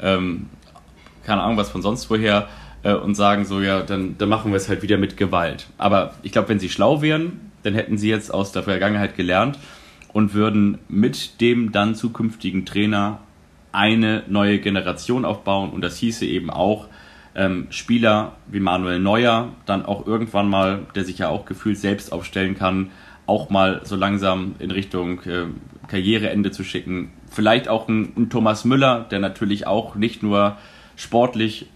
ähm, 0.00 0.46
keine 1.24 1.42
Ahnung 1.42 1.56
was 1.56 1.70
von 1.70 1.82
sonst 1.82 2.08
woher 2.10 2.48
äh, 2.82 2.94
und 2.94 3.14
sagen 3.14 3.44
so, 3.44 3.60
ja, 3.60 3.80
dann, 3.80 4.16
dann 4.18 4.28
machen 4.28 4.52
wir 4.52 4.56
es 4.56 4.68
halt 4.68 4.82
wieder 4.82 4.98
mit 4.98 5.16
Gewalt. 5.16 5.66
Aber 5.78 6.14
ich 6.22 6.32
glaube, 6.32 6.50
wenn 6.50 6.60
sie 6.60 6.68
schlau 6.68 7.02
wären, 7.02 7.50
dann 7.62 7.74
hätten 7.74 7.96
sie 7.98 8.10
jetzt 8.10 8.32
aus 8.32 8.52
der 8.52 8.62
Vergangenheit 8.62 9.16
gelernt 9.16 9.58
und 10.14 10.32
würden 10.32 10.78
mit 10.88 11.42
dem 11.42 11.72
dann 11.72 11.94
zukünftigen 11.94 12.64
Trainer 12.64 13.18
eine 13.72 14.22
neue 14.28 14.60
Generation 14.60 15.26
aufbauen 15.26 15.70
und 15.70 15.82
das 15.82 15.98
hieße 15.98 16.24
eben 16.24 16.48
auch, 16.48 16.86
ähm, 17.34 17.66
Spieler 17.70 18.36
wie 18.46 18.60
Manuel 18.60 19.00
Neuer, 19.00 19.52
dann 19.66 19.84
auch 19.84 20.06
irgendwann 20.06 20.48
mal, 20.48 20.86
der 20.94 21.04
sich 21.04 21.18
ja 21.18 21.28
auch 21.28 21.44
gefühlt 21.44 21.78
selbst 21.78 22.12
aufstellen 22.12 22.56
kann, 22.56 22.92
auch 23.26 23.50
mal 23.50 23.80
so 23.84 23.96
langsam 23.96 24.54
in 24.60 24.70
Richtung 24.70 25.20
äh, 25.22 25.46
Karriereende 25.88 26.52
zu 26.52 26.62
schicken. 26.62 27.10
Vielleicht 27.28 27.68
auch 27.68 27.88
ein, 27.88 28.12
ein, 28.16 28.30
Thomas 28.30 28.64
Müller, 28.64 29.06
der 29.10 29.18
natürlich 29.18 29.66
auch 29.66 29.96
nicht 29.96 30.22
nur 30.22 30.56
sportlich 30.94 31.66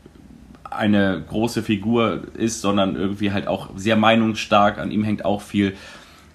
eine 0.71 1.25
große 1.29 1.65
Figur 1.65 2.23
ist, 2.35 2.61
sondern 2.61 2.95
irgendwie 2.95 3.33
halt 3.33 3.49
auch 3.49 3.71
sehr 3.75 3.97
meinungsstark, 3.97 4.79
an 4.79 4.93
ihm 4.93 5.03
hängt 5.03 5.25
auch 5.25 5.43
viel. 5.43 5.75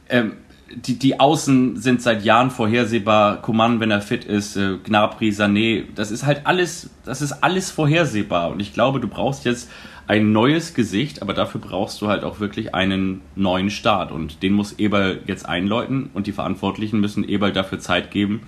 Ähm, 0.10 0.34
die, 0.76 0.98
die 0.98 1.20
Außen 1.20 1.78
sind 1.78 2.02
seit 2.02 2.24
Jahren 2.24 2.52
vorhersehbar. 2.52 3.42
Coman, 3.42 3.80
wenn 3.80 3.92
er 3.92 4.02
fit 4.02 4.26
ist, 4.26 4.56
äh, 4.56 4.78
Gnabry, 4.84 5.30
Sané, 5.30 5.86
das 5.96 6.12
ist 6.12 6.26
halt 6.26 6.42
alles, 6.46 6.90
das 7.06 7.22
ist 7.22 7.44
alles 7.44 7.72
vorhersehbar. 7.72 8.52
Und 8.52 8.60
ich 8.60 8.74
glaube, 8.74 9.00
du 9.00 9.08
brauchst 9.08 9.46
jetzt 9.46 9.70
ein 10.08 10.32
neues 10.32 10.74
Gesicht, 10.74 11.22
aber 11.22 11.34
dafür 11.34 11.62
brauchst 11.62 12.02
du 12.02 12.08
halt 12.08 12.24
auch 12.24 12.40
wirklich 12.40 12.76
einen 12.76 13.22
neuen 13.36 13.70
Start. 13.70 14.12
Und 14.12 14.44
den 14.44 14.54
muss 14.54 14.74
Eberl 14.74 15.22
jetzt 15.28 15.48
einläuten 15.48 16.10
und 16.14 16.28
die 16.28 16.34
Verantwortlichen 16.34 17.00
müssen 17.00 17.28
Eberl 17.28 17.54
dafür 17.54 17.80
Zeit 17.80 18.12
geben. 18.12 18.42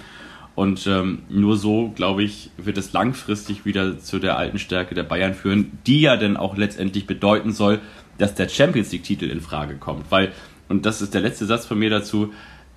Und 0.56 0.88
ähm, 0.88 1.24
nur 1.30 1.58
so, 1.58 1.92
glaube 1.96 2.24
ich, 2.24 2.50
wird 2.58 2.78
es 2.78 2.94
langfristig 2.94 3.66
wieder 3.66 4.00
zu 4.00 4.20
der 4.20 4.38
alten 4.38 4.58
Stärke 4.58 4.96
der 4.96 5.04
Bayern 5.04 5.34
führen, 5.34 5.78
die 5.86 6.02
ja 6.02 6.16
dann 6.16 6.38
auch 6.38 6.56
letztendlich 6.56 7.08
bedeuten 7.08 7.52
soll, 7.52 7.82
dass 8.18 8.36
der 8.36 8.48
Champions 8.48 8.92
League-Titel 8.94 9.26
in 9.26 9.42
Frage 9.42 9.76
kommt. 9.76 10.12
Weil 10.12 10.32
und 10.70 10.86
das 10.86 11.02
ist 11.02 11.14
der 11.14 11.22
letzte 11.22 11.46
Satz 11.46 11.66
von 11.66 11.80
mir 11.80 11.90
dazu, 11.90 12.34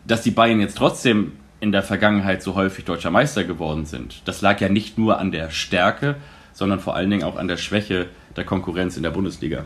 dass 0.07 0.23
die 0.23 0.31
Bayern 0.31 0.61
jetzt 0.61 0.77
trotzdem 0.77 1.33
in 1.61 1.73
der 1.73 1.83
Vergangenheit 1.83 2.43
so 2.43 2.55
häufig 2.55 2.85
deutscher 2.85 3.11
Meister 3.11 3.45
geworden 3.45 3.85
sind. 3.85 4.23
Das 4.27 4.43
lag 4.43 4.61
ja 4.61 4.69
nicht 4.69 4.97
nur 4.99 5.19
an 5.19 5.33
der 5.33 5.51
Stärke, 5.51 6.17
sondern 6.53 6.81
vor 6.81 6.95
allen 6.95 7.11
Dingen 7.11 7.25
auch 7.25 7.37
an 7.37 7.49
der 7.49 7.57
Schwäche 7.57 8.07
der 8.37 8.45
Konkurrenz 8.45 8.97
in 8.97 9.03
der 9.03 9.11
Bundesliga 9.11 9.65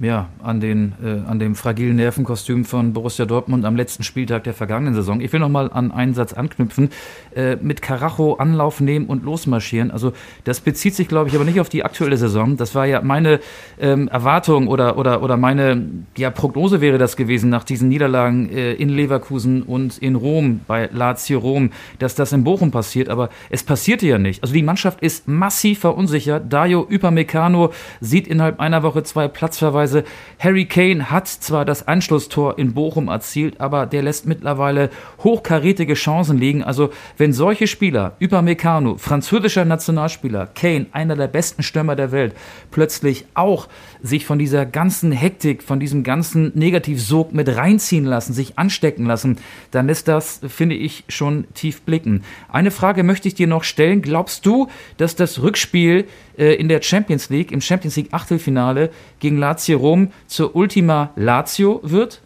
ja, 0.00 0.28
an, 0.42 0.60
den, 0.60 0.92
äh, 1.02 1.28
an 1.28 1.38
dem 1.38 1.54
fragilen 1.54 1.96
Nervenkostüm 1.96 2.64
von 2.64 2.92
Borussia 2.92 3.26
Dortmund 3.26 3.64
am 3.64 3.76
letzten 3.76 4.02
Spieltag 4.02 4.42
der 4.44 4.52
vergangenen 4.52 4.94
Saison. 4.94 5.20
Ich 5.20 5.32
will 5.32 5.38
noch 5.38 5.48
mal 5.48 5.70
an 5.72 5.92
einen 5.92 6.14
Satz 6.14 6.32
anknüpfen. 6.32 6.90
Äh, 7.36 7.56
mit 7.60 7.80
Karacho 7.80 8.34
Anlauf 8.34 8.80
nehmen 8.80 9.06
und 9.06 9.24
losmarschieren. 9.24 9.90
Also 9.90 10.12
das 10.42 10.60
bezieht 10.60 10.94
sich, 10.94 11.06
glaube 11.06 11.28
ich, 11.28 11.36
aber 11.36 11.44
nicht 11.44 11.60
auf 11.60 11.68
die 11.68 11.84
aktuelle 11.84 12.16
Saison. 12.16 12.56
Das 12.56 12.74
war 12.74 12.86
ja 12.86 13.02
meine 13.02 13.40
ähm, 13.80 14.08
Erwartung 14.08 14.66
oder, 14.66 14.98
oder, 14.98 15.22
oder 15.22 15.36
meine 15.36 15.84
ja, 16.16 16.30
Prognose 16.30 16.80
wäre 16.80 16.98
das 16.98 17.16
gewesen 17.16 17.50
nach 17.50 17.64
diesen 17.64 17.88
Niederlagen 17.88 18.50
äh, 18.50 18.72
in 18.74 18.88
Leverkusen 18.88 19.62
und 19.62 19.98
in 19.98 20.16
Rom, 20.16 20.60
bei 20.66 20.88
Lazio 20.92 21.38
Rom, 21.38 21.70
dass 22.00 22.16
das 22.16 22.32
in 22.32 22.42
Bochum 22.42 22.72
passiert. 22.72 23.08
Aber 23.08 23.30
es 23.48 23.62
passierte 23.62 24.06
ja 24.06 24.18
nicht. 24.18 24.42
Also 24.42 24.54
die 24.54 24.62
Mannschaft 24.62 25.00
ist 25.02 25.28
massiv 25.28 25.80
verunsichert. 25.80 26.52
Dario 26.52 26.86
Upamecano 26.90 27.72
sieht 28.00 28.26
innerhalb 28.26 28.58
einer 28.58 28.82
Woche 28.82 29.04
zwei 29.04 29.28
Platzverweise 29.28 29.83
Beispielsweise 29.84 30.04
Harry 30.38 30.64
Kane 30.66 31.10
hat 31.10 31.28
zwar 31.28 31.64
das 31.64 31.86
Anschlusstor 31.86 32.58
in 32.58 32.74
Bochum 32.74 33.08
erzielt, 33.08 33.60
aber 33.60 33.86
der 33.86 34.02
lässt 34.02 34.26
mittlerweile 34.26 34.90
hochkarätige 35.22 35.94
Chancen 35.94 36.38
liegen. 36.38 36.62
Also 36.62 36.90
wenn 37.18 37.32
solche 37.32 37.66
Spieler, 37.66 38.16
Upamecano, 38.20 38.96
französischer 38.96 39.64
Nationalspieler, 39.64 40.46
Kane, 40.54 40.86
einer 40.92 41.16
der 41.16 41.28
besten 41.28 41.62
Stürmer 41.62 41.96
der 41.96 42.12
Welt, 42.12 42.34
plötzlich 42.70 43.26
auch 43.34 43.68
sich 44.04 44.26
von 44.26 44.38
dieser 44.38 44.66
ganzen 44.66 45.12
Hektik, 45.12 45.62
von 45.62 45.80
diesem 45.80 46.02
ganzen 46.02 46.52
Negativsog 46.54 47.32
mit 47.32 47.48
reinziehen 47.48 48.04
lassen, 48.04 48.34
sich 48.34 48.58
anstecken 48.58 49.06
lassen, 49.06 49.38
dann 49.70 49.86
lässt 49.86 50.08
das, 50.08 50.40
finde 50.46 50.74
ich, 50.74 51.04
schon 51.08 51.46
tief 51.54 51.80
blicken. 51.82 52.22
Eine 52.52 52.70
Frage 52.70 53.02
möchte 53.02 53.28
ich 53.28 53.34
dir 53.34 53.46
noch 53.46 53.64
stellen. 53.64 54.02
Glaubst 54.02 54.44
du, 54.44 54.68
dass 54.98 55.16
das 55.16 55.40
Rückspiel 55.40 56.04
äh, 56.36 56.54
in 56.54 56.68
der 56.68 56.82
Champions 56.82 57.30
League, 57.30 57.50
im 57.50 57.62
Champions 57.62 57.96
League 57.96 58.12
Achtelfinale 58.12 58.90
gegen 59.20 59.38
Lazio 59.38 59.78
Rom 59.78 60.12
zur 60.26 60.54
Ultima 60.54 61.10
Lazio 61.16 61.80
wird? 61.82 62.20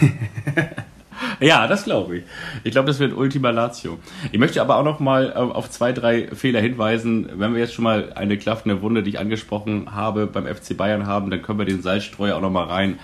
ja, 1.40 1.66
das 1.66 1.84
glaube 1.84 2.18
ich. 2.18 2.24
Ich 2.62 2.72
glaube, 2.72 2.86
das 2.86 2.98
wird 2.98 3.16
Ultima 3.16 3.50
Lazio. 3.50 3.98
Ich 4.32 4.38
möchte 4.38 4.60
aber 4.60 4.76
auch 4.76 4.84
noch 4.84 5.00
mal 5.00 5.30
äh, 5.30 5.34
auf 5.34 5.70
zwei, 5.70 5.92
drei 5.92 6.28
Fehler 6.28 6.60
hinweisen. 6.60 7.28
Wenn 7.34 7.52
wir 7.52 7.60
jetzt 7.60 7.74
schon 7.74 7.84
mal 7.84 8.12
eine 8.14 8.38
klaffende 8.38 8.82
Wunde, 8.82 9.02
die 9.02 9.10
ich 9.10 9.18
angesprochen 9.18 9.94
habe, 9.94 10.26
beim 10.26 10.46
FC 10.46 10.76
Bayern 10.76 11.06
haben, 11.06 11.30
dann 11.30 11.42
können 11.42 11.58
wir 11.58 11.66
den 11.66 11.82
Salzstreuer 11.82 12.36
auch 12.36 12.40
noch 12.40 12.50
mal 12.50 12.64
rein 12.64 12.98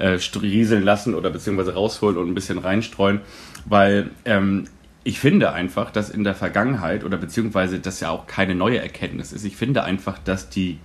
äh, 0.00 0.18
rieseln 0.40 0.82
lassen 0.82 1.14
oder 1.14 1.30
beziehungsweise 1.30 1.74
rausholen 1.74 2.16
und 2.16 2.28
ein 2.28 2.34
bisschen 2.34 2.58
reinstreuen, 2.58 3.20
weil 3.66 4.10
ähm, 4.24 4.64
ich 5.04 5.20
finde 5.20 5.52
einfach, 5.52 5.90
dass 5.90 6.10
in 6.10 6.24
der 6.24 6.34
Vergangenheit 6.34 7.04
oder 7.04 7.16
beziehungsweise 7.16 7.78
das 7.78 8.00
ja 8.00 8.10
auch 8.10 8.26
keine 8.26 8.54
neue 8.54 8.78
Erkenntnis 8.78 9.32
ist, 9.32 9.44
ich 9.44 9.56
finde 9.56 9.84
einfach, 9.84 10.18
dass 10.18 10.48
die 10.48 10.78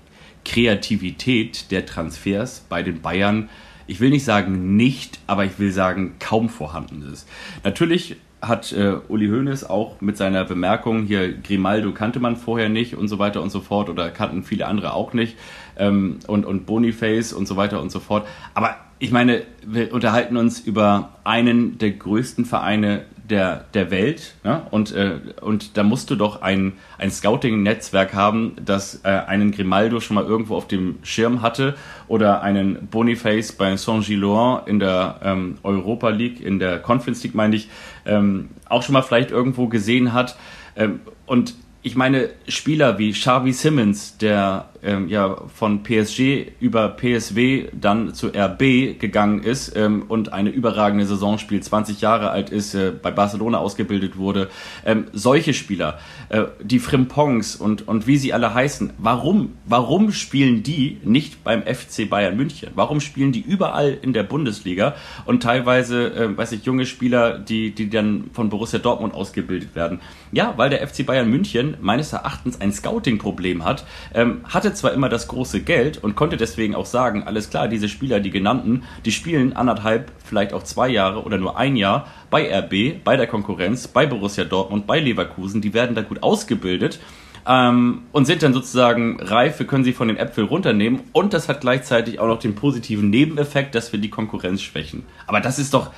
Kreativität 0.44 1.72
der 1.72 1.86
Transfers 1.86 2.66
bei 2.70 2.84
den 2.84 3.02
Bayern, 3.02 3.50
ich 3.88 4.00
will 4.00 4.10
nicht 4.10 4.26
sagen 4.26 4.76
nicht, 4.76 5.20
aber 5.28 5.46
ich 5.46 5.60
will 5.60 5.72
sagen 5.72 6.16
kaum 6.20 6.50
vorhanden 6.50 7.02
ist. 7.12 7.28
Natürlich 7.64 8.18
hat 8.42 8.72
äh, 8.74 8.98
Uli 9.08 9.28
Hoeneß 9.28 9.64
auch 9.70 10.02
mit 10.02 10.18
seiner 10.18 10.46
Bemerkung 10.46 11.04
hier 11.04 11.34
Grimaldo 11.34 11.92
kannte 11.92 12.20
man 12.20 12.36
vorher 12.36 12.70
nicht 12.70 12.96
und 12.96 13.08
so 13.08 13.18
weiter 13.18 13.42
und 13.42 13.50
so 13.50 13.60
fort 13.62 13.90
oder 13.90 14.12
kannten 14.12 14.44
viele 14.44 14.68
andere 14.68 14.94
auch 14.94 15.14
nicht 15.14 15.36
ähm, 15.78 16.20
und, 16.28 16.46
und 16.46 16.66
Boniface 16.66 17.34
und 17.34 17.48
so 17.48 17.58
weiter 17.58 17.82
und 17.82 17.92
so 17.92 18.00
fort. 18.00 18.28
Aber 18.54 18.76
ich 19.00 19.12
meine, 19.12 19.44
wir 19.66 19.94
unterhalten 19.94 20.38
uns 20.38 20.60
über 20.60 21.16
einen 21.24 21.78
der 21.78 21.92
größten 21.92 22.46
Vereine 22.46 23.06
der, 23.30 23.66
der 23.74 23.92
Welt. 23.92 24.36
Ja? 24.44 24.68
Und, 24.72 24.92
äh, 24.94 25.20
und 25.42 25.78
da 25.78 25.84
musst 25.84 26.10
du 26.10 26.16
doch 26.16 26.42
ein, 26.42 26.74
ein 26.98 27.12
Scouting-Netzwerk 27.12 28.14
haben, 28.14 28.56
das 28.64 29.02
äh, 29.04 29.10
einen 29.10 29.52
Grimaldo 29.52 30.00
schon 30.00 30.16
mal 30.16 30.26
irgendwo 30.26 30.56
auf 30.56 30.68
dem 30.68 30.98
Schirm 31.04 31.42
hatte 31.42 31.76
oder 32.08 32.42
einen 32.42 32.88
Boniface 32.88 33.54
bei 33.54 33.76
Saint-Gilloin 33.76 34.62
in 34.68 34.80
der 34.80 35.20
ähm, 35.24 35.58
Europa 35.64 36.10
League, 36.10 36.42
in 36.42 36.60
der 36.60 36.80
Conference 36.80 37.24
League, 37.24 37.36
meine 37.36 37.56
ich, 37.56 37.70
ähm, 38.06 38.50
auch 38.70 38.84
schon 38.84 38.94
mal 38.94 39.02
vielleicht 39.02 39.32
irgendwo 39.32 39.68
gesehen 39.68 40.14
hat. 40.14 40.38
Ähm, 40.76 41.00
und 41.26 41.56
ich 41.82 41.96
meine, 41.96 42.30
Spieler 42.48 42.98
wie 42.98 43.12
Xavi 43.12 43.54
Simmons, 43.54 44.18
der 44.18 44.70
ähm, 44.86 45.10
ja 45.10 45.36
von 45.54 45.84
PSG 45.84 46.52
über 46.60 46.90
PSW 46.90 47.66
dann 47.74 48.14
zu 48.14 48.28
RB 48.28 49.00
gegangen 49.00 49.44
ist 49.44 49.76
ähm, 49.76 50.06
und 50.08 50.32
eine 50.32 50.50
überragende 50.50 51.06
Saison 51.06 51.38
spielt, 51.38 51.64
20 51.64 52.02
Jahre 52.02 52.30
alt 52.30 52.50
ist, 52.50 52.76
äh, 52.76 52.92
bei 52.92 53.12
Barcelona 53.12 53.58
ausgebildet 53.58 54.18
wurde. 54.18 54.50
Ähm, 54.86 55.06
solche 55.12 55.54
Spieler, 55.54 56.00
äh, 56.30 56.44
die 56.62 56.80
Frimpongs 56.80 57.56
und, 57.56 57.88
und 57.88 58.08
wie 58.08 58.18
sie 58.18 58.34
alle 58.34 58.54
heißen, 58.54 58.94
warum, 58.98 59.54
warum 59.66 60.12
spielen 60.12 60.64
die 60.64 61.00
nicht 61.04 61.44
beim 61.44 61.64
FC 61.64 62.10
Bayern 62.10 62.38
München? 62.38 62.70
Warum 62.76 63.02
spielen 63.02 63.32
die 63.32 63.42
überall 63.42 63.98
in 64.02 64.14
der 64.14 64.24
Bundesliga 64.24 64.96
und 65.26 65.42
teilweise, 65.42 66.14
äh, 66.14 66.38
weiß 66.38 66.52
ich, 66.52 66.66
junge 66.66 66.86
Spieler, 66.86 67.40
die, 67.40 67.72
die 67.72 67.90
dann 67.90 68.30
von 68.34 68.50
Borussia 68.50 68.80
Dortmund 68.80 69.14
ausgebildet 69.14 69.76
werden? 69.76 70.00
Ja, 70.32 70.54
weil 70.58 70.70
der 70.70 70.86
FC 70.88 71.06
Bayern 71.06 71.30
München 71.30 71.78
meines 71.82 72.14
Erachtens 72.14 72.62
ein 72.62 72.72
Scouting-Problem 72.72 73.64
hat. 73.64 73.86
Ähm, 74.14 74.42
hatte 74.44 74.75
zwar 74.76 74.94
immer 74.94 75.10
das 75.10 75.28
große 75.28 75.62
Geld 75.62 76.04
und 76.04 76.16
konnte 76.16 76.38
deswegen 76.38 76.76
auch 76.76 76.86
sagen, 76.86 77.24
alles 77.24 77.50
klar, 77.50 77.68
diese 77.68 77.90
Spieler, 77.90 78.20
die 78.20 78.32
genannten, 78.32 78.84
die 79.06 79.12
spielen 79.12 79.54
anderthalb, 79.54 80.12
vielleicht 80.24 80.54
auch 80.54 80.64
zwei 80.64 80.90
Jahre 80.90 81.24
oder 81.24 81.38
nur 81.38 81.58
ein 81.58 81.76
Jahr 81.76 82.08
bei 82.30 82.54
RB, 82.54 83.04
bei 83.04 83.18
der 83.18 83.28
Konkurrenz, 83.28 83.88
bei 83.88 84.06
Borussia 84.06 84.44
Dortmund, 84.44 84.88
bei 84.88 85.00
Leverkusen, 85.00 85.62
die 85.62 85.74
werden 85.74 85.96
da 85.96 86.02
gut 86.02 86.24
ausgebildet 86.24 87.00
ähm, 87.48 88.04
und 88.12 88.26
sind 88.26 88.44
dann 88.44 88.54
sozusagen 88.54 89.20
reif, 89.22 89.60
wir 89.60 89.68
können 89.68 89.84
sie 89.84 89.94
von 89.94 90.08
den 90.08 90.18
Äpfeln 90.18 90.48
runternehmen 90.48 91.02
und 91.14 91.34
das 91.34 91.48
hat 91.48 91.62
gleichzeitig 91.62 92.20
auch 92.20 92.28
noch 92.28 92.40
den 92.40 92.56
positiven 92.56 93.10
Nebeneffekt, 93.10 93.76
dass 93.76 93.92
wir 93.92 94.00
die 94.00 94.10
Konkurrenz 94.10 94.62
schwächen. 94.62 95.04
Aber 95.28 95.42
das 95.42 95.60
ist 95.60 95.74
doch 95.74 95.92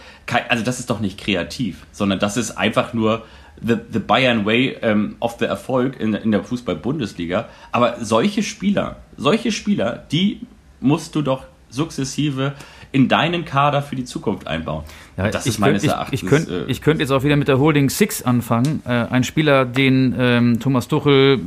also 0.50 0.64
das 0.64 0.80
ist 0.80 0.90
doch 0.90 1.00
nicht 1.00 1.20
kreativ, 1.20 1.86
sondern 1.92 2.20
das 2.20 2.38
ist 2.38 2.52
einfach 2.52 2.94
nur 2.94 3.24
the, 3.62 3.76
the 3.92 4.00
Bayern 4.00 4.46
Way 4.46 4.78
ähm, 4.82 5.16
of 5.20 5.38
the 5.40 5.46
Erfolg 5.46 6.00
in, 6.00 6.14
in 6.14 6.32
der 6.32 6.44
Fußball-Bundesliga. 6.44 7.50
Aber 7.72 7.98
solche 8.04 8.44
Spieler, 8.44 8.98
solche 9.18 9.52
Spieler, 9.52 10.06
die 10.12 10.42
musst 10.80 11.16
du 11.16 11.22
doch 11.22 11.46
sukzessive 11.70 12.54
in 12.92 13.08
deinen 13.08 13.46
Kader 13.46 13.82
für 13.82 13.96
die 13.96 14.06
Zukunft 14.06 14.48
einbauen. 14.48 14.84
Ja, 15.18 15.30
das 15.30 15.46
ist 15.46 15.60
meines 15.60 15.82
könnt, 15.82 15.94
Erachtens. 15.94 16.14
Ich, 16.14 16.24
ich 16.24 16.30
könnte 16.30 16.66
äh, 16.70 16.74
könnt 16.76 17.00
jetzt 17.02 17.12
auch 17.12 17.24
wieder 17.24 17.36
mit 17.36 17.48
der 17.48 17.60
Holding 17.60 17.90
Six 17.90 18.22
anfangen. 18.24 18.82
Äh, 18.86 18.90
ein 18.90 19.24
Spieler, 19.24 19.66
den 19.66 20.16
ähm, 20.18 20.60
Thomas 20.60 20.88
Tuchel 20.88 21.40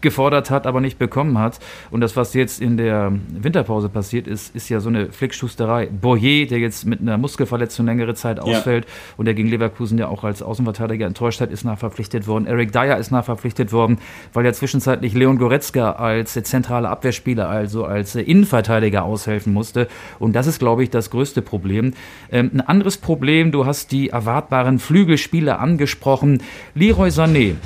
gefordert 0.00 0.50
hat, 0.50 0.66
aber 0.66 0.80
nicht 0.80 0.98
bekommen 0.98 1.38
hat. 1.38 1.58
Und 1.90 2.00
das, 2.00 2.16
was 2.16 2.34
jetzt 2.34 2.60
in 2.60 2.76
der 2.76 3.12
Winterpause 3.28 3.88
passiert 3.88 4.26
ist, 4.26 4.54
ist 4.54 4.68
ja 4.68 4.80
so 4.80 4.88
eine 4.88 5.12
Flickschusterei. 5.12 5.86
Boyer, 5.86 6.46
der 6.46 6.58
jetzt 6.58 6.86
mit 6.86 7.00
einer 7.00 7.18
Muskelverletzung 7.18 7.86
längere 7.86 8.14
Zeit 8.14 8.40
ausfällt 8.40 8.84
ja. 8.84 8.90
und 9.16 9.24
der 9.26 9.34
gegen 9.34 9.48
Leverkusen 9.48 9.98
ja 9.98 10.08
auch 10.08 10.24
als 10.24 10.42
Außenverteidiger 10.42 11.06
enttäuscht 11.06 11.40
hat, 11.40 11.50
ist 11.50 11.64
nachverpflichtet 11.64 12.26
worden. 12.26 12.46
Eric 12.46 12.72
Dyer 12.72 12.98
ist 12.98 13.10
nachverpflichtet 13.10 13.72
worden, 13.72 13.98
weil 14.32 14.44
ja 14.44 14.52
zwischenzeitlich 14.52 15.14
Leon 15.14 15.38
Goretzka 15.38 15.92
als 15.92 16.32
zentrale 16.32 16.88
Abwehrspieler, 16.88 17.48
also 17.48 17.84
als 17.84 18.14
Innenverteidiger 18.14 19.04
aushelfen 19.04 19.52
musste. 19.52 19.88
Und 20.18 20.34
das 20.34 20.46
ist, 20.46 20.58
glaube 20.58 20.82
ich, 20.82 20.90
das 20.90 21.10
größte 21.10 21.42
Problem. 21.42 21.94
Ähm, 22.30 22.50
ein 22.54 22.60
anderes 22.60 22.96
Problem, 22.96 23.52
du 23.52 23.66
hast 23.66 23.92
die 23.92 24.10
erwartbaren 24.10 24.78
Flügelspieler 24.78 25.60
angesprochen. 25.60 26.42
Leroy 26.74 27.08
Sané 27.08 27.56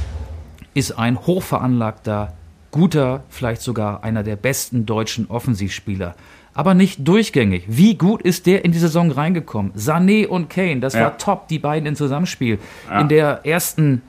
ist 0.75 0.93
ein 0.93 1.18
hochveranlagter, 1.27 2.35
guter, 2.70 3.22
vielleicht 3.31 3.62
sogar 3.62 4.05
einer 4.05 4.22
der 4.22 4.37
besten 4.37 4.85
deutschen 4.85 5.31
Offensivspieler. 5.31 6.14
Aber 6.53 6.75
nicht 6.75 7.07
durchgängig. 7.07 7.64
Wie 7.66 7.97
gut 7.97 8.22
ist 8.22 8.47
der 8.47 8.64
in 8.64 8.72
die 8.72 8.79
Saison 8.79 9.11
reingekommen? 9.11 9.72
Sané 9.72 10.27
und 10.27 10.51
Kane, 10.51 10.81
das 10.81 10.95
ja. 10.95 11.03
war 11.03 11.18
top, 11.18 11.49
die 11.49 11.59
beiden 11.59 11.87
in 11.87 11.97
Zusammenspiel. 11.97 12.59
Ja. 12.89 13.01
In 13.01 13.09
der 13.09 13.45
ersten 13.45 14.03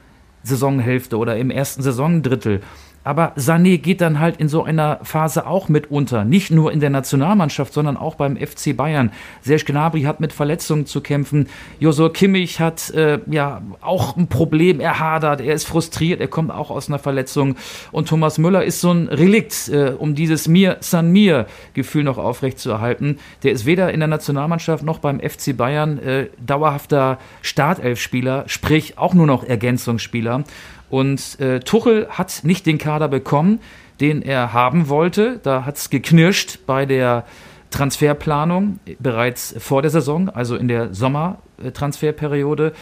Saisonhälfte 0.43 1.17
oder 1.17 1.37
im 1.37 1.49
ersten 1.49 1.81
Saisondrittel. 1.81 2.61
Aber 3.05 3.33
Sané 3.37 3.77
geht 3.77 4.01
dann 4.01 4.19
halt 4.19 4.37
in 4.37 4.49
so 4.49 4.63
einer 4.63 4.99
Phase 5.03 5.45
auch 5.45 5.69
mit 5.69 5.91
unter. 5.91 6.25
Nicht 6.25 6.49
nur 6.49 6.71
in 6.71 6.79
der 6.79 6.89
Nationalmannschaft, 6.89 7.71
sondern 7.71 7.97
auch 7.97 8.15
beim 8.15 8.35
FC 8.35 8.75
Bayern. 8.75 9.11
Serge 9.41 9.65
Gnabry 9.65 10.01
hat 10.01 10.19
mit 10.19 10.33
Verletzungen 10.33 10.87
zu 10.87 11.01
kämpfen. 11.01 11.47
Josor 11.79 12.11
Kimmich 12.11 12.59
hat 12.59 12.89
äh, 12.89 13.19
ja 13.27 13.61
auch 13.81 14.17
ein 14.17 14.27
Problem. 14.27 14.79
Er 14.79 14.99
hadert, 14.99 15.39
er 15.39 15.53
ist 15.53 15.65
frustriert, 15.65 16.19
er 16.19 16.27
kommt 16.27 16.49
auch 16.49 16.71
aus 16.71 16.89
einer 16.89 16.97
Verletzung. 16.97 17.57
Und 17.91 18.09
Thomas 18.09 18.39
Müller 18.39 18.63
ist 18.63 18.81
so 18.81 18.91
ein 18.91 19.07
Relikt, 19.07 19.69
äh, 19.69 19.93
um 19.95 20.15
dieses 20.15 20.47
Mir 20.47 20.77
San 20.79 21.11
Mir 21.11 21.45
Gefühl 21.75 22.03
noch 22.03 22.17
aufrechtzuerhalten. 22.17 23.19
Der 23.43 23.51
ist 23.51 23.67
weder 23.67 23.93
in 23.93 23.99
der 23.99 24.07
Nationalmannschaft 24.07 24.83
noch 24.83 24.97
beim 24.97 25.19
FC 25.19 25.55
Bayern 25.55 25.99
äh, 25.99 26.27
dauerhafter 26.43 27.19
Startelfspieler, 27.43 28.45
sprich 28.47 28.97
auch 28.97 29.13
nur 29.13 29.27
noch 29.27 29.43
Ergänzungsspieler. 29.43 30.43
Und 30.89 31.39
äh, 31.39 31.59
Tuchel 31.59 32.07
hat 32.09 32.43
nicht 32.43 32.65
den 32.65 32.77
Kader 32.77 33.07
bekommen, 33.07 33.59
den 33.99 34.21
er 34.21 34.53
haben 34.53 34.89
wollte. 34.89 35.39
Da 35.43 35.65
hat 35.65 35.77
es 35.77 35.89
geknirscht 35.89 36.59
bei 36.65 36.85
der 36.85 37.25
Transferplanung 37.71 38.79
bereits 38.99 39.55
vor 39.57 39.81
der 39.81 39.91
Saison, 39.91 40.29
also 40.29 40.55
in 40.55 40.67
der 40.67 40.93
Sommertransferperiode. 40.93 42.73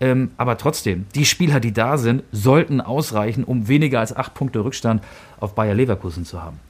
Ähm, 0.00 0.30
aber 0.36 0.56
trotzdem, 0.58 1.06
die 1.14 1.24
Spieler, 1.24 1.58
die 1.60 1.72
da 1.72 1.98
sind, 1.98 2.22
sollten 2.30 2.80
ausreichen, 2.80 3.44
um 3.44 3.66
weniger 3.66 4.00
als 4.00 4.14
acht 4.14 4.34
Punkte 4.34 4.64
Rückstand 4.64 5.02
auf 5.40 5.54
Bayer 5.54 5.74
Leverkusen 5.74 6.24
zu 6.24 6.42
haben. 6.42 6.60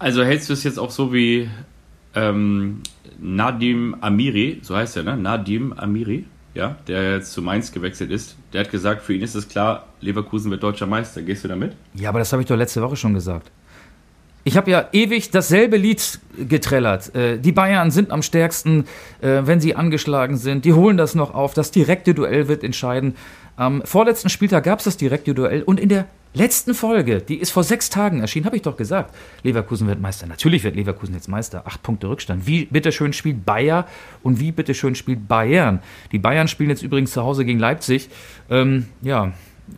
Also 0.00 0.24
hältst 0.24 0.48
du 0.48 0.52
es 0.52 0.64
jetzt 0.64 0.78
auch 0.78 0.90
so 0.90 1.12
wie 1.12 1.48
ähm, 2.14 2.82
Nadim 3.18 3.96
Amiri, 4.00 4.60
so 4.62 4.76
heißt 4.76 4.96
er, 4.96 5.02
ne? 5.04 5.16
Nadim 5.16 5.72
Amiri? 5.72 6.24
Ja, 6.58 6.76
der 6.88 7.14
jetzt 7.14 7.32
zu 7.32 7.40
Mainz 7.40 7.70
gewechselt 7.70 8.10
ist, 8.10 8.36
der 8.52 8.64
hat 8.64 8.70
gesagt, 8.70 9.02
für 9.02 9.14
ihn 9.14 9.22
ist 9.22 9.36
es 9.36 9.48
klar, 9.48 9.86
Leverkusen 10.00 10.50
wird 10.50 10.62
deutscher 10.62 10.86
Meister. 10.86 11.22
Gehst 11.22 11.44
du 11.44 11.48
damit? 11.48 11.74
Ja, 11.94 12.08
aber 12.08 12.18
das 12.18 12.32
habe 12.32 12.42
ich 12.42 12.48
doch 12.48 12.56
letzte 12.56 12.82
Woche 12.82 12.96
schon 12.96 13.14
gesagt. 13.14 13.50
Ich 14.42 14.56
habe 14.56 14.70
ja 14.70 14.88
ewig 14.92 15.30
dasselbe 15.30 15.76
Lied 15.76 16.18
getrellert. 16.36 17.14
Äh, 17.14 17.38
die 17.38 17.52
Bayern 17.52 17.90
sind 17.90 18.10
am 18.10 18.22
stärksten, 18.22 18.86
äh, 19.20 19.42
wenn 19.44 19.60
sie 19.60 19.76
angeschlagen 19.76 20.36
sind. 20.36 20.64
Die 20.64 20.72
holen 20.72 20.96
das 20.96 21.14
noch 21.14 21.32
auf. 21.32 21.54
Das 21.54 21.70
direkte 21.70 22.12
Duell 22.12 22.48
wird 22.48 22.64
entscheiden. 22.64 23.14
Am 23.56 23.82
vorletzten 23.84 24.28
Spieltag 24.28 24.64
gab 24.64 24.80
es 24.80 24.84
das 24.84 24.96
direkte 24.96 25.34
Duell 25.34 25.62
und 25.62 25.78
in 25.78 25.88
der 25.88 26.06
letzten 26.34 26.74
Folge, 26.74 27.20
die 27.20 27.36
ist 27.36 27.50
vor 27.50 27.64
sechs 27.64 27.90
Tagen 27.90 28.20
erschienen, 28.20 28.46
habe 28.46 28.56
ich 28.56 28.62
doch 28.62 28.76
gesagt, 28.76 29.14
Leverkusen 29.42 29.86
wird 29.86 30.00
Meister. 30.00 30.26
Natürlich 30.26 30.64
wird 30.64 30.76
Leverkusen 30.76 31.14
jetzt 31.14 31.28
Meister. 31.28 31.62
Acht 31.66 31.82
Punkte 31.82 32.08
Rückstand. 32.08 32.46
Wie 32.46 32.66
bitteschön 32.66 33.12
spielt 33.12 33.44
Bayer 33.44 33.86
und 34.22 34.40
wie 34.40 34.52
bitteschön 34.52 34.94
spielt 34.94 35.28
Bayern? 35.28 35.80
Die 36.12 36.18
Bayern 36.18 36.48
spielen 36.48 36.70
jetzt 36.70 36.82
übrigens 36.82 37.12
zu 37.12 37.22
Hause 37.22 37.44
gegen 37.44 37.58
Leipzig. 37.58 38.08
Ähm, 38.50 38.86
ja, 39.02 39.32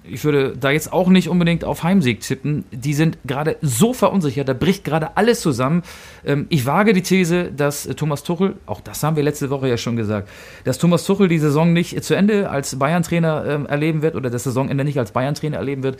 ich 0.04 0.24
würde 0.24 0.56
da 0.58 0.70
jetzt 0.70 0.92
auch 0.92 1.08
nicht 1.08 1.28
unbedingt 1.28 1.64
auf 1.64 1.82
Heimsieg 1.82 2.20
tippen. 2.20 2.64
Die 2.70 2.94
sind 2.94 3.18
gerade 3.24 3.56
so 3.60 3.92
verunsichert, 3.92 4.48
da 4.48 4.52
bricht 4.52 4.84
gerade 4.84 5.16
alles 5.16 5.40
zusammen. 5.40 5.82
Ähm, 6.24 6.46
ich 6.48 6.66
wage 6.66 6.92
die 6.92 7.02
These, 7.02 7.50
dass 7.52 7.88
Thomas 7.96 8.22
Tuchel, 8.22 8.56
auch 8.66 8.80
das 8.80 9.02
haben 9.02 9.16
wir 9.16 9.22
letzte 9.22 9.50
Woche 9.50 9.68
ja 9.68 9.76
schon 9.76 9.96
gesagt, 9.96 10.28
dass 10.64 10.78
Thomas 10.78 11.04
Tuchel 11.04 11.28
die 11.28 11.38
Saison 11.38 11.72
nicht 11.72 12.02
zu 12.04 12.14
Ende 12.14 12.50
als 12.50 12.78
Bayern-Trainer 12.78 13.44
ähm, 13.46 13.66
erleben 13.66 14.02
wird 14.02 14.14
oder 14.14 14.30
das 14.30 14.44
Saisonende 14.44 14.84
nicht 14.84 14.98
als 14.98 15.12
Bayern-Trainer 15.12 15.56
erleben 15.56 15.82
wird. 15.82 15.98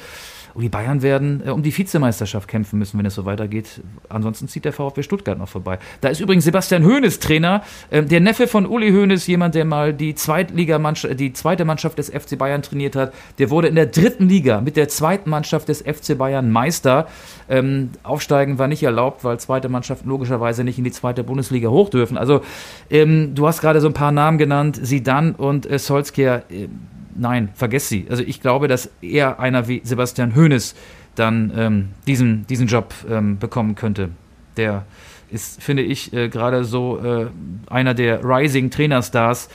Und 0.54 0.62
die 0.62 0.68
Bayern 0.68 1.02
werden 1.02 1.42
äh, 1.44 1.50
um 1.50 1.62
die 1.62 1.76
Vizemeisterschaft 1.76 2.48
kämpfen 2.48 2.78
müssen, 2.78 2.98
wenn 2.98 3.06
es 3.06 3.14
so 3.14 3.24
weitergeht. 3.24 3.80
Ansonsten 4.08 4.48
zieht 4.48 4.64
der 4.64 4.72
VfB 4.72 5.02
Stuttgart 5.02 5.38
noch 5.38 5.48
vorbei. 5.48 5.78
Da 6.00 6.08
ist 6.08 6.20
übrigens 6.20 6.44
Sebastian 6.44 6.84
Hoeneß 6.84 7.18
Trainer. 7.20 7.62
Ähm, 7.90 8.08
der 8.08 8.20
Neffe 8.20 8.46
von 8.46 8.66
Uli 8.66 8.90
Hoeneß, 8.90 9.26
jemand, 9.26 9.54
der 9.54 9.64
mal 9.64 9.92
die, 9.92 10.14
Zweitligamannschaft, 10.14 11.18
die 11.18 11.32
zweite 11.32 11.64
Mannschaft 11.64 11.98
des 11.98 12.10
FC 12.10 12.38
Bayern 12.38 12.62
trainiert 12.62 12.96
hat. 12.96 13.12
Der 13.38 13.50
wurde 13.50 13.68
in 13.68 13.74
der 13.74 13.86
dritten 13.86 14.28
Liga 14.28 14.60
mit 14.60 14.76
der 14.76 14.88
zweiten 14.88 15.30
Mannschaft 15.30 15.68
des 15.68 15.82
FC 15.82 16.16
Bayern 16.16 16.50
Meister. 16.50 17.08
Ähm, 17.48 17.90
aufsteigen 18.02 18.58
war 18.58 18.68
nicht 18.68 18.82
erlaubt, 18.82 19.24
weil 19.24 19.38
zweite 19.40 19.68
Mannschaften 19.68 20.08
logischerweise 20.08 20.64
nicht 20.64 20.78
in 20.78 20.84
die 20.84 20.92
zweite 20.92 21.24
Bundesliga 21.24 21.68
hoch 21.68 21.90
dürfen. 21.90 22.16
Also 22.16 22.42
ähm, 22.90 23.34
du 23.34 23.46
hast 23.46 23.60
gerade 23.60 23.80
so 23.80 23.88
ein 23.88 23.94
paar 23.94 24.12
Namen 24.12 24.38
genannt, 24.38 24.78
Sidan 24.80 25.34
und 25.34 25.70
äh, 25.70 25.78
Solskjaer. 25.78 26.44
Äh, 26.50 26.68
nein, 27.14 27.50
vergesst 27.54 27.88
sie. 27.88 28.06
Also 28.10 28.22
ich 28.22 28.40
glaube, 28.40 28.68
dass 28.68 28.90
eher 29.02 29.40
einer 29.40 29.68
wie 29.68 29.80
Sebastian 29.84 30.34
Hoeneß 30.34 30.74
dann 31.14 31.52
ähm, 31.56 31.88
diesen, 32.06 32.46
diesen 32.46 32.66
Job 32.66 32.94
ähm, 33.08 33.38
bekommen 33.38 33.74
könnte. 33.74 34.10
Der 34.56 34.84
ist, 35.30 35.62
finde 35.62 35.82
ich, 35.82 36.12
äh, 36.12 36.28
gerade 36.28 36.64
so 36.64 36.98
äh, 36.98 37.26
einer 37.68 37.94
der 37.94 38.24
Rising 38.24 38.70
Trainerstars 38.70 39.48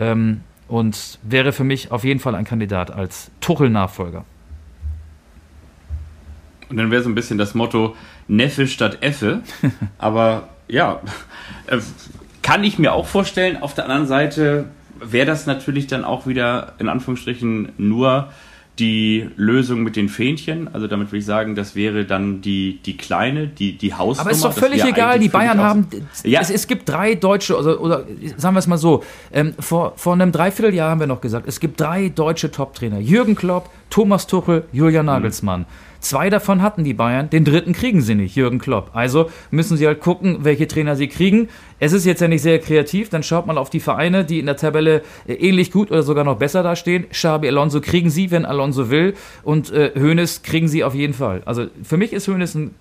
ähm, 0.00 0.40
und 0.68 1.18
wäre 1.22 1.52
für 1.52 1.64
mich 1.64 1.90
auf 1.90 2.04
jeden 2.04 2.20
Fall 2.20 2.34
ein 2.34 2.44
Kandidat 2.44 2.90
als 2.90 3.30
Tuchel-Nachfolger. 3.40 4.24
Und 6.68 6.76
dann 6.78 6.90
wäre 6.90 7.02
so 7.02 7.10
ein 7.10 7.14
bisschen 7.14 7.38
das 7.38 7.54
Motto 7.54 7.94
Neffe 8.28 8.66
statt 8.66 8.98
Effe. 9.02 9.42
Aber 9.98 10.48
ja, 10.68 11.00
äh, 11.66 11.78
kann 12.42 12.64
ich 12.64 12.78
mir 12.78 12.92
auch 12.92 13.06
vorstellen. 13.06 13.62
Auf 13.62 13.74
der 13.74 13.84
anderen 13.84 14.06
Seite 14.06 14.66
wäre 15.04 15.26
das 15.26 15.46
natürlich 15.46 15.86
dann 15.86 16.04
auch 16.04 16.26
wieder 16.26 16.74
in 16.78 16.88
Anführungsstrichen 16.88 17.70
nur 17.78 18.28
die 18.78 19.28
Lösung 19.36 19.82
mit 19.82 19.96
den 19.96 20.08
Fähnchen. 20.08 20.72
Also 20.72 20.86
damit 20.86 21.08
würde 21.08 21.18
ich 21.18 21.26
sagen, 21.26 21.54
das 21.54 21.76
wäre 21.76 22.06
dann 22.06 22.40
die, 22.40 22.80
die 22.84 22.96
kleine, 22.96 23.46
die, 23.46 23.76
die 23.76 23.92
Hausnummer. 23.92 24.22
Aber 24.22 24.30
ist 24.30 24.44
doch 24.44 24.52
völlig 24.52 24.82
egal, 24.82 25.18
die 25.18 25.28
Bayern 25.28 25.60
haben, 25.60 25.86
ja. 26.24 26.40
es, 26.40 26.50
es 26.50 26.66
gibt 26.66 26.88
drei 26.88 27.14
deutsche, 27.14 27.56
also, 27.56 27.78
oder 27.78 28.04
sagen 28.36 28.54
wir 28.54 28.60
es 28.60 28.66
mal 28.66 28.78
so, 28.78 29.04
ähm, 29.32 29.54
vor, 29.58 29.92
vor 29.96 30.14
einem 30.14 30.32
Dreivierteljahr 30.32 30.90
haben 30.90 31.00
wir 31.00 31.06
noch 31.06 31.20
gesagt, 31.20 31.46
es 31.46 31.60
gibt 31.60 31.80
drei 31.80 32.08
deutsche 32.08 32.50
Top-Trainer. 32.50 32.98
Jürgen 32.98 33.34
Klopp, 33.34 33.68
Thomas 33.92 34.26
Tuchel, 34.26 34.64
Julian 34.72 35.04
Nagelsmann. 35.04 35.60
Mhm. 35.60 35.66
Zwei 36.00 36.30
davon 36.30 36.62
hatten 36.62 36.82
die 36.82 36.94
Bayern, 36.94 37.28
den 37.28 37.44
dritten 37.44 37.74
kriegen 37.74 38.00
sie 38.00 38.14
nicht, 38.14 38.34
Jürgen 38.34 38.58
Klopp. 38.58 38.90
Also 38.94 39.30
müssen 39.50 39.76
sie 39.76 39.86
halt 39.86 40.00
gucken, 40.00 40.38
welche 40.40 40.66
Trainer 40.66 40.96
sie 40.96 41.08
kriegen. 41.08 41.50
Es 41.78 41.92
ist 41.92 42.06
jetzt 42.06 42.22
ja 42.22 42.26
nicht 42.26 42.40
sehr 42.40 42.58
kreativ, 42.58 43.10
dann 43.10 43.22
schaut 43.22 43.46
mal 43.46 43.58
auf 43.58 43.68
die 43.68 43.80
Vereine, 43.80 44.24
die 44.24 44.38
in 44.38 44.46
der 44.46 44.56
Tabelle 44.56 45.02
äh, 45.26 45.34
ähnlich 45.34 45.70
gut 45.70 45.90
oder 45.90 46.02
sogar 46.02 46.24
noch 46.24 46.38
besser 46.38 46.62
dastehen. 46.62 47.06
Xabi 47.10 47.48
Alonso 47.48 47.82
kriegen 47.82 48.08
sie, 48.08 48.30
wenn 48.30 48.46
Alonso 48.46 48.88
will 48.88 49.14
und 49.42 49.70
äh, 49.70 49.92
Hoeneß 49.94 50.42
kriegen 50.42 50.68
sie 50.68 50.84
auf 50.84 50.94
jeden 50.94 51.12
Fall. 51.12 51.42
Also 51.44 51.66
für 51.84 51.98
mich 51.98 52.14
ist 52.14 52.28
Hoeneß 52.28 52.54
ein, 52.54 52.74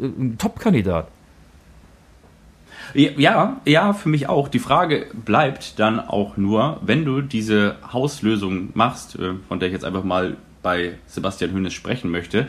äh, 0.00 0.04
ein 0.04 0.36
Top-Kandidat. 0.36 1.06
Ja, 2.94 3.60
ja, 3.64 3.92
für 3.92 4.08
mich 4.08 4.28
auch. 4.28 4.48
Die 4.48 4.58
Frage 4.58 5.06
bleibt 5.12 5.78
dann 5.78 6.00
auch 6.00 6.36
nur, 6.36 6.80
wenn 6.82 7.04
du 7.04 7.20
diese 7.20 7.76
Hauslösung 7.92 8.70
machst, 8.74 9.18
äh, 9.18 9.34
von 9.48 9.58
der 9.58 9.68
ich 9.68 9.72
jetzt 9.72 9.84
einfach 9.84 10.04
mal 10.04 10.36
bei 10.62 10.94
Sebastian 11.06 11.52
Hönes 11.52 11.74
sprechen 11.74 12.10
möchte, 12.10 12.46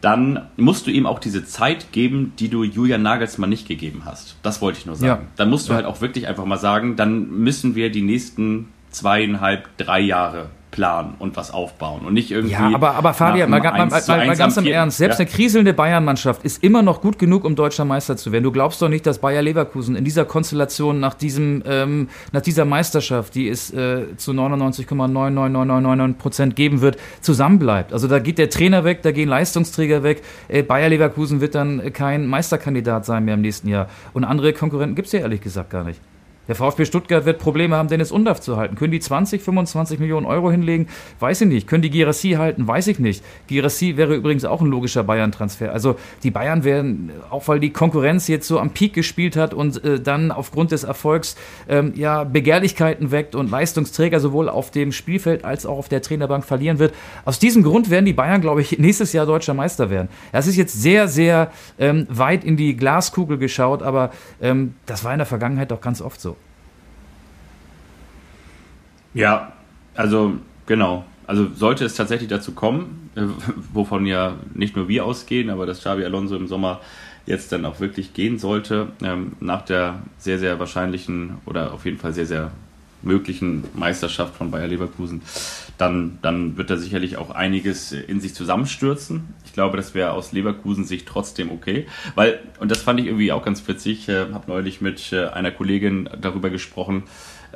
dann 0.00 0.48
musst 0.56 0.86
du 0.86 0.90
ihm 0.90 1.06
auch 1.06 1.20
diese 1.20 1.44
Zeit 1.44 1.92
geben, 1.92 2.32
die 2.38 2.48
du 2.48 2.64
Julian 2.64 3.02
Nagelsmann 3.02 3.50
nicht 3.50 3.68
gegeben 3.68 4.02
hast. 4.04 4.36
Das 4.42 4.60
wollte 4.60 4.78
ich 4.78 4.86
nur 4.86 4.96
sagen. 4.96 5.22
Ja. 5.22 5.28
Dann 5.36 5.48
musst 5.50 5.68
du 5.68 5.72
ja. 5.72 5.76
halt 5.76 5.86
auch 5.86 6.00
wirklich 6.00 6.26
einfach 6.26 6.44
mal 6.44 6.58
sagen, 6.58 6.96
dann 6.96 7.30
müssen 7.30 7.76
wir 7.76 7.90
die 7.90 8.02
nächsten 8.02 8.68
zweieinhalb, 8.90 9.68
drei 9.76 10.00
Jahre 10.00 10.50
planen 10.72 11.14
und 11.20 11.36
was 11.36 11.52
aufbauen 11.52 12.04
und 12.04 12.14
nicht 12.14 12.32
irgendwie. 12.32 12.54
Ja, 12.54 12.70
aber, 12.74 12.96
aber 12.96 13.14
Fabian, 13.14 13.48
mal, 13.48 13.60
mal, 13.60 13.86
mal, 13.86 14.26
mal 14.26 14.36
ganz 14.36 14.56
im 14.56 14.66
Ernst, 14.66 14.98
selbst 14.98 15.20
ja. 15.20 15.26
eine 15.26 15.32
kriselnde 15.32 15.72
Bayern-Mannschaft 15.72 16.44
ist 16.44 16.64
immer 16.64 16.82
noch 16.82 17.00
gut 17.00 17.18
genug, 17.20 17.44
um 17.44 17.54
deutscher 17.54 17.84
Meister 17.84 18.16
zu 18.16 18.32
werden. 18.32 18.42
Du 18.42 18.50
glaubst 18.50 18.82
doch 18.82 18.88
nicht, 18.88 19.06
dass 19.06 19.18
Bayer 19.18 19.42
Leverkusen 19.42 19.94
in 19.94 20.04
dieser 20.04 20.24
Konstellation 20.24 20.98
nach 20.98 21.14
diesem, 21.14 21.62
ähm, 21.66 22.08
nach 22.32 22.40
dieser 22.40 22.64
Meisterschaft, 22.64 23.36
die 23.36 23.48
es 23.48 23.72
äh, 23.72 24.16
zu 24.16 24.32
99,99999 24.32 26.14
Prozent 26.14 26.56
geben 26.56 26.80
wird, 26.80 26.96
zusammenbleibt. 27.20 27.92
Also 27.92 28.08
da 28.08 28.18
geht 28.18 28.38
der 28.38 28.50
Trainer 28.50 28.82
weg, 28.82 29.02
da 29.02 29.12
gehen 29.12 29.28
Leistungsträger 29.28 30.02
weg. 30.02 30.22
Äh, 30.48 30.62
Bayer 30.62 30.88
Leverkusen 30.88 31.40
wird 31.40 31.54
dann 31.54 31.92
kein 31.92 32.26
Meisterkandidat 32.26 33.04
sein 33.04 33.24
mehr 33.24 33.34
im 33.34 33.42
nächsten 33.42 33.68
Jahr. 33.68 33.88
Und 34.14 34.24
andere 34.24 34.52
Konkurrenten 34.54 34.96
gibt 34.96 35.06
es 35.06 35.12
ja 35.12 35.20
ehrlich 35.20 35.42
gesagt 35.42 35.70
gar 35.70 35.84
nicht. 35.84 36.00
Der 36.48 36.56
VfB 36.56 36.84
Stuttgart 36.86 37.24
wird 37.24 37.38
Probleme 37.38 37.76
haben, 37.76 37.88
Dennis 37.88 38.10
Undaff 38.10 38.40
zu 38.40 38.56
halten. 38.56 38.74
Können 38.74 38.90
die 38.90 38.98
20, 38.98 39.40
25 39.42 40.00
Millionen 40.00 40.26
Euro 40.26 40.50
hinlegen? 40.50 40.88
Weiß 41.20 41.40
ich 41.40 41.46
nicht. 41.46 41.68
Können 41.68 41.82
die 41.82 41.90
Girassi 41.90 42.30
halten? 42.32 42.66
Weiß 42.66 42.88
ich 42.88 42.98
nicht. 42.98 43.22
Girassi 43.46 43.96
wäre 43.96 44.16
übrigens 44.16 44.44
auch 44.44 44.60
ein 44.60 44.66
logischer 44.66 45.04
Bayern-Transfer. 45.04 45.72
Also 45.72 45.94
die 46.24 46.32
Bayern 46.32 46.64
werden, 46.64 47.12
auch 47.30 47.46
weil 47.46 47.60
die 47.60 47.70
Konkurrenz 47.70 48.26
jetzt 48.26 48.48
so 48.48 48.58
am 48.58 48.70
Peak 48.70 48.92
gespielt 48.92 49.36
hat 49.36 49.54
und 49.54 49.84
äh, 49.84 50.00
dann 50.00 50.32
aufgrund 50.32 50.72
des 50.72 50.82
Erfolgs 50.82 51.36
ähm, 51.68 51.92
ja 51.94 52.24
Begehrlichkeiten 52.24 53.12
weckt 53.12 53.36
und 53.36 53.48
Leistungsträger 53.48 54.18
sowohl 54.18 54.48
auf 54.48 54.72
dem 54.72 54.90
Spielfeld 54.90 55.44
als 55.44 55.64
auch 55.64 55.78
auf 55.78 55.88
der 55.88 56.02
Trainerbank 56.02 56.44
verlieren 56.44 56.80
wird. 56.80 56.92
Aus 57.24 57.38
diesem 57.38 57.62
Grund 57.62 57.88
werden 57.88 58.04
die 58.04 58.12
Bayern, 58.12 58.40
glaube 58.40 58.62
ich, 58.62 58.78
nächstes 58.80 59.12
Jahr 59.12 59.26
deutscher 59.26 59.54
Meister 59.54 59.90
werden. 59.90 60.08
Das 60.32 60.48
ist 60.48 60.56
jetzt 60.56 60.82
sehr, 60.82 61.06
sehr 61.06 61.52
ähm, 61.78 62.08
weit 62.10 62.42
in 62.42 62.56
die 62.56 62.76
Glaskugel 62.76 63.38
geschaut, 63.38 63.80
aber 63.80 64.10
ähm, 64.40 64.74
das 64.86 65.04
war 65.04 65.12
in 65.12 65.18
der 65.18 65.26
Vergangenheit 65.26 65.70
doch 65.70 65.80
ganz 65.80 66.02
oft 66.02 66.20
so. 66.20 66.36
Ja, 69.14 69.52
also 69.94 70.34
genau. 70.66 71.04
Also 71.26 71.48
sollte 71.54 71.84
es 71.84 71.94
tatsächlich 71.94 72.28
dazu 72.28 72.52
kommen, 72.52 73.10
äh, 73.14 73.22
wovon 73.72 74.06
ja 74.06 74.34
nicht 74.54 74.76
nur 74.76 74.88
wir 74.88 75.04
ausgehen, 75.04 75.50
aber 75.50 75.66
dass 75.66 75.80
Xabi 75.80 76.04
Alonso 76.04 76.36
im 76.36 76.48
Sommer 76.48 76.80
jetzt 77.26 77.52
dann 77.52 77.64
auch 77.64 77.78
wirklich 77.78 78.14
gehen 78.14 78.38
sollte, 78.38 78.88
ähm, 79.02 79.32
nach 79.40 79.62
der 79.62 80.02
sehr, 80.18 80.38
sehr 80.38 80.58
wahrscheinlichen 80.58 81.36
oder 81.46 81.72
auf 81.72 81.84
jeden 81.84 81.98
Fall 81.98 82.12
sehr, 82.12 82.26
sehr 82.26 82.50
möglichen 83.02 83.64
Meisterschaft 83.74 84.36
von 84.36 84.50
Bayer 84.50 84.68
Leverkusen, 84.68 85.22
dann, 85.76 86.18
dann 86.22 86.56
wird 86.56 86.70
er 86.70 86.78
sicherlich 86.78 87.16
auch 87.16 87.30
einiges 87.30 87.92
in 87.92 88.20
sich 88.20 88.34
zusammenstürzen. 88.34 89.34
Ich 89.44 89.52
glaube, 89.52 89.76
das 89.76 89.94
wäre 89.94 90.12
aus 90.12 90.32
Leverkusen 90.32 90.84
Sicht 90.84 91.06
trotzdem 91.08 91.50
okay, 91.50 91.86
weil, 92.14 92.40
und 92.60 92.70
das 92.70 92.82
fand 92.82 93.00
ich 93.00 93.06
irgendwie 93.06 93.32
auch 93.32 93.44
ganz 93.44 93.66
witzig, 93.66 94.08
äh, 94.08 94.32
habe 94.32 94.44
neulich 94.46 94.80
mit 94.80 95.12
äh, 95.12 95.26
einer 95.26 95.50
Kollegin 95.50 96.08
darüber 96.20 96.50
gesprochen, 96.50 97.04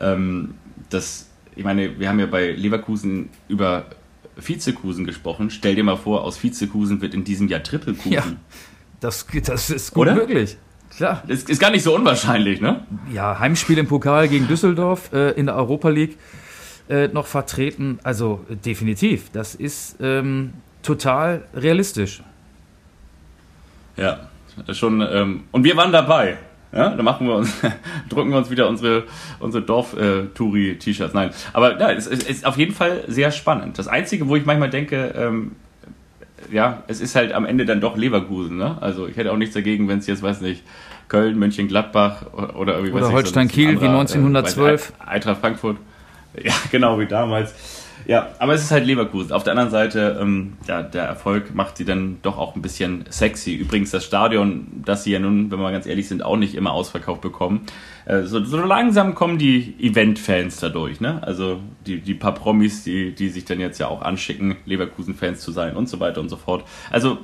ähm, 0.01 0.55
dass 0.91 1.26
ich 1.57 1.65
meine, 1.65 1.99
wir 1.99 2.09
haben 2.09 2.21
ja 2.21 2.27
bei 2.27 2.53
Leverkusen 2.53 3.31
über 3.49 3.87
Vizekusen 4.37 5.07
gesprochen. 5.07 5.51
Stell 5.51 5.75
dir 5.75 5.85
mal 5.85 5.97
vor, 5.97 6.23
aus 6.23 6.43
Vizekusen 6.43 7.01
wird 7.01 7.15
in 7.15 7.25
diesem 7.25 7.49
Jahr 7.49 7.63
Trippelkusen. 7.63 8.13
Ja, 8.13 8.25
das, 9.01 9.27
das 9.45 9.71
ist 9.71 9.95
gut 9.95 10.03
Oder? 10.03 10.15
möglich. 10.15 10.59
Klar. 10.97 11.23
Das 11.27 11.43
ist 11.45 11.59
gar 11.59 11.71
nicht 11.71 11.83
so 11.83 11.95
unwahrscheinlich, 11.95 12.61
ne? 12.61 12.87
Ja, 13.13 13.39
Heimspiel 13.39 13.79
im 13.79 13.87
Pokal 13.87 14.29
gegen 14.29 14.47
Düsseldorf 14.49 15.13
äh, 15.13 15.31
in 15.33 15.47
der 15.47 15.57
Europa 15.57 15.89
League 15.89 16.17
äh, 16.89 17.09
noch 17.09 17.27
vertreten. 17.27 17.99
Also 18.03 18.45
definitiv. 18.49 19.31
Das 19.33 19.55
ist 19.55 19.97
ähm, 20.01 20.53
total 20.83 21.45
realistisch. 21.55 22.23
Ja, 23.97 24.29
schon. 24.73 25.01
Ähm, 25.01 25.45
und 25.53 25.65
wir 25.65 25.77
waren 25.77 25.93
dabei. 25.93 26.39
Ja, 26.77 26.91
dann 26.91 27.05
machen 27.05 27.27
wir 27.27 27.35
uns, 27.35 27.53
drücken 28.09 28.31
wir 28.31 28.39
uns 28.39 28.51
wieder 28.51 28.69
unsere, 28.69 29.05
unsere 29.41 29.65
Dorf-Touri-T-Shirts. 29.65 31.15
Nein, 31.15 31.31
aber 31.53 31.79
ja, 31.81 31.91
es, 31.91 32.07
es, 32.07 32.25
ist 32.25 32.47
auf 32.47 32.59
jeden 32.59 32.75
Fall 32.75 33.05
sehr 33.09 33.31
spannend. 33.31 33.79
Das 33.79 33.89
Einzige, 33.89 34.29
wo 34.29 34.37
ich 34.37 34.45
manchmal 34.45 34.71
denke, 34.71 35.15
ähm, 35.17 35.53
ja, 36.51 36.83
es 36.87 37.01
ist 37.01 37.17
halt 37.17 37.33
am 37.33 37.47
Ende 37.47 37.65
dann 37.65 37.81
doch 37.81 37.97
Leverkusen. 37.97 38.57
Ne? 38.57 38.77
Also 38.81 39.07
ich 39.07 39.17
hätte 39.17 39.33
auch 39.33 39.37
nichts 39.37 39.55
dagegen, 39.55 39.89
wenn 39.89 39.99
es 39.99 40.07
jetzt, 40.07 40.23
weiß 40.23 40.41
nicht, 40.43 40.63
Köln, 41.09 41.39
Mönchengladbach 41.39 42.33
oder 42.55 42.75
irgendwie 42.75 42.93
oder 42.93 43.13
Holstein 43.13 43.49
Kiel 43.49 43.81
wie 43.81 43.87
1912. 43.87 44.93
Äh, 45.01 45.09
Eintracht 45.09 45.41
Frankfurt. 45.41 45.77
Ja, 46.39 46.53
genau 46.71 47.01
wie 47.01 47.07
damals. 47.07 47.55
Ja, 48.07 48.29
aber 48.39 48.55
es 48.55 48.63
ist 48.63 48.71
halt 48.71 48.87
Leverkusen. 48.87 49.33
Auf 49.33 49.43
der 49.43 49.53
anderen 49.53 49.71
Seite, 49.71 50.19
ähm, 50.21 50.55
ja, 50.69 50.83
der 50.83 51.05
Erfolg 51.05 51.55
macht 51.55 51.77
sie 51.77 51.85
dann 51.85 52.19
doch 52.23 52.39
auch 52.39 52.55
ein 52.55 52.63
bisschen 52.63 53.05
sexy. 53.11 53.55
Übrigens 53.55 53.91
das 53.91 54.05
Stadion, 54.05 54.83
das 54.85 55.03
sie 55.03 55.13
ja 55.13 55.19
nun, 55.19 55.51
wenn 55.51 55.59
wir 55.59 55.73
ganz 55.73 55.87
ehrlich 55.87 56.07
sind, 56.07 56.23
auch 56.23 56.37
nicht 56.37 56.55
immer 56.55 56.73
ausverkauft 56.73 57.21
bekommen. 57.21 57.67
Äh, 58.05 58.23
so, 58.23 58.45
so, 58.45 58.59
langsam 58.59 59.17
kommen 59.17 59.39
die 59.39 59.75
Event-Fans 59.81 60.61
dadurch, 60.61 61.01
ne? 61.01 61.21
Also 61.23 61.59
die, 61.87 62.01
die 62.01 62.15
paar 62.15 62.35
Promis, 62.35 62.85
die, 62.85 63.13
die 63.13 63.29
sich 63.29 63.45
dann 63.45 63.59
jetzt 63.59 63.79
ja 63.79 63.89
auch 63.89 64.03
anschicken, 64.03 64.57
Leverkusen-Fans 64.67 65.41
zu 65.41 65.51
sein 65.51 65.75
und 65.75 65.89
so 65.89 65.99
weiter 65.99 66.21
und 66.21 66.29
so 66.29 66.37
fort. 66.37 66.65
Also 66.91 67.19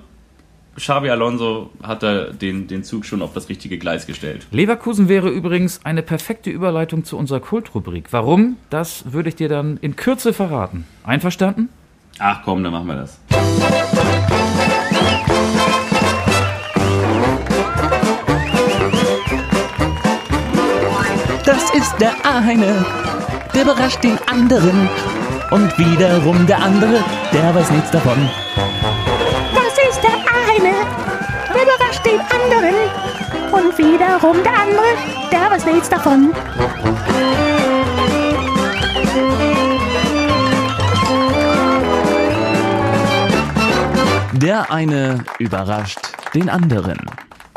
Xavi 0.76 1.10
Alonso 1.10 1.70
hat 1.82 2.02
da 2.02 2.26
den, 2.30 2.66
den 2.66 2.82
Zug 2.82 3.04
schon 3.04 3.20
auf 3.22 3.34
das 3.34 3.48
richtige 3.48 3.78
Gleis 3.78 4.06
gestellt. 4.06 4.46
Leverkusen 4.50 5.08
wäre 5.08 5.28
übrigens 5.28 5.84
eine 5.84 6.02
perfekte 6.02 6.50
Überleitung 6.50 7.04
zu 7.04 7.18
unserer 7.18 7.40
Kultrubrik. 7.40 8.08
Warum? 8.10 8.56
Das 8.70 9.12
würde 9.12 9.28
ich 9.28 9.36
dir 9.36 9.48
dann 9.48 9.76
in 9.78 9.96
Kürze 9.96 10.32
verraten. 10.32 10.86
Einverstanden? 11.04 11.68
Ach 12.18 12.42
komm, 12.44 12.62
dann 12.62 12.72
machen 12.72 12.86
wir 12.86 12.96
das. 12.96 13.18
Das 21.44 21.74
ist 21.74 21.96
der 22.00 22.14
eine, 22.24 22.84
der 23.54 23.62
überrascht 23.62 24.02
den 24.02 24.18
anderen. 24.26 24.88
Und 25.50 25.76
wiederum 25.78 26.46
der 26.46 26.62
andere, 26.62 27.04
der 27.32 27.54
weiß 27.54 27.70
nichts 27.72 27.90
davon 27.90 28.16
Und 33.72 33.78
wiederum 33.78 34.36
der 34.42 34.54
andere, 34.54 34.84
der 35.30 35.50
weiß 35.50 35.66
nichts 35.66 35.88
davon. 35.88 36.32
Der 44.32 44.70
eine 44.70 45.24
überrascht 45.38 46.00
den 46.34 46.48
anderen. 46.48 46.98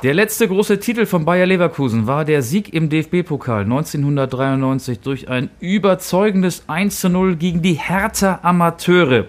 Der 0.04 0.14
letzte 0.14 0.48
große 0.48 0.80
Titel 0.80 1.06
von 1.06 1.26
Bayer 1.26 1.46
Leverkusen 1.46 2.08
war 2.08 2.24
der 2.24 2.42
Sieg 2.42 2.74
im 2.74 2.90
DFB-Pokal 2.90 3.64
1993 3.64 5.00
durch 5.00 5.30
ein 5.30 5.50
überzeugendes 5.60 6.64
1 6.68 7.00
zu 7.00 7.10
0 7.10 7.36
gegen 7.36 7.62
die 7.62 7.74
Hertha 7.74 8.40
Amateure. 8.44 9.26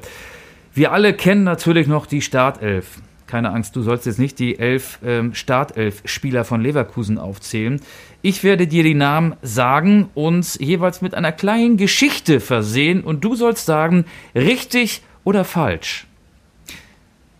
Wir 0.75 0.93
alle 0.93 1.15
kennen 1.15 1.45
natürlich 1.45 1.87
noch 1.87 2.07
die 2.07 2.21
Startelf 2.21 2.99
keine 3.27 3.51
Angst, 3.51 3.75
du 3.77 3.83
sollst 3.83 4.07
jetzt 4.07 4.19
nicht 4.19 4.39
die 4.39 4.59
elf 4.59 4.99
ähm, 5.05 5.35
Startelf-Spieler 5.35 6.45
von 6.45 6.61
Leverkusen 6.61 7.19
aufzählen. 7.19 7.81
Ich 8.23 8.45
werde 8.45 8.67
dir 8.67 8.83
die 8.83 8.95
Namen 8.95 9.35
sagen 9.43 10.09
und 10.15 10.59
jeweils 10.61 11.03
mit 11.03 11.15
einer 11.15 11.33
kleinen 11.33 11.77
Geschichte 11.77 12.41
versehen 12.41 13.03
und 13.03 13.25
du 13.25 13.35
sollst 13.35 13.67
sagen, 13.67 14.05
richtig 14.35 15.03
oder 15.25 15.45
falsch. 15.45 16.07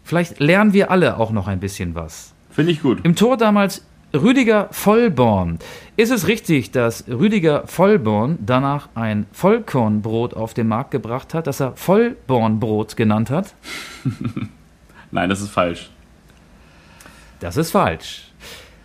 Vielleicht 0.05 0.41
lernen 0.41 0.73
wir 0.73 0.91
alle 0.91 1.19
auch 1.19 1.31
noch 1.31 1.49
ein 1.49 1.61
bisschen 1.61 1.95
was. 1.95 2.33
Finde 2.51 2.73
ich 2.73 2.83
gut. 2.83 3.05
Im 3.05 3.17
Tor 3.17 3.37
damals 3.37 3.85
Rüdiger 4.15 4.69
Vollborn. 4.71 5.59
Ist 5.97 6.11
es 6.11 6.27
richtig, 6.27 6.71
dass 6.71 7.05
Rüdiger 7.09 7.67
Vollborn 7.67 8.39
danach 8.45 8.89
ein 8.95 9.27
Vollkornbrot 9.33 10.35
auf 10.35 10.55
den 10.55 10.69
Markt 10.69 10.91
gebracht 10.91 11.35
hat, 11.35 11.47
das 11.47 11.61
er 11.61 11.73
Vollbornbrot 11.77 12.97
genannt 12.97 13.31
hat? 13.31 13.55
Nein, 15.11 15.29
das 15.29 15.41
ist 15.41 15.51
falsch. 15.51 15.91
Das 17.41 17.57
ist 17.57 17.71
falsch. 17.71 18.33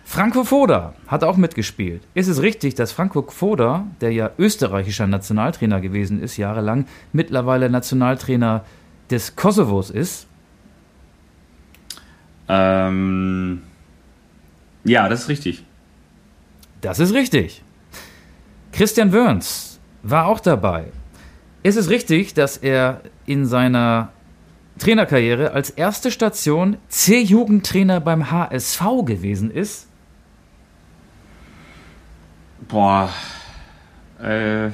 Franco 0.03 0.43
Foda 0.43 0.93
hat 1.07 1.23
auch 1.23 1.37
mitgespielt. 1.37 2.03
Ist 2.13 2.27
es 2.27 2.41
richtig, 2.41 2.75
dass 2.75 2.91
Franco 2.91 3.25
Foda, 3.29 3.87
der 4.01 4.11
ja 4.11 4.31
österreichischer 4.37 5.07
Nationaltrainer 5.07 5.79
gewesen 5.79 6.21
ist, 6.21 6.35
jahrelang, 6.35 6.85
mittlerweile 7.13 7.69
Nationaltrainer 7.69 8.65
des 9.09 9.37
Kosovos 9.37 9.89
ist? 9.89 10.27
Ähm, 12.49 13.61
ja, 14.83 15.07
das 15.07 15.21
ist 15.21 15.29
richtig. 15.29 15.63
Das 16.81 16.99
ist 16.99 17.13
richtig. 17.13 17.63
Christian 18.73 19.13
Wörns 19.13 19.79
war 20.03 20.25
auch 20.25 20.41
dabei. 20.41 20.91
Ist 21.63 21.77
es 21.77 21.89
richtig, 21.89 22.33
dass 22.33 22.57
er 22.57 23.01
in 23.25 23.45
seiner 23.45 24.11
Trainerkarriere 24.81 25.51
als 25.51 25.69
erste 25.69 26.09
Station 26.09 26.77
C-Jugendtrainer 26.89 27.99
beim 27.99 28.31
HSV 28.31 28.81
gewesen 29.05 29.51
ist? 29.51 29.87
Boah. 32.67 33.09
Äh. 34.21 34.69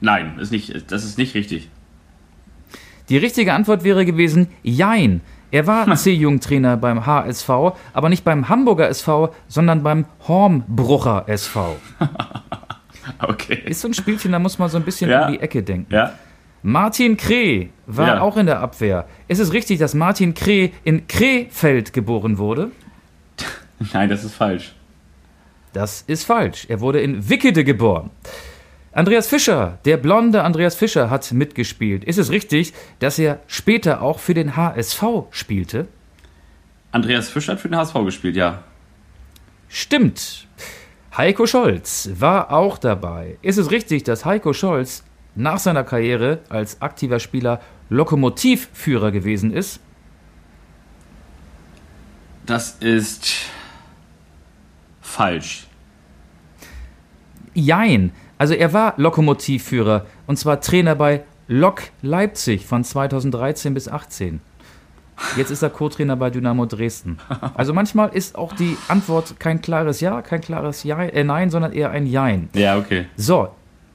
Nein, 0.00 0.38
ist 0.38 0.50
nicht, 0.52 0.90
das 0.90 1.04
ist 1.04 1.16
nicht 1.16 1.34
richtig. 1.34 1.68
Die 3.08 3.16
richtige 3.16 3.52
Antwort 3.52 3.84
wäre 3.84 4.04
gewesen 4.04 4.48
Jein. 4.62 5.20
Er 5.50 5.66
war 5.68 5.94
C-Jugendtrainer 5.96 6.76
beim 6.76 7.06
HSV, 7.06 7.48
aber 7.92 8.08
nicht 8.08 8.24
beim 8.24 8.48
Hamburger 8.48 8.88
SV, 8.88 9.32
sondern 9.46 9.82
beim 9.84 10.06
Hornbrucher 10.26 11.24
SV. 11.28 11.76
Okay. 13.20 13.62
Ist 13.64 13.80
so 13.80 13.88
ein 13.88 13.94
Spielchen, 13.94 14.32
da 14.32 14.38
muss 14.38 14.58
man 14.58 14.68
so 14.68 14.76
ein 14.76 14.82
bisschen 14.84 15.10
Ja. 15.10 15.26
um 15.26 15.32
die 15.32 15.40
Ecke 15.40 15.62
denken. 15.62 15.92
Ja. 15.92 16.12
Martin 16.62 17.16
Kreh 17.16 17.68
war 17.86 18.06
Ja. 18.16 18.20
auch 18.20 18.36
in 18.36 18.46
der 18.46 18.60
Abwehr. 18.60 19.06
Ist 19.28 19.38
es 19.38 19.52
richtig, 19.52 19.78
dass 19.78 19.94
Martin 19.94 20.34
Kreh 20.34 20.70
in 20.84 21.06
Krefeld 21.06 21.92
geboren 21.92 22.38
wurde? 22.38 22.70
Nein, 23.92 24.08
das 24.08 24.24
ist 24.24 24.34
falsch. 24.34 24.74
Das 25.72 26.02
ist 26.06 26.24
falsch. 26.24 26.66
Er 26.68 26.80
wurde 26.80 27.00
in 27.00 27.28
Wickede 27.28 27.62
geboren. 27.62 28.10
Andreas 28.92 29.28
Fischer, 29.28 29.78
der 29.84 29.96
blonde 29.98 30.42
Andreas 30.42 30.74
Fischer, 30.74 31.10
hat 31.10 31.30
mitgespielt. 31.30 32.02
Ist 32.04 32.18
es 32.18 32.30
richtig, 32.30 32.72
dass 32.98 33.18
er 33.18 33.38
später 33.46 34.02
auch 34.02 34.18
für 34.18 34.34
den 34.34 34.56
HSV 34.56 35.04
spielte? 35.30 35.86
Andreas 36.90 37.28
Fischer 37.28 37.52
hat 37.52 37.60
für 37.60 37.68
den 37.68 37.76
HSV 37.76 37.94
gespielt, 38.04 38.34
ja. 38.34 38.64
Stimmt. 39.68 40.46
Heiko 41.16 41.46
Scholz 41.46 42.10
war 42.18 42.50
auch 42.52 42.78
dabei. 42.78 43.36
Ist 43.42 43.58
es 43.58 43.70
richtig, 43.70 44.04
dass 44.04 44.24
Heiko 44.24 44.52
Scholz 44.52 45.04
nach 45.38 45.58
seiner 45.58 45.84
Karriere 45.84 46.40
als 46.48 46.82
aktiver 46.82 47.20
Spieler 47.20 47.60
Lokomotivführer 47.88 49.10
gewesen 49.10 49.52
ist? 49.52 49.80
Das 52.44 52.76
ist 52.80 53.46
falsch. 55.00 55.66
Jein. 57.54 58.12
Also 58.36 58.54
er 58.54 58.72
war 58.72 58.94
Lokomotivführer 58.96 60.06
und 60.26 60.38
zwar 60.38 60.60
Trainer 60.60 60.94
bei 60.94 61.24
Lok 61.48 61.82
Leipzig 62.02 62.66
von 62.66 62.84
2013 62.84 63.74
bis 63.74 63.88
18. 63.88 64.40
Jetzt 65.36 65.50
ist 65.50 65.62
er 65.62 65.70
Co-Trainer 65.70 66.16
bei 66.16 66.30
Dynamo 66.30 66.66
Dresden. 66.66 67.18
Also 67.54 67.74
manchmal 67.74 68.10
ist 68.10 68.36
auch 68.36 68.52
die 68.52 68.76
Antwort 68.86 69.40
kein 69.40 69.60
klares 69.60 70.00
Ja, 70.00 70.22
kein 70.22 70.40
klares 70.40 70.84
ja, 70.84 71.02
äh, 71.02 71.24
Nein, 71.24 71.50
sondern 71.50 71.72
eher 71.72 71.90
ein 71.90 72.06
Jein. 72.06 72.50
Ja, 72.54 72.78
okay. 72.78 73.06
So, 73.16 73.48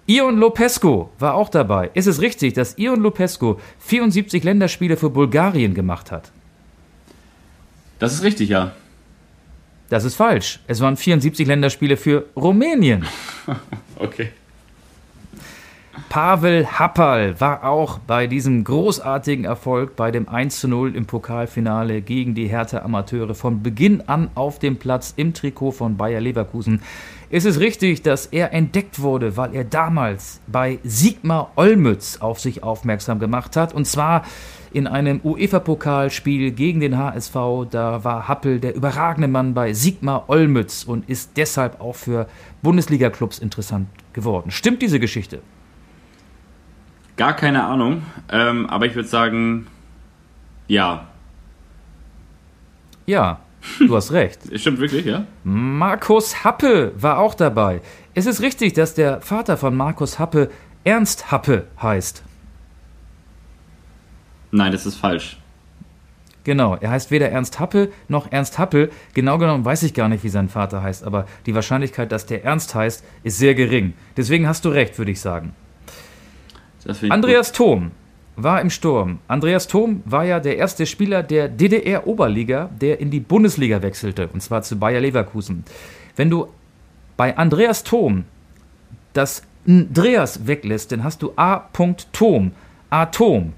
Ion 0.06 0.38
Lopescu 0.38 1.08
war 1.20 1.36
auch 1.36 1.50
dabei. 1.50 1.90
Ist 1.94 2.08
es 2.08 2.20
richtig, 2.20 2.54
dass 2.54 2.78
Ion 2.78 3.02
Lopescu 3.02 3.56
74 3.80 4.44
Länderspiele 4.44 4.98
für 4.98 5.10
Bulgarien 5.10 5.74
gemacht 5.74 6.12
hat? 6.12 6.32
Das 8.00 8.14
ist 8.14 8.24
richtig, 8.24 8.50
ja. 8.50 8.74
Das 9.90 10.04
ist 10.04 10.16
falsch. 10.16 10.60
Es 10.68 10.82
waren 10.82 10.98
74 10.98 11.48
Länderspiele 11.48 11.98
für 11.98 12.26
Rumänien. 12.36 13.06
Okay. 14.00 14.32
Pavel 16.14 16.68
Happal 16.68 17.42
war 17.42 17.64
auch 17.64 17.98
bei 17.98 18.28
diesem 18.28 18.64
großartigen 18.64 19.46
Erfolg 19.46 19.96
bei 19.96 20.12
dem 20.12 20.30
1 20.30 20.60
zu 20.60 20.68
0 20.68 20.96
im 20.96 21.08
Pokalfinale 21.08 22.04
gegen 22.04 22.36
die 22.36 22.46
Hertha 22.46 22.84
Amateure 22.84 23.34
von 23.34 23.64
Beginn 23.64 24.02
an 24.02 24.30
auf 24.36 24.60
dem 24.60 24.78
Platz 24.78 25.16
im 25.18 25.34
Trikot 25.34 25.72
von 25.72 25.98
Bayer 25.98 26.22
Leverkusen. 26.22 26.84
Ist 27.32 27.48
es 27.48 27.60
richtig, 27.60 28.04
dass 28.04 28.28
er 28.28 28.54
entdeckt 28.54 29.02
wurde, 29.02 29.38
weil 29.38 29.56
er 29.56 29.64
damals 29.64 30.40
bei 30.46 30.78
Sigmar 30.84 31.52
Olmütz 31.56 32.18
auf 32.18 32.40
sich 32.40 32.62
aufmerksam 32.62 33.18
gemacht 33.18 33.56
hat? 33.56 33.74
Und 33.74 33.88
zwar 33.88 34.22
in 34.72 34.86
einem 34.86 35.20
UEFA-Pokalspiel 35.24 36.52
gegen 36.52 36.80
den 36.80 36.96
HSV. 36.96 37.36
Da 37.72 38.04
war 38.04 38.28
Happel 38.28 38.60
der 38.60 38.76
überragende 38.76 39.28
Mann 39.28 39.56
bei 39.56 39.74
Sigmar 39.74 40.26
Olmütz 40.30 40.84
und 40.84 41.10
ist 41.10 41.38
deshalb 41.38 41.82
auch 41.82 41.96
für 41.96 42.28
Bundesliga-Clubs 42.62 43.40
interessant 43.40 43.88
geworden. 44.14 44.52
Stimmt 44.52 44.84
diese 44.84 45.00
Geschichte? 45.00 45.42
Gar 47.16 47.36
keine 47.36 47.64
Ahnung, 47.64 48.04
ähm, 48.30 48.66
aber 48.68 48.86
ich 48.88 48.96
würde 48.96 49.08
sagen, 49.08 49.68
ja. 50.68 51.08
Ja, 53.06 53.40
du 53.80 53.96
hast 53.96 54.12
recht. 54.14 54.40
Stimmt 54.60 54.80
wirklich, 54.80 55.06
ja? 55.06 55.26
Markus 55.44 56.44
Happe 56.44 56.92
war 56.96 57.20
auch 57.20 57.36
dabei. 57.36 57.82
Es 58.16 58.26
ist 58.26 58.42
richtig, 58.42 58.74
dass 58.74 58.96
der 58.96 59.22
Vater 59.22 59.58
von 59.58 59.76
Markus 59.76 60.18
Happe 60.18 60.50
Ernst 60.84 61.32
Happe 61.32 61.68
heißt. 61.82 62.24
Nein, 64.52 64.72
das 64.72 64.86
ist 64.86 64.96
falsch. 64.96 65.38
Genau, 66.44 66.76
er 66.76 66.92
heißt 66.92 67.10
weder 67.10 67.30
Ernst 67.30 67.60
Happe 67.60 67.92
noch 68.10 68.32
Ernst 68.32 68.60
Happel. 68.60 68.92
Genau 69.14 69.38
genommen 69.38 69.64
weiß 69.64 69.84
ich 69.84 69.94
gar 69.94 70.10
nicht, 70.10 70.24
wie 70.24 70.30
sein 70.30 70.50
Vater 70.50 70.84
heißt, 70.84 71.04
aber 71.06 71.26
die 71.46 71.56
Wahrscheinlichkeit, 71.56 72.12
dass 72.12 72.26
der 72.26 72.44
Ernst 72.44 72.76
heißt, 72.76 73.04
ist 73.24 73.38
sehr 73.38 73.56
gering. 73.56 73.94
Deswegen 74.18 74.48
hast 74.48 74.66
du 74.66 74.70
recht, 74.70 74.98
würde 74.98 75.12
ich 75.12 75.22
sagen. 75.22 75.56
Andreas 77.10 77.52
Thom 77.52 77.92
war 78.36 78.62
im 78.62 78.70
Sturm. 78.70 79.20
Andreas 79.28 79.68
Thom 79.68 80.02
war 80.06 80.26
ja 80.26 80.40
der 80.40 80.58
erste 80.58 80.86
Spieler 80.86 81.24
der 81.24 81.48
DDR-Oberliga, 81.48 82.70
der 82.80 83.00
in 83.00 83.12
die 83.12 83.20
Bundesliga 83.20 83.82
wechselte, 83.82 84.28
und 84.28 84.42
zwar 84.42 84.64
zu 84.64 84.78
Bayer 84.78 85.02
Leverkusen. 85.02 85.64
Wenn 86.16 86.30
du 86.30 86.48
bei 87.16 87.38
Andreas 87.38 87.84
Thom 87.84 88.26
das 89.14 89.44
Andreas 89.68 90.48
weglässt, 90.48 90.92
dann 90.92 91.04
hast 91.04 91.22
du 91.22 91.34
A. 91.36 91.70
Thom, 92.12 92.52
Atom. 92.90 93.54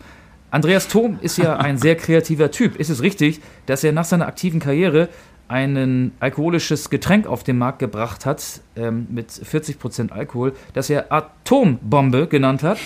Andreas 0.51 0.88
Thom 0.88 1.19
ist 1.21 1.38
ja 1.38 1.57
ein 1.57 1.78
sehr 1.78 1.95
kreativer 1.95 2.51
Typ. 2.51 2.76
Ist 2.76 2.89
es 2.89 3.01
richtig, 3.01 3.41
dass 3.65 3.84
er 3.84 3.91
nach 3.91 4.05
seiner 4.05 4.28
aktiven 4.28 4.59
Karriere 4.59 5.09
ein 5.48 6.12
alkoholisches 6.20 6.89
Getränk 6.89 7.28
auf 7.28 7.43
den 7.43 7.58
Markt 7.58 7.80
gebracht 7.80 8.26
hat, 8.26 8.62
ähm, 8.76 9.08
mit 9.10 9.30
40% 9.30 10.12
Alkohol, 10.12 10.54
das 10.74 10.89
er 10.89 11.12
Atombombe 11.12 12.28
genannt 12.28 12.64
hat? 12.64 12.80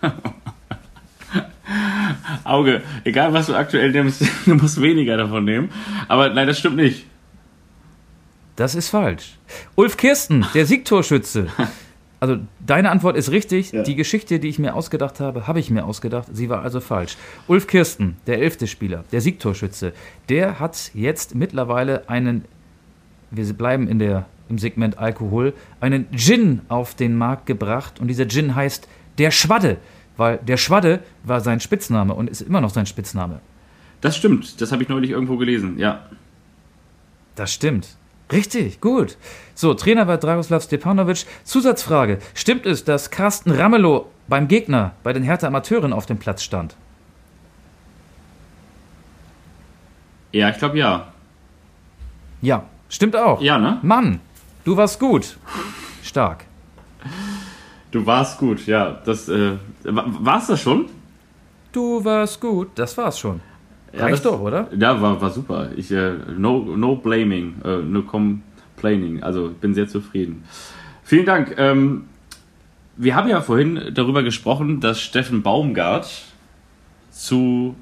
Auge, 2.44 2.82
egal 3.04 3.32
was 3.32 3.46
du 3.46 3.54
aktuell 3.54 3.92
nimmst, 3.92 4.22
du 4.46 4.54
musst 4.54 4.80
weniger 4.80 5.16
davon 5.16 5.44
nehmen. 5.44 5.70
Aber 6.08 6.30
nein, 6.30 6.46
das 6.46 6.58
stimmt 6.58 6.76
nicht. 6.76 7.06
Das 8.56 8.74
ist 8.74 8.88
falsch. 8.88 9.38
Ulf 9.74 9.96
Kirsten, 9.96 10.44
der 10.54 10.66
Siegtorschütze. 10.66 11.46
Also 12.20 12.36
deine 12.64 12.90
Antwort 12.90 13.16
ist 13.16 13.30
richtig. 13.30 13.72
Ja. 13.72 13.82
Die 13.82 13.96
Geschichte, 13.96 14.38
die 14.38 14.48
ich 14.48 14.58
mir 14.58 14.74
ausgedacht 14.74 15.20
habe, 15.20 15.46
habe 15.46 15.58
ich 15.58 15.70
mir 15.70 15.86
ausgedacht. 15.86 16.28
Sie 16.32 16.50
war 16.50 16.62
also 16.62 16.80
falsch. 16.80 17.16
Ulf 17.48 17.66
Kirsten, 17.66 18.16
der 18.26 18.40
elfte 18.40 18.66
Spieler, 18.66 19.04
der 19.10 19.22
Siegtorschütze, 19.22 19.94
der 20.28 20.60
hat 20.60 20.90
jetzt 20.94 21.34
mittlerweile 21.34 22.08
einen, 22.10 22.44
wir 23.30 23.50
bleiben 23.54 23.88
in 23.88 23.98
der, 23.98 24.26
im 24.50 24.58
Segment 24.58 24.98
Alkohol, 24.98 25.54
einen 25.80 26.06
Gin 26.14 26.60
auf 26.68 26.94
den 26.94 27.16
Markt 27.16 27.46
gebracht. 27.46 28.00
Und 28.00 28.08
dieser 28.08 28.28
Gin 28.28 28.54
heißt 28.54 28.86
der 29.16 29.30
Schwadde, 29.30 29.78
weil 30.18 30.36
der 30.38 30.58
Schwadde 30.58 31.00
war 31.24 31.40
sein 31.40 31.60
Spitzname 31.60 32.12
und 32.12 32.28
ist 32.28 32.42
immer 32.42 32.60
noch 32.60 32.70
sein 32.70 32.84
Spitzname. 32.84 33.40
Das 34.02 34.16
stimmt, 34.16 34.60
das 34.60 34.72
habe 34.72 34.82
ich 34.82 34.88
neulich 34.90 35.10
irgendwo 35.10 35.38
gelesen, 35.38 35.78
ja. 35.78 36.06
Das 37.34 37.52
stimmt. 37.52 37.96
Richtig, 38.32 38.80
gut. 38.80 39.16
So, 39.54 39.74
Trainer 39.74 40.06
war 40.06 40.18
Dragoslav 40.18 40.62
Stepanovic. 40.62 41.26
Zusatzfrage. 41.44 42.18
Stimmt 42.34 42.64
es, 42.66 42.84
dass 42.84 43.10
Carsten 43.10 43.50
Ramelow 43.50 44.06
beim 44.28 44.46
Gegner, 44.48 44.92
bei 45.02 45.12
den 45.12 45.22
Hertha 45.22 45.46
Amateuren 45.48 45.92
auf 45.92 46.06
dem 46.06 46.18
Platz 46.18 46.42
stand? 46.44 46.76
Ja, 50.32 50.50
ich 50.50 50.58
glaube 50.58 50.78
ja. 50.78 51.08
Ja, 52.40 52.64
stimmt 52.88 53.16
auch. 53.16 53.40
Ja, 53.40 53.58
ne? 53.58 53.78
Mann, 53.82 54.20
du 54.64 54.76
warst 54.76 55.00
gut. 55.00 55.36
Stark. 56.02 56.44
Du 57.90 58.06
warst 58.06 58.38
gut, 58.38 58.64
ja. 58.66 59.00
Das, 59.04 59.28
äh, 59.28 59.56
wa- 59.82 60.04
war's 60.06 60.46
das 60.46 60.60
schon? 60.62 60.86
Du 61.72 62.04
warst 62.04 62.40
gut. 62.40 62.70
Das 62.76 62.96
war's 62.96 63.18
schon. 63.18 63.40
Ja, 63.92 64.00
Reicht 64.02 64.14
das- 64.14 64.22
doch, 64.22 64.40
oder? 64.40 64.68
Ja, 64.78 65.00
war, 65.00 65.20
war 65.20 65.30
super. 65.30 65.70
Ich, 65.76 65.90
äh, 65.90 66.12
no, 66.36 66.60
no 66.76 66.96
blaming, 66.96 67.54
äh, 67.64 67.78
no 67.78 68.02
complaining. 68.02 69.22
Also 69.22 69.50
bin 69.60 69.74
sehr 69.74 69.88
zufrieden. 69.88 70.44
Vielen 71.02 71.26
Dank. 71.26 71.54
Ähm, 71.58 72.04
wir 72.96 73.16
haben 73.16 73.28
ja 73.28 73.40
vorhin 73.40 73.80
darüber 73.94 74.22
gesprochen, 74.22 74.80
dass 74.80 75.00
Steffen 75.00 75.42
Baumgart 75.42 76.08
zu 77.10 77.74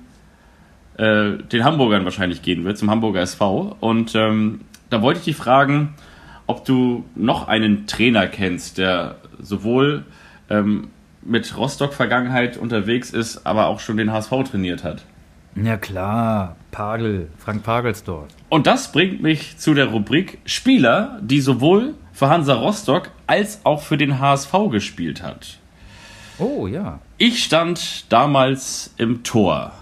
äh, 0.97 1.33
den 1.53 1.65
Hamburgern 1.65 2.05
wahrscheinlich 2.05 2.43
gehen 2.43 2.65
wird, 2.65 2.79
zum 2.79 2.91
Hamburger 2.91 3.21
SV. 3.21 3.77
Und 3.81 4.15
ähm, 4.15 4.61
da 4.91 5.03
wollte 5.03 5.19
ich 5.21 5.25
dich 5.27 5.37
fragen, 5.37 5.95
ob 6.47 6.65
du 6.65 7.05
noch 7.15 7.49
einen 7.49 7.87
Trainer 7.87 8.27
kennst, 8.27 8.79
der 8.79 9.17
sowohl 9.41 10.05
ähm, 10.49 10.89
mit 11.23 11.57
Rostock-Vergangenheit 11.57 12.57
unterwegs 12.57 13.11
ist, 13.11 13.47
aber 13.47 13.67
auch 13.67 13.81
schon 13.81 13.97
den 13.99 14.11
HSV 14.13 14.31
trainiert 14.51 14.83
hat. 14.83 15.05
Ja 15.65 15.77
klar, 15.77 16.57
Pagel, 16.71 17.29
Frank 17.39 17.63
Pagelsdorf. 17.63 18.29
Und 18.49 18.67
das 18.67 18.93
bringt 18.93 19.23
mich 19.23 19.59
zu 19.59 19.75
der 19.75 19.87
Rubrik 19.87 20.39
Spieler, 20.45 21.19
die 21.23 21.41
sowohl 21.41 21.95
für 22.13 22.29
Hansa 22.29 22.55
Rostock 22.55 23.11
als 23.27 23.61
auch 23.65 23.83
für 23.83 23.97
den 23.97 24.19
HSV 24.19 24.53
gespielt 24.71 25.23
hat. 25.23 25.59
Oh 26.39 26.67
ja. 26.67 27.01
Ich 27.17 27.43
stand 27.43 28.13
damals 28.13 28.95
im 28.97 29.25
Tor. 29.25 29.73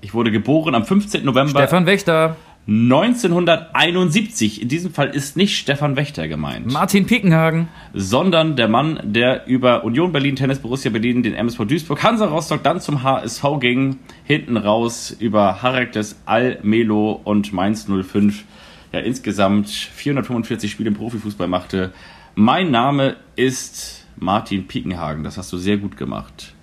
Ich 0.00 0.14
wurde 0.14 0.30
geboren 0.30 0.74
am 0.74 0.84
15. 0.84 1.24
November. 1.24 1.60
Stefan 1.60 1.86
Wächter. 1.86 2.36
1971. 2.68 4.60
In 4.60 4.68
diesem 4.68 4.92
Fall 4.92 5.10
ist 5.10 5.36
nicht 5.36 5.56
Stefan 5.56 5.94
Wächter 5.94 6.26
gemeint, 6.26 6.72
Martin 6.72 7.06
Pickenhagen. 7.06 7.68
sondern 7.94 8.56
der 8.56 8.66
Mann, 8.66 8.98
der 9.04 9.46
über 9.46 9.84
Union 9.84 10.10
Berlin, 10.10 10.34
Tennis 10.34 10.58
Borussia 10.58 10.90
Berlin, 10.90 11.22
den 11.22 11.34
MSV 11.34 11.64
Duisburg, 11.64 12.02
Hansa 12.02 12.26
Rostock, 12.26 12.64
dann 12.64 12.80
zum 12.80 13.04
HSV 13.04 13.44
ging, 13.60 14.00
hinten 14.24 14.56
raus 14.56 15.14
über 15.18 15.62
Herakles, 15.62 16.20
Almelo 16.26 17.20
und 17.22 17.52
Mainz 17.52 17.86
05. 17.86 18.44
Ja, 18.92 18.98
insgesamt 18.98 19.68
445 19.68 20.70
Spiele 20.70 20.88
im 20.88 20.96
Profifußball 20.96 21.46
machte. 21.46 21.92
Mein 22.34 22.72
Name 22.72 23.16
ist 23.36 24.06
Martin 24.16 24.66
Pickenhagen. 24.66 25.22
Das 25.22 25.38
hast 25.38 25.52
du 25.52 25.56
sehr 25.56 25.76
gut 25.76 25.96
gemacht. 25.96 26.54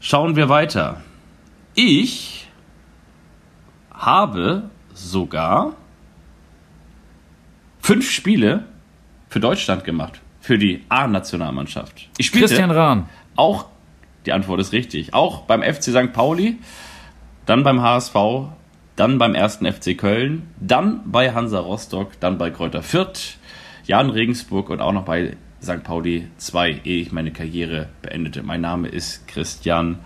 Schauen 0.00 0.36
wir 0.36 0.50
weiter. 0.50 1.02
Ich 1.74 2.46
habe 3.90 4.70
sogar 4.94 5.74
fünf 7.80 8.10
Spiele 8.10 8.64
für 9.28 9.40
Deutschland 9.40 9.84
gemacht. 9.84 10.20
Für 10.40 10.58
die 10.58 10.84
A-Nationalmannschaft. 10.88 12.08
Ich 12.18 12.26
spielte 12.26 12.48
Christian 12.48 12.70
Rahn. 12.70 13.08
auch, 13.36 13.66
die 14.26 14.32
Antwort 14.32 14.60
ist 14.60 14.72
richtig, 14.72 15.12
auch 15.12 15.42
beim 15.42 15.62
FC 15.62 15.84
St. 15.84 16.12
Pauli, 16.12 16.58
dann 17.46 17.62
beim 17.62 17.82
HSV, 17.82 18.14
dann 18.96 19.18
beim 19.18 19.34
ersten 19.34 19.70
FC 19.70 19.98
Köln, 19.98 20.48
dann 20.60 21.00
bei 21.10 21.32
Hansa 21.32 21.58
Rostock, 21.58 22.18
dann 22.20 22.38
bei 22.38 22.50
Kräuter 22.50 22.82
Fürth, 22.82 23.38
Jan 23.84 24.10
Regensburg 24.10 24.70
und 24.70 24.80
auch 24.80 24.92
noch 24.92 25.04
bei 25.04 25.36
St. 25.62 25.82
Pauli 25.82 26.28
2, 26.36 26.82
ehe 26.84 27.02
ich 27.02 27.12
meine 27.12 27.32
Karriere 27.32 27.88
beendete. 28.02 28.42
Mein 28.42 28.60
Name 28.60 28.88
ist 28.88 29.26
Christian 29.26 29.98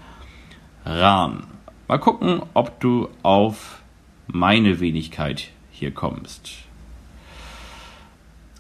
Rahn. 0.84 1.46
Mal 1.86 1.98
gucken, 1.98 2.42
ob 2.54 2.80
du 2.80 3.08
auf 3.22 3.77
meine 4.28 4.80
Wenigkeit 4.80 5.48
hier 5.72 5.90
kommst. 5.90 6.50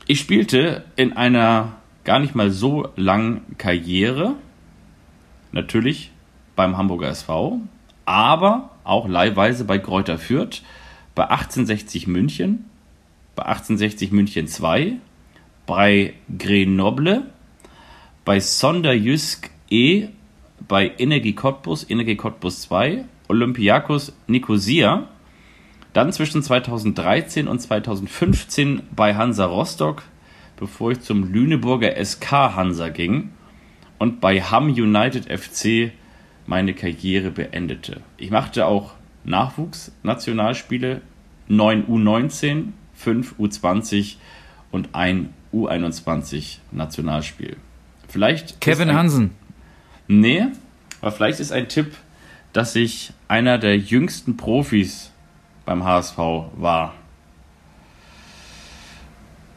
Ich 0.06 0.20
spielte 0.20 0.84
in 0.96 1.12
einer 1.12 1.74
gar 2.04 2.18
nicht 2.18 2.34
mal 2.34 2.50
so 2.50 2.88
langen 2.96 3.42
Karriere, 3.58 4.34
natürlich 5.52 6.10
beim 6.56 6.76
Hamburger 6.78 7.08
SV, 7.08 7.60
aber 8.06 8.70
auch 8.84 9.06
leihweise 9.06 9.64
bei 9.64 9.78
Kräuter 9.78 10.18
Fürth, 10.18 10.62
bei 11.14 11.24
1860 11.24 12.06
München, 12.06 12.64
bei 13.36 13.42
1860 13.44 14.10
München 14.12 14.48
2, 14.48 14.96
bei 15.66 16.14
Grenoble, 16.38 17.26
bei 18.24 18.40
Sonderjysk 18.40 19.50
E, 19.68 20.08
bei 20.66 20.92
Energie 20.98 21.34
Cottbus, 21.34 21.88
Energie 21.88 22.16
Cottbus 22.16 22.62
2, 22.62 23.04
Olympiakos 23.28 24.14
Nicosia, 24.26 25.08
dann 25.98 26.12
zwischen 26.12 26.44
2013 26.44 27.48
und 27.48 27.58
2015 27.58 28.82
bei 28.94 29.16
Hansa 29.16 29.46
Rostock, 29.46 30.04
bevor 30.56 30.92
ich 30.92 31.00
zum 31.00 31.32
Lüneburger 31.32 31.96
SK 32.04 32.30
Hansa 32.54 32.88
ging 32.88 33.30
und 33.98 34.20
bei 34.20 34.40
Hamm 34.40 34.68
United 34.68 35.24
FC 35.28 35.90
meine 36.46 36.72
Karriere 36.74 37.32
beendete. 37.32 38.00
Ich 38.16 38.30
machte 38.30 38.66
auch 38.66 38.92
Nachwuchsnationalspiele, 39.24 41.00
9 41.48 41.86
U19, 41.88 42.66
5 42.94 43.34
U20 43.40 44.18
und 44.70 44.90
ein 44.92 45.30
U21 45.52 46.58
Nationalspiel. 46.70 47.56
Vielleicht 48.06 48.60
Kevin 48.60 48.90
ein- 48.90 48.96
Hansen. 48.96 49.30
Nee, 50.06 50.46
aber 51.00 51.10
vielleicht 51.10 51.40
ist 51.40 51.50
ein 51.50 51.66
Tipp, 51.68 51.96
dass 52.52 52.76
ich 52.76 53.12
einer 53.26 53.58
der 53.58 53.76
jüngsten 53.76 54.36
Profis 54.36 55.10
beim 55.68 55.84
HSV 55.84 56.16
war, 56.56 56.94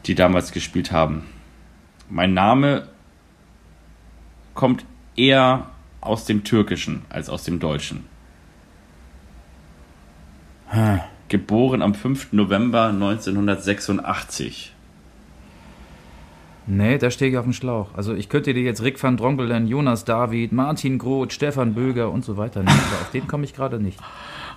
die 0.04 0.14
damals 0.14 0.52
gespielt 0.52 0.92
haben. 0.92 1.24
Mein 2.10 2.34
Name 2.34 2.88
kommt 4.52 4.84
eher 5.16 5.68
aus 6.02 6.26
dem 6.26 6.44
Türkischen 6.44 7.06
als 7.08 7.30
aus 7.30 7.44
dem 7.44 7.60
Deutschen. 7.60 8.04
Geboren 11.28 11.80
am 11.80 11.94
5. 11.94 12.34
November 12.34 12.88
1986. 12.88 14.74
Nee, 16.66 16.98
da 16.98 17.10
stehe 17.10 17.30
ich 17.30 17.38
auf 17.38 17.44
dem 17.44 17.54
Schlauch. 17.54 17.88
Also 17.94 18.14
ich 18.14 18.28
könnte 18.28 18.52
dir 18.52 18.62
jetzt 18.62 18.82
Rick 18.82 19.02
van 19.02 19.16
Dronkelen, 19.16 19.66
Jonas 19.66 20.04
David, 20.04 20.52
Martin 20.52 20.98
Groth, 20.98 21.32
Stefan 21.32 21.72
Böger 21.72 22.10
und 22.10 22.22
so 22.22 22.36
weiter 22.36 22.60
nehmen, 22.62 22.78
aber 22.90 23.00
auf 23.00 23.10
den 23.12 23.26
komme 23.26 23.44
ich 23.44 23.54
gerade 23.54 23.80
nicht. 23.80 23.98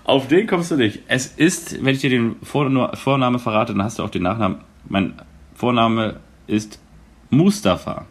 Auf 0.06 0.28
den 0.28 0.46
kommst 0.46 0.70
du 0.72 0.78
nicht. 0.78 1.02
Es 1.08 1.26
ist, 1.26 1.84
wenn 1.84 1.96
ich 1.96 2.02
dir 2.02 2.12
den 2.12 2.36
Vor 2.44 2.96
Vorname 2.96 3.40
verrate, 3.40 3.74
dann 3.74 3.84
hast 3.84 4.00
du 4.00 4.04
auch 4.04 4.10
den 4.10 4.22
Nachnamen. 4.24 4.60
Mein 4.88 5.14
Vorname 5.56 6.20
ist 6.48 6.80
Mustafa. 7.32 8.06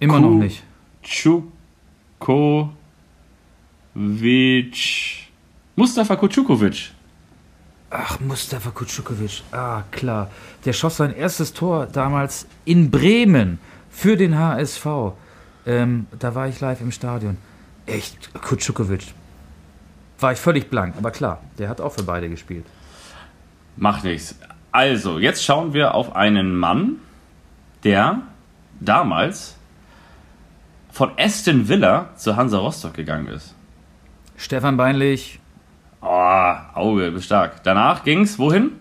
Immer 0.00 0.14
Kuh. 0.14 0.20
noch 0.20 0.42
nicht. 0.42 0.64
Čukovic. 1.02 2.72
Mustafa 5.76 6.16
Kucukovic. 6.16 6.90
Ach, 7.94 8.18
Mustafa 8.20 8.70
Kutschukovic. 8.70 9.42
Ah, 9.52 9.82
klar. 9.90 10.30
Der 10.64 10.72
schoss 10.72 10.96
sein 10.96 11.14
erstes 11.14 11.52
Tor 11.52 11.86
damals 11.86 12.46
in 12.64 12.90
Bremen 12.90 13.58
für 13.90 14.16
den 14.16 14.38
HSV. 14.38 14.86
Ähm, 15.66 16.06
da 16.18 16.34
war 16.34 16.48
ich 16.48 16.58
live 16.60 16.80
im 16.80 16.90
Stadion. 16.90 17.36
Echt, 17.86 18.32
Kutschukovic. 18.40 19.12
War 20.20 20.32
ich 20.32 20.38
völlig 20.38 20.70
blank, 20.70 20.94
aber 20.96 21.10
klar, 21.10 21.42
der 21.58 21.68
hat 21.68 21.80
auch 21.80 21.92
für 21.92 22.04
beide 22.04 22.28
gespielt. 22.28 22.64
Macht 23.76 24.04
nichts. 24.04 24.36
Also, 24.70 25.18
jetzt 25.18 25.44
schauen 25.44 25.72
wir 25.72 25.94
auf 25.94 26.14
einen 26.14 26.56
Mann, 26.56 26.96
der 27.84 28.22
damals 28.80 29.56
von 30.90 31.10
Aston 31.18 31.68
Villa 31.68 32.10
zu 32.16 32.36
Hansa 32.36 32.58
Rostock 32.58 32.94
gegangen 32.94 33.26
ist. 33.28 33.54
Stefan 34.36 34.76
Beinlich, 34.76 35.40
Oh, 36.04 36.54
Auge, 36.74 37.12
bist 37.12 37.26
stark. 37.26 37.62
Danach 37.62 38.02
ging's 38.02 38.36
wohin? 38.36 38.72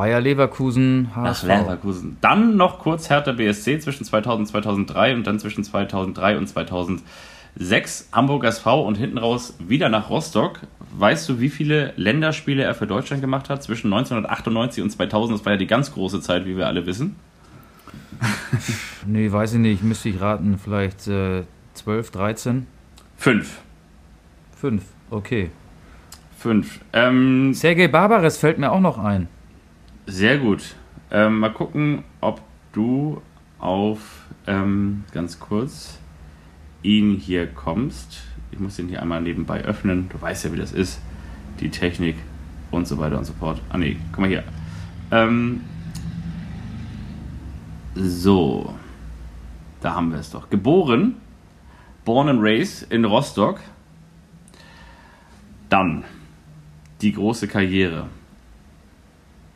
Bayer 0.00 0.22
Leverkusen, 0.22 1.10
HSV. 1.14 1.42
Leverkusen. 1.42 2.16
Dann 2.22 2.56
noch 2.56 2.78
kurz 2.78 3.10
Hertha 3.10 3.32
BSC 3.32 3.80
zwischen 3.80 4.06
2000 4.06 4.40
und 4.40 4.46
2003 4.46 5.14
und 5.14 5.26
dann 5.26 5.38
zwischen 5.38 5.62
2003 5.62 6.38
und 6.38 6.46
2006 6.46 8.08
Hamburg 8.10 8.44
SV 8.44 8.82
und 8.86 8.96
hinten 8.96 9.18
raus 9.18 9.58
wieder 9.58 9.90
nach 9.90 10.08
Rostock. 10.08 10.60
Weißt 10.96 11.28
du, 11.28 11.38
wie 11.38 11.50
viele 11.50 11.92
Länderspiele 11.96 12.62
er 12.62 12.74
für 12.74 12.86
Deutschland 12.86 13.20
gemacht 13.20 13.50
hat 13.50 13.62
zwischen 13.62 13.92
1998 13.92 14.82
und 14.82 14.88
2000? 14.88 15.38
Das 15.38 15.44
war 15.44 15.52
ja 15.52 15.58
die 15.58 15.66
ganz 15.66 15.92
große 15.92 16.22
Zeit, 16.22 16.46
wie 16.46 16.56
wir 16.56 16.66
alle 16.66 16.86
wissen. 16.86 17.16
Nee, 19.04 19.30
weiß 19.30 19.52
ich 19.52 19.60
nicht, 19.60 19.82
müsste 19.82 20.08
ich 20.08 20.18
raten, 20.18 20.58
vielleicht 20.58 21.08
äh, 21.08 21.42
12, 21.74 22.10
13, 22.10 22.66
Fünf. 23.18 23.58
5. 24.56 24.82
Okay. 25.10 25.50
Fünf. 26.38 26.80
Ähm, 26.94 27.52
Sergei 27.52 27.88
Barbares 27.88 28.38
fällt 28.38 28.56
mir 28.56 28.72
auch 28.72 28.80
noch 28.80 28.96
ein. 28.96 29.28
Sehr 30.10 30.38
gut. 30.38 30.74
Ähm, 31.10 31.38
mal 31.38 31.52
gucken, 31.52 32.04
ob 32.20 32.40
du 32.72 33.22
auf, 33.58 34.26
ähm, 34.46 35.04
ganz 35.12 35.38
kurz, 35.38 35.98
ihn 36.82 37.16
hier 37.16 37.46
kommst. 37.46 38.22
Ich 38.50 38.58
muss 38.58 38.76
den 38.76 38.88
hier 38.88 39.02
einmal 39.02 39.22
nebenbei 39.22 39.62
öffnen. 39.62 40.08
Du 40.08 40.20
weißt 40.20 40.44
ja, 40.44 40.52
wie 40.52 40.56
das 40.56 40.72
ist. 40.72 41.00
Die 41.60 41.70
Technik 41.70 42.16
und 42.70 42.86
so 42.86 42.98
weiter 42.98 43.18
und 43.18 43.24
so 43.24 43.32
fort. 43.34 43.60
Ah, 43.68 43.78
nee, 43.78 43.96
guck 44.10 44.20
mal 44.20 44.28
hier. 44.28 44.44
Ähm, 45.10 45.60
so. 47.94 48.74
Da 49.80 49.94
haben 49.94 50.10
wir 50.10 50.18
es 50.18 50.30
doch. 50.30 50.50
Geboren, 50.50 51.16
born 52.04 52.28
and 52.28 52.42
raised 52.42 52.90
in 52.90 53.04
Rostock. 53.04 53.60
Dann 55.68 56.04
die 57.00 57.12
große 57.12 57.46
Karriere. 57.48 58.08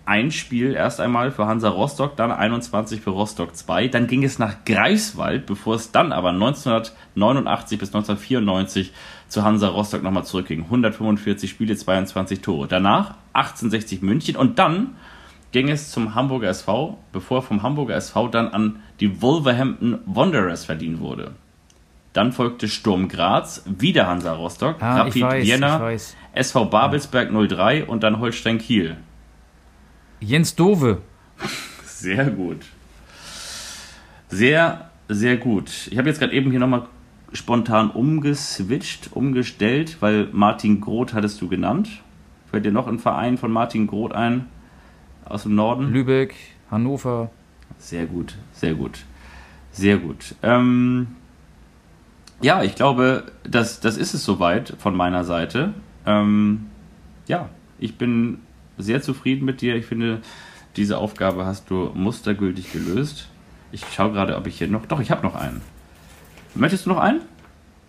Ein 0.07 0.30
Spiel 0.30 0.74
erst 0.74 1.00
einmal 1.00 1.30
für 1.30 1.46
Hansa 1.46 1.70
Rostock, 1.70 2.14
dann 2.16 2.30
21 2.30 3.00
für 3.00 3.11
Rostock 3.11 3.57
2. 3.57 3.88
Dann 3.88 4.07
ging 4.07 4.22
es 4.22 4.38
nach 4.38 4.64
Greifswald, 4.66 5.46
bevor 5.46 5.76
es 5.76 5.92
dann 5.92 6.12
aber 6.12 6.28
1989 6.30 7.78
bis 7.78 7.88
1994 7.88 8.92
zu 9.28 9.44
Hansa 9.44 9.68
Rostock 9.68 10.02
nochmal 10.02 10.24
zurückging. 10.24 10.64
145 10.64 11.48
Spiele, 11.50 11.74
22 11.74 12.40
Tore. 12.40 12.68
Danach 12.68 13.14
1860 13.32 14.02
München 14.02 14.36
und 14.36 14.59
dann 14.59 14.96
ging 15.52 15.68
es 15.70 15.90
zum 15.90 16.14
Hamburger 16.14 16.48
SV, 16.48 16.98
bevor 17.12 17.40
vom 17.42 17.62
Hamburger 17.62 17.94
SV 17.94 18.28
dann 18.28 18.48
an 18.48 18.80
die 19.00 19.22
Wolverhampton 19.22 20.00
Wanderers 20.05 20.64
verliehen 20.64 21.00
wurde. 21.00 21.32
Dann 22.12 22.32
folgte 22.32 22.68
Sturm 22.68 23.09
Graz, 23.09 23.62
wieder 23.66 24.07
Hansa 24.07 24.34
Rostock, 24.34 24.76
Ah, 24.80 24.98
Rapid 24.98 25.22
weiß, 25.22 25.44
Vienna. 25.46 25.78
SV 26.34 26.66
Babelsberg 26.66 27.30
03 27.32 27.86
und 27.86 28.02
dann 28.02 28.20
Holstein 28.20 28.59
Kiel. 28.59 28.96
Jens 30.21 30.55
Dove. 30.55 30.99
Sehr 31.85 32.31
gut. 32.31 32.59
Sehr, 34.29 34.91
sehr 35.09 35.37
gut. 35.37 35.89
Ich 35.91 35.99
habe 35.99 36.09
jetzt 36.09 36.19
gerade 36.19 36.33
eben 36.33 36.51
hier 36.51 36.61
nochmal 36.61 36.87
spontan 37.33 37.91
umgeswitcht, 37.91 39.11
umgestellt, 39.12 39.99
weil 40.01 40.29
Martin 40.33 40.81
Groth 40.81 41.15
hattest 41.15 41.41
du 41.41 41.49
genannt. 41.49 41.89
Fällt 42.51 42.65
dir 42.65 42.73
noch 42.73 42.87
ein 42.87 42.99
Verein 42.99 43.37
von 43.37 43.51
Martin 43.53 43.87
Groth 43.87 44.12
ein? 44.12 44.47
Aus 45.25 45.43
dem 45.43 45.55
Norden? 45.55 45.93
Lübeck, 45.93 46.35
Hannover. 46.71 47.31
Sehr 47.79 48.07
gut, 48.07 48.37
sehr 48.53 48.75
gut. 48.75 49.05
Sehr 49.73 49.99
gut. 49.99 50.37
Ähm, 50.43 51.09
ja, 52.41 52.62
ich 52.62 52.77
glaube, 52.77 53.25
das, 53.43 53.81
das 53.81 53.97
ist 53.97 54.15
es 54.15 54.25
soweit 54.25 54.75
von 54.79 54.95
meiner 54.95 55.25
Seite. 55.25 55.75
Ähm, 56.07 56.67
ja, 57.27 57.49
ich 57.79 57.97
bin 57.97 58.39
sehr 58.79 59.03
zufrieden 59.03 59.45
mit 59.45 59.61
dir. 59.61 59.77
Ich 59.77 59.87
finde, 59.87 60.20
diese 60.77 60.99
Aufgabe 60.99 61.47
hast 61.47 61.70
du 61.70 61.91
mustergültig 61.95 62.72
gelöst. 62.72 63.29
Ich 63.72 63.85
schaue 63.95 64.12
gerade, 64.12 64.37
ob 64.37 64.47
ich 64.47 64.59
hier 64.59 64.68
noch. 64.68 64.87
Doch, 64.87 65.01
ich 65.01 65.11
habe 65.11 65.27
noch 65.27 65.35
einen. 65.35 65.61
Möchtest 66.55 66.87
du 66.87 66.91
noch 66.91 66.99
einen? 66.99 67.20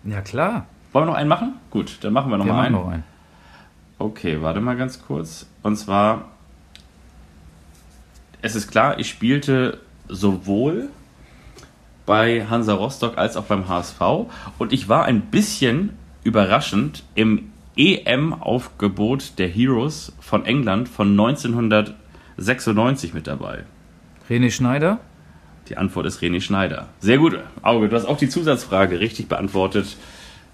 Ja, 0.04 0.20
klar. 0.20 0.66
Wollen 0.92 1.06
wir 1.06 1.10
noch 1.12 1.18
einen 1.18 1.28
machen? 1.28 1.54
Gut, 1.70 1.98
dann 2.00 2.12
machen 2.12 2.30
wir 2.30 2.38
noch 2.38 2.44
Wir 2.44 2.52
mal 2.52 2.70
machen 2.70 2.74
einen. 2.74 2.84
noch 2.84 2.92
einen. 2.92 3.04
Okay, 3.98 4.42
warte 4.42 4.60
mal 4.60 4.76
ganz 4.76 5.02
kurz. 5.02 5.46
Und 5.62 5.76
zwar, 5.76 6.26
es 8.42 8.54
ist 8.54 8.70
klar, 8.70 8.98
ich 8.98 9.08
spielte 9.08 9.80
sowohl 10.08 10.88
bei 12.04 12.46
Hansa 12.48 12.74
Rostock 12.74 13.18
als 13.18 13.36
auch 13.36 13.44
beim 13.44 13.68
HSV 13.68 14.00
und 14.58 14.72
ich 14.72 14.88
war 14.88 15.04
ein 15.04 15.22
bisschen 15.22 15.96
überraschend 16.22 17.02
im 17.14 17.50
EM-Aufgebot 17.76 19.38
der 19.38 19.48
Heroes 19.48 20.12
von 20.20 20.46
England 20.46 20.88
von 20.88 21.10
1996 21.10 23.12
mit 23.12 23.26
dabei. 23.26 23.64
René 24.30 24.50
Schneider. 24.50 25.00
Die 25.68 25.76
Antwort 25.76 26.06
ist 26.06 26.22
René 26.22 26.40
Schneider. 26.40 26.88
Sehr 27.00 27.18
gut, 27.18 27.38
Auge. 27.62 27.88
Du 27.88 27.96
hast 27.96 28.06
auch 28.06 28.16
die 28.16 28.30
Zusatzfrage 28.30 28.98
richtig 28.98 29.28
beantwortet. 29.28 29.96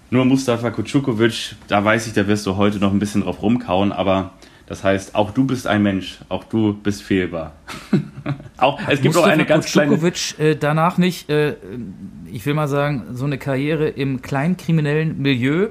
Nur 0.09 0.25
Mustafa 0.25 0.69
Kutschukovic, 0.69 1.55
da 1.67 1.83
weiß 1.83 2.07
ich, 2.07 2.13
da 2.13 2.27
wirst 2.27 2.45
du 2.45 2.57
heute 2.57 2.79
noch 2.79 2.91
ein 2.91 2.99
bisschen 2.99 3.21
drauf 3.21 3.41
rumkauen, 3.41 3.91
aber 3.91 4.31
das 4.65 4.83
heißt, 4.83 5.15
auch 5.15 5.31
du 5.31 5.45
bist 5.45 5.65
ein 5.65 5.81
Mensch, 5.81 6.19
auch 6.29 6.43
du 6.43 6.73
bist 6.73 7.03
fehlbar. 7.03 7.53
auch, 8.57 8.79
es 8.87 9.01
gibt 9.01 9.15
noch 9.15 9.25
eine 9.25 9.45
ganz 9.45 9.65
kleine. 9.65 9.97
Äh, 10.37 10.55
danach 10.55 10.97
nicht, 10.97 11.29
äh, 11.29 11.55
ich 12.31 12.45
will 12.45 12.53
mal 12.53 12.67
sagen, 12.67 13.05
so 13.13 13.25
eine 13.25 13.37
Karriere 13.37 13.87
im 13.87 14.21
kleinkriminellen 14.21 15.21
Milieu 15.21 15.69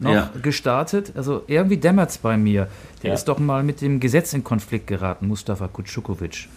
noch 0.00 0.12
Ja. 0.12 0.30
gestartet. 0.42 1.12
Also 1.16 1.42
irgendwie 1.46 1.76
dämmert 1.76 2.10
es 2.10 2.18
bei 2.18 2.36
mir. 2.36 2.68
Der 3.02 3.08
Ja. 3.10 3.14
ist 3.14 3.24
doch 3.26 3.38
mal 3.38 3.62
mit 3.62 3.80
dem 3.80 4.00
Gesetz 4.00 4.32
in 4.32 4.44
Konflikt 4.44 4.86
geraten, 4.86 5.28
Mustafa 5.28 5.68
Kutschukovic. 5.68 6.48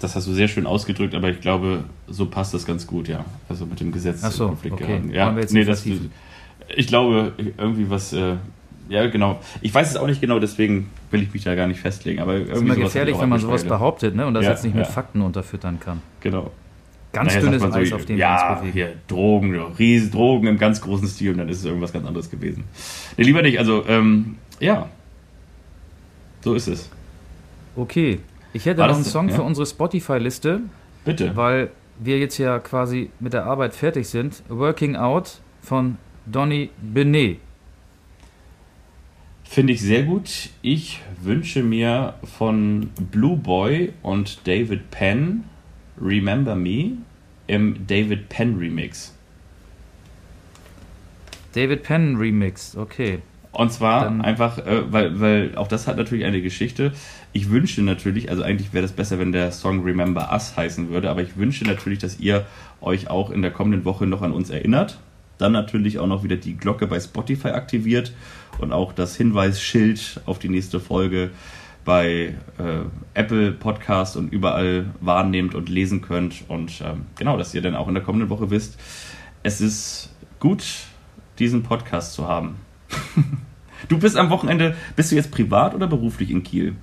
Das 0.00 0.14
hast 0.14 0.26
du 0.26 0.32
sehr 0.34 0.48
schön 0.48 0.66
ausgedrückt, 0.66 1.14
aber 1.14 1.30
ich 1.30 1.40
glaube, 1.40 1.84
so 2.06 2.26
passt 2.26 2.52
das 2.52 2.66
ganz 2.66 2.86
gut, 2.86 3.08
ja. 3.08 3.24
Also 3.48 3.64
mit 3.64 3.80
dem 3.80 3.92
Gesetz 3.92 4.20
so, 4.20 4.44
in 4.44 4.50
Konflikt 4.50 4.74
okay. 4.74 4.86
geraten. 4.86 5.10
Ja, 5.10 5.26
Wollen 5.26 5.36
wir 5.36 5.42
jetzt 5.42 5.52
nee, 5.54 5.64
das, 5.64 5.86
ich 5.86 6.86
glaube, 6.86 7.32
irgendwie 7.38 7.88
was, 7.88 8.12
äh, 8.12 8.36
ja, 8.88 9.06
genau. 9.08 9.40
Ich 9.62 9.74
weiß 9.74 9.90
es 9.90 9.96
auch 9.96 10.06
nicht 10.06 10.20
genau, 10.20 10.38
deswegen 10.38 10.90
will 11.10 11.22
ich 11.22 11.32
mich 11.32 11.44
da 11.44 11.54
gar 11.54 11.66
nicht 11.66 11.80
festlegen. 11.80 12.20
Aber 12.20 12.34
irgendwie 12.34 12.52
ist 12.52 12.60
immer 12.60 12.76
gefährlich, 12.76 13.18
wenn 13.18 13.28
man 13.28 13.40
sowas 13.40 13.64
behauptet 13.64 14.14
ne? 14.14 14.26
und 14.26 14.34
das 14.34 14.44
Ja, 14.44 14.50
jetzt 14.50 14.64
nicht 14.64 14.76
mit. 14.76 14.86
Fakten 14.86 15.22
unterfüttern 15.22 15.80
kann. 15.80 16.02
Genau. 16.20 16.50
Ganz 17.16 17.34
Naja, 17.34 17.46
dünnes 17.46 17.62
Eis, 17.62 17.88
so, 17.88 17.96
auf 17.96 18.04
dem 18.04 18.16
wir 18.16 18.20
ja, 18.20 18.50
uns 18.50 18.58
bewegen. 18.60 18.72
hier 18.74 18.92
Drogen, 19.08 19.54
ja, 19.54 19.64
riesen 19.78 20.10
Drogen 20.10 20.48
im 20.48 20.58
ganz 20.58 20.82
großen 20.82 21.08
Stil 21.08 21.30
und 21.32 21.38
dann 21.38 21.48
ist 21.48 21.60
es 21.60 21.64
irgendwas 21.64 21.90
ganz 21.94 22.06
anderes 22.06 22.30
gewesen. 22.30 22.64
Nee, 23.16 23.24
lieber 23.24 23.40
nicht. 23.40 23.58
Also, 23.58 23.84
ähm, 23.88 24.36
ja. 24.60 24.90
So 26.44 26.52
ist 26.52 26.66
es. 26.68 26.90
Okay, 27.74 28.20
ich 28.52 28.66
hätte 28.66 28.80
War 28.80 28.88
noch 28.88 28.96
einen 28.96 29.04
so? 29.04 29.10
Song 29.12 29.30
Ja. 29.30 29.36
für 29.36 29.42
unsere 29.44 29.66
Spotify-Liste, 29.66 30.60
Bitte. 31.06 31.34
weil 31.34 31.70
wir 31.98 32.18
jetzt 32.18 32.36
ja 32.36 32.58
quasi 32.58 33.08
mit 33.18 33.32
der 33.32 33.46
Arbeit 33.46 33.74
fertig 33.74 34.06
sind. 34.08 34.42
Working 34.50 34.96
Out 34.96 35.40
von 35.62 35.96
Donny 36.26 36.68
Benet. 36.82 37.38
Finde 39.44 39.72
ich 39.72 39.80
sehr 39.80 40.02
gut. 40.02 40.50
Ich 40.60 41.00
wünsche 41.22 41.62
mir 41.62 42.12
von 42.24 42.90
Blue 43.10 43.38
Boy 43.38 43.94
und 44.02 44.46
David 44.46 44.90
Penn 44.90 45.44
Remember 45.98 46.54
Me 46.56 46.92
im 47.46 47.86
David 47.86 48.28
Penn 48.28 48.56
Remix. 48.58 49.12
David 51.52 51.82
Penn 51.82 52.16
Remix, 52.16 52.76
okay. 52.76 53.20
Und 53.52 53.72
zwar 53.72 54.04
Dann- 54.04 54.20
einfach, 54.20 54.58
äh, 54.58 54.92
weil, 54.92 55.18
weil 55.18 55.56
auch 55.56 55.68
das 55.68 55.86
hat 55.86 55.96
natürlich 55.96 56.26
eine 56.26 56.42
Geschichte. 56.42 56.92
Ich 57.32 57.50
wünsche 57.50 57.80
natürlich, 57.82 58.28
also 58.30 58.42
eigentlich 58.42 58.74
wäre 58.74 58.82
das 58.82 58.92
besser, 58.92 59.18
wenn 59.18 59.32
der 59.32 59.50
Song 59.52 59.82
Remember 59.82 60.30
Us 60.30 60.56
heißen 60.56 60.90
würde, 60.90 61.08
aber 61.08 61.22
ich 61.22 61.38
wünsche 61.38 61.64
natürlich, 61.64 61.98
dass 61.98 62.20
ihr 62.20 62.44
euch 62.82 63.08
auch 63.08 63.30
in 63.30 63.40
der 63.40 63.50
kommenden 63.50 63.86
Woche 63.86 64.06
noch 64.06 64.20
an 64.20 64.32
uns 64.32 64.50
erinnert. 64.50 64.98
Dann 65.38 65.52
natürlich 65.52 65.98
auch 65.98 66.06
noch 66.06 66.22
wieder 66.22 66.36
die 66.36 66.56
Glocke 66.56 66.86
bei 66.86 67.00
Spotify 67.00 67.48
aktiviert 67.48 68.12
und 68.58 68.72
auch 68.72 68.92
das 68.92 69.16
Hinweisschild 69.16 70.20
auf 70.26 70.38
die 70.38 70.48
nächste 70.50 70.80
Folge 70.80 71.30
bei 71.86 72.34
äh, 72.58 72.80
Apple 73.14 73.52
Podcast 73.52 74.18
und 74.18 74.30
überall 74.30 74.90
wahrnehmt 75.00 75.54
und 75.54 75.70
lesen 75.70 76.02
könnt. 76.02 76.44
Und 76.48 76.82
ähm, 76.84 77.06
genau, 77.16 77.38
dass 77.38 77.54
ihr 77.54 77.62
dann 77.62 77.74
auch 77.74 77.88
in 77.88 77.94
der 77.94 78.02
kommenden 78.02 78.28
Woche 78.28 78.50
wisst, 78.50 78.78
es 79.42 79.62
ist 79.62 80.14
gut, 80.38 80.64
diesen 81.38 81.62
Podcast 81.62 82.12
zu 82.12 82.28
haben. 82.28 82.56
Du 83.88 83.98
bist 83.98 84.16
am 84.16 84.30
Wochenende, 84.30 84.74
bist 84.96 85.12
du 85.12 85.16
jetzt 85.16 85.30
privat 85.30 85.74
oder 85.74 85.86
beruflich 85.86 86.30
in 86.30 86.42
Kiel? 86.42 86.74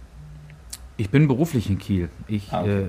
Ich 0.95 1.09
bin 1.09 1.27
beruflich 1.27 1.67
in 1.67 1.79
Kiel. 1.79 2.09
Ich 2.27 2.53
Ah, 2.53 2.61
okay. 2.61 2.81
äh, 2.83 2.87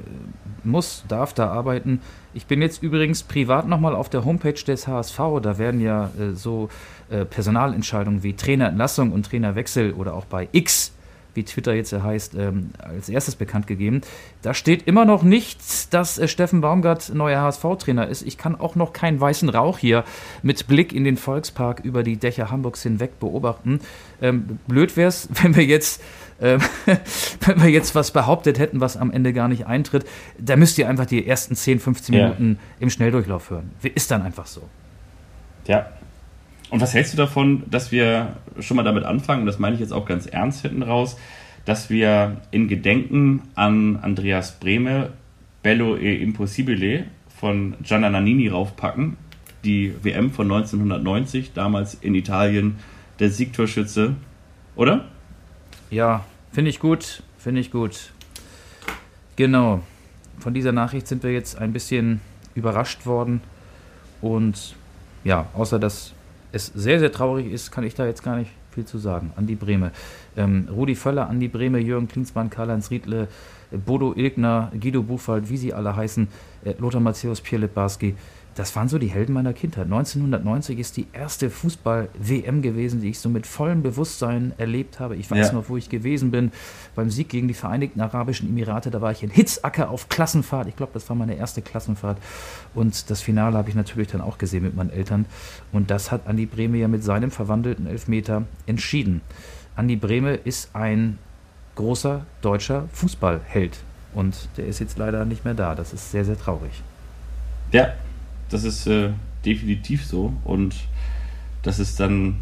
muss, 0.62 1.04
darf 1.08 1.32
da 1.32 1.48
arbeiten. 1.48 2.00
Ich 2.34 2.46
bin 2.46 2.60
jetzt 2.60 2.82
übrigens 2.82 3.22
privat 3.22 3.66
nochmal 3.66 3.96
auf 3.96 4.10
der 4.10 4.24
Homepage 4.26 4.52
des 4.52 4.86
HSV. 4.86 5.18
Da 5.42 5.56
werden 5.56 5.80
ja 5.80 6.10
äh, 6.20 6.32
so 6.34 6.68
äh, 7.08 7.24
Personalentscheidungen 7.24 8.22
wie 8.22 8.34
Trainerentlassung 8.34 9.10
und 9.10 9.26
Trainerwechsel 9.26 9.94
oder 9.94 10.14
auch 10.14 10.26
bei 10.26 10.48
X, 10.52 10.93
wie 11.34 11.44
Twitter 11.44 11.74
jetzt 11.74 11.90
ja 11.90 12.02
heißt, 12.02 12.34
ähm, 12.34 12.70
als 12.78 13.08
erstes 13.08 13.36
bekannt 13.36 13.66
gegeben. 13.66 14.00
Da 14.42 14.54
steht 14.54 14.86
immer 14.86 15.04
noch 15.04 15.22
nicht, 15.22 15.92
dass 15.92 16.18
äh, 16.18 16.28
Steffen 16.28 16.60
Baumgart 16.60 17.12
neuer 17.14 17.40
HSV-Trainer 17.40 18.06
ist. 18.08 18.22
Ich 18.22 18.38
kann 18.38 18.58
auch 18.58 18.74
noch 18.74 18.92
keinen 18.92 19.20
weißen 19.20 19.48
Rauch 19.48 19.78
hier 19.78 20.04
mit 20.42 20.66
Blick 20.66 20.92
in 20.92 21.04
den 21.04 21.16
Volkspark 21.16 21.80
über 21.80 22.02
die 22.02 22.16
Dächer 22.16 22.50
Hamburgs 22.50 22.82
hinweg 22.82 23.18
beobachten. 23.20 23.80
Ähm, 24.22 24.58
blöd 24.66 24.96
wäre 24.96 25.08
es, 25.08 25.28
wenn 25.42 25.56
wir 25.56 25.64
jetzt 25.64 26.02
ähm, 26.40 26.60
wenn 27.40 27.62
wir 27.62 27.70
jetzt 27.70 27.94
was 27.94 28.10
behauptet 28.10 28.58
hätten, 28.58 28.80
was 28.80 28.96
am 28.96 29.10
Ende 29.12 29.32
gar 29.32 29.48
nicht 29.48 29.66
eintritt, 29.66 30.04
da 30.38 30.56
müsst 30.56 30.78
ihr 30.78 30.88
einfach 30.88 31.06
die 31.06 31.26
ersten 31.26 31.54
10, 31.54 31.80
15 31.80 32.14
Ja. 32.14 32.22
Minuten 32.24 32.58
im 32.80 32.90
Schnelldurchlauf 32.90 33.50
hören. 33.50 33.70
Ist 33.82 34.10
dann 34.10 34.22
einfach 34.22 34.46
so. 34.46 34.62
Ja. 35.66 35.86
Und 36.74 36.80
was 36.80 36.92
hältst 36.92 37.12
du 37.12 37.16
davon, 37.16 37.62
dass 37.70 37.92
wir 37.92 38.34
schon 38.58 38.76
mal 38.76 38.82
damit 38.82 39.04
anfangen, 39.04 39.42
und 39.42 39.46
das 39.46 39.60
meine 39.60 39.74
ich 39.76 39.80
jetzt 39.80 39.92
auch 39.92 40.06
ganz 40.06 40.26
ernst 40.26 40.62
hinten 40.62 40.82
raus, 40.82 41.16
dass 41.64 41.88
wir 41.88 42.38
in 42.50 42.66
Gedenken 42.66 43.42
an 43.54 44.00
Andreas 44.02 44.58
Brehme 44.58 45.12
Bello 45.62 45.96
e 45.96 46.20
Impossibile 46.20 47.04
von 47.28 47.76
Gianna 47.80 48.10
Nannini 48.10 48.48
raufpacken, 48.48 49.16
die 49.62 49.94
WM 50.02 50.32
von 50.32 50.50
1990, 50.50 51.52
damals 51.52 51.94
in 51.94 52.16
Italien, 52.16 52.80
der 53.20 53.30
Siegtorschütze, 53.30 54.16
oder? 54.74 55.04
Ja, 55.92 56.24
finde 56.50 56.70
ich 56.70 56.80
gut, 56.80 57.22
finde 57.38 57.60
ich 57.60 57.70
gut. 57.70 58.10
Genau. 59.36 59.80
Von 60.40 60.54
dieser 60.54 60.72
Nachricht 60.72 61.06
sind 61.06 61.22
wir 61.22 61.32
jetzt 61.32 61.56
ein 61.56 61.72
bisschen 61.72 62.20
überrascht 62.56 63.06
worden. 63.06 63.42
Und 64.20 64.74
ja, 65.22 65.46
außer 65.54 65.78
dass 65.78 66.14
es 66.54 66.66
sehr, 66.66 67.00
sehr 67.00 67.10
traurig 67.10 67.52
ist, 67.52 67.70
kann 67.70 67.84
ich 67.84 67.94
da 67.94 68.06
jetzt 68.06 68.22
gar 68.22 68.36
nicht 68.36 68.50
viel 68.70 68.84
zu 68.84 68.98
sagen. 68.98 69.32
Andi 69.36 69.54
Brehme. 69.54 69.90
Ähm, 70.36 70.68
Rudi 70.70 70.94
Völler, 70.94 71.28
Andi 71.28 71.48
Brehme, 71.48 71.78
Jürgen 71.78 72.08
Klinsmann, 72.08 72.50
Karl-Heinz 72.50 72.90
Riedle, 72.90 73.28
Bodo 73.84 74.14
Ilgner, 74.14 74.70
Guido 74.80 75.02
Buchwald, 75.02 75.48
wie 75.50 75.56
sie 75.56 75.72
alle 75.72 75.96
heißen, 75.96 76.28
äh, 76.64 76.74
Lothar 76.78 77.00
Matthäus, 77.00 77.40
Pierre 77.40 77.62
Littbarski. 77.62 78.14
Das 78.54 78.76
waren 78.76 78.88
so 78.88 78.98
die 78.98 79.08
Helden 79.08 79.32
meiner 79.32 79.52
Kindheit. 79.52 79.86
1990 79.86 80.78
ist 80.78 80.96
die 80.96 81.08
erste 81.12 81.50
Fußball-WM 81.50 82.62
gewesen, 82.62 83.00
die 83.00 83.10
ich 83.10 83.18
so 83.18 83.28
mit 83.28 83.48
vollem 83.48 83.82
Bewusstsein 83.82 84.52
erlebt 84.58 85.00
habe. 85.00 85.16
Ich 85.16 85.28
weiß 85.28 85.48
Ja. 85.48 85.52
noch, 85.54 85.68
wo 85.68 85.76
ich 85.76 85.88
gewesen 85.88 86.30
bin. 86.30 86.52
Beim 86.94 87.10
Sieg 87.10 87.28
gegen 87.28 87.48
die 87.48 87.54
Vereinigten 87.54 88.00
Arabischen 88.00 88.48
Emirate, 88.48 88.92
da 88.92 89.00
war 89.00 89.10
ich 89.10 89.24
in 89.24 89.30
Hitzacker 89.30 89.90
auf 89.90 90.08
Klassenfahrt. 90.08 90.68
Ich 90.68 90.76
glaube, 90.76 90.92
das 90.94 91.08
war 91.08 91.16
meine 91.16 91.34
erste 91.34 91.62
Klassenfahrt. 91.62 92.18
Und 92.74 93.10
das 93.10 93.20
Finale 93.22 93.56
habe 93.58 93.68
ich 93.70 93.74
natürlich 93.74 94.08
dann 94.08 94.20
auch 94.20 94.38
gesehen 94.38 94.62
mit 94.62 94.76
meinen 94.76 94.90
Eltern. 94.90 95.26
Und 95.72 95.90
das 95.90 96.12
hat 96.12 96.28
Andi 96.28 96.46
Brehme 96.46 96.78
ja 96.78 96.86
mit 96.86 97.02
seinem 97.02 97.32
verwandelten 97.32 97.88
Elfmeter 97.88 98.44
entschieden. 98.66 99.20
Andi 99.74 99.96
Brehme 99.96 100.34
ist 100.34 100.70
ein 100.76 101.18
großer 101.74 102.24
deutscher 102.40 102.84
Fußballheld. 102.92 103.78
Und 104.14 104.48
der 104.56 104.66
ist 104.68 104.78
jetzt 104.78 104.96
leider 104.96 105.24
nicht 105.24 105.44
mehr 105.44 105.54
da. 105.54 105.74
Das 105.74 105.92
ist 105.92 106.12
sehr, 106.12 106.24
sehr 106.24 106.38
traurig. 106.38 106.84
Ja, 107.72 107.94
das 108.54 108.64
ist 108.64 108.86
äh, 108.86 109.10
definitiv 109.44 110.06
so. 110.06 110.32
Und 110.44 110.76
das 111.62 111.80
ist 111.80 111.98
dann, 111.98 112.36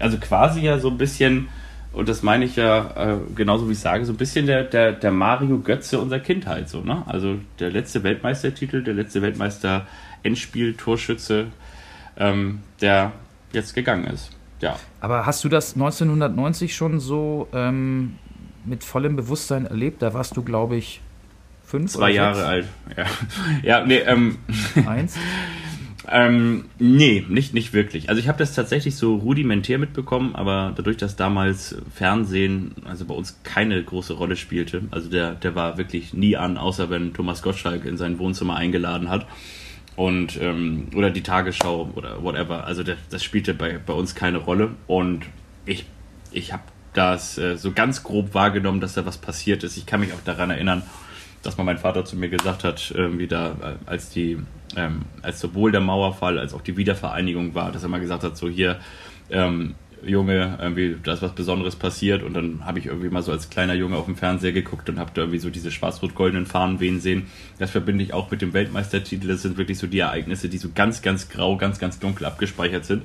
also 0.00 0.18
quasi 0.18 0.60
ja 0.60 0.80
so 0.80 0.90
ein 0.90 0.98
bisschen, 0.98 1.46
und 1.92 2.08
das 2.08 2.24
meine 2.24 2.44
ich 2.44 2.56
ja 2.56 2.90
äh, 2.96 3.18
genauso 3.36 3.68
wie 3.68 3.72
ich 3.72 3.78
sage, 3.78 4.04
so 4.04 4.12
ein 4.12 4.16
bisschen 4.16 4.46
der, 4.46 4.64
der, 4.64 4.90
der 4.90 5.12
Mario 5.12 5.60
Götze 5.60 6.00
unserer 6.00 6.18
Kindheit. 6.18 6.68
So, 6.68 6.80
ne? 6.80 7.04
Also 7.06 7.36
der 7.60 7.70
letzte 7.70 8.02
Weltmeistertitel, 8.02 8.82
der 8.82 8.94
letzte 8.94 9.22
Weltmeister-Endspiel-Torschütze. 9.22 11.46
ähm, 12.16 12.58
der 12.80 13.12
jetzt 13.52 13.74
gegangen 13.74 14.06
ist. 14.06 14.32
Ja. 14.60 14.74
Aber 15.00 15.26
hast 15.26 15.44
du 15.44 15.48
das 15.48 15.74
1990 15.74 16.74
schon 16.74 16.98
so 16.98 17.46
ähm, 17.52 18.16
mit 18.64 18.82
vollem 18.82 19.14
Bewusstsein 19.14 19.66
erlebt? 19.66 20.02
Da 20.02 20.12
warst 20.12 20.36
du, 20.36 20.42
glaube 20.42 20.74
ich, 20.76 21.00
fünf 21.72 21.90
Zwei 21.90 22.10
Jahre 22.10 22.34
sechs? 22.34 22.46
alt. 22.46 22.66
Ja, 22.96 23.06
ja 23.80 23.86
nee, 23.86 23.96
ähm, 23.96 24.36
Eins? 24.86 25.18
Ähm, 26.06 26.66
nee, 26.78 27.24
nicht, 27.26 27.54
nicht 27.54 27.72
wirklich. 27.72 28.10
Also 28.10 28.20
ich 28.20 28.28
habe 28.28 28.36
das 28.36 28.54
tatsächlich 28.54 28.96
so 28.96 29.16
rudimentär 29.16 29.78
mitbekommen, 29.78 30.34
aber 30.34 30.74
dadurch, 30.76 30.98
dass 30.98 31.16
damals 31.16 31.76
Fernsehen, 31.94 32.74
also 32.84 33.06
bei 33.06 33.14
uns 33.14 33.40
keine 33.42 33.82
große 33.82 34.12
Rolle 34.12 34.36
spielte, 34.36 34.82
also 34.90 35.08
der, 35.08 35.34
der 35.34 35.54
war 35.54 35.78
wirklich 35.78 36.12
nie 36.12 36.36
an, 36.36 36.58
außer 36.58 36.90
wenn 36.90 37.14
Thomas 37.14 37.40
Gottschalk 37.40 37.86
in 37.86 37.96
sein 37.96 38.18
Wohnzimmer 38.18 38.56
eingeladen 38.56 39.08
hat. 39.08 39.26
Und, 39.96 40.38
ähm, 40.40 40.88
oder 40.94 41.10
die 41.10 41.22
Tagesschau 41.22 41.90
oder 41.94 42.22
whatever. 42.22 42.64
Also 42.66 42.82
das, 42.82 42.96
das 43.08 43.24
spielte 43.24 43.54
bei, 43.54 43.78
bei 43.78 43.92
uns 43.94 44.14
keine 44.14 44.38
Rolle. 44.38 44.70
Und 44.86 45.24
ich, 45.64 45.86
ich 46.32 46.52
habe 46.52 46.64
das 46.92 47.38
äh, 47.38 47.56
so 47.56 47.72
ganz 47.72 48.02
grob 48.02 48.34
wahrgenommen, 48.34 48.80
dass 48.80 48.94
da 48.94 49.06
was 49.06 49.16
passiert 49.18 49.64
ist. 49.64 49.76
Ich 49.76 49.86
kann 49.86 50.00
mich 50.00 50.12
auch 50.12 50.22
daran 50.24 50.50
erinnern, 50.50 50.82
dass 51.42 51.58
mal 51.58 51.64
mein 51.64 51.78
Vater 51.78 52.04
zu 52.04 52.16
mir 52.16 52.28
gesagt 52.28 52.64
hat, 52.64 52.92
irgendwie 52.94 53.26
da, 53.26 53.48
äh, 53.50 53.74
als 53.86 54.10
die, 54.10 54.38
ähm, 54.76 55.02
als 55.22 55.40
sowohl 55.40 55.72
der 55.72 55.80
Mauerfall 55.80 56.38
als 56.38 56.54
auch 56.54 56.62
die 56.62 56.76
Wiedervereinigung 56.76 57.54
war, 57.54 57.72
dass 57.72 57.82
er 57.82 57.88
mal 57.88 58.00
gesagt 58.00 58.22
hat, 58.22 58.36
so 58.36 58.48
hier, 58.48 58.78
ähm, 59.30 59.74
Junge, 60.04 60.58
irgendwie, 60.60 60.96
da 61.02 61.12
ist 61.12 61.22
was 61.22 61.32
Besonderes 61.32 61.76
passiert 61.76 62.22
und 62.22 62.34
dann 62.34 62.64
habe 62.64 62.78
ich 62.78 62.86
irgendwie 62.86 63.08
mal 63.08 63.22
so 63.22 63.30
als 63.30 63.50
kleiner 63.50 63.74
Junge 63.74 63.96
auf 63.96 64.06
dem 64.06 64.16
Fernseher 64.16 64.52
geguckt 64.52 64.88
und 64.88 64.98
habe 64.98 65.12
da 65.14 65.22
irgendwie 65.22 65.38
so 65.38 65.48
diese 65.48 65.70
schwarz-rot-goldenen 65.70 66.46
Fahnen 66.46 66.80
wehen 66.80 67.00
sehen. 67.00 67.28
Das 67.58 67.70
verbinde 67.70 68.02
ich 68.02 68.12
auch 68.12 68.30
mit 68.30 68.42
dem 68.42 68.52
Weltmeistertitel. 68.52 69.28
Das 69.28 69.42
sind 69.42 69.56
wirklich 69.58 69.78
so 69.78 69.86
die 69.86 70.00
Ereignisse, 70.00 70.48
die 70.48 70.58
so 70.58 70.70
ganz, 70.74 71.02
ganz 71.02 71.28
grau, 71.28 71.56
ganz, 71.56 71.78
ganz 71.78 72.00
dunkel 72.00 72.26
abgespeichert 72.26 72.84
sind. 72.84 73.02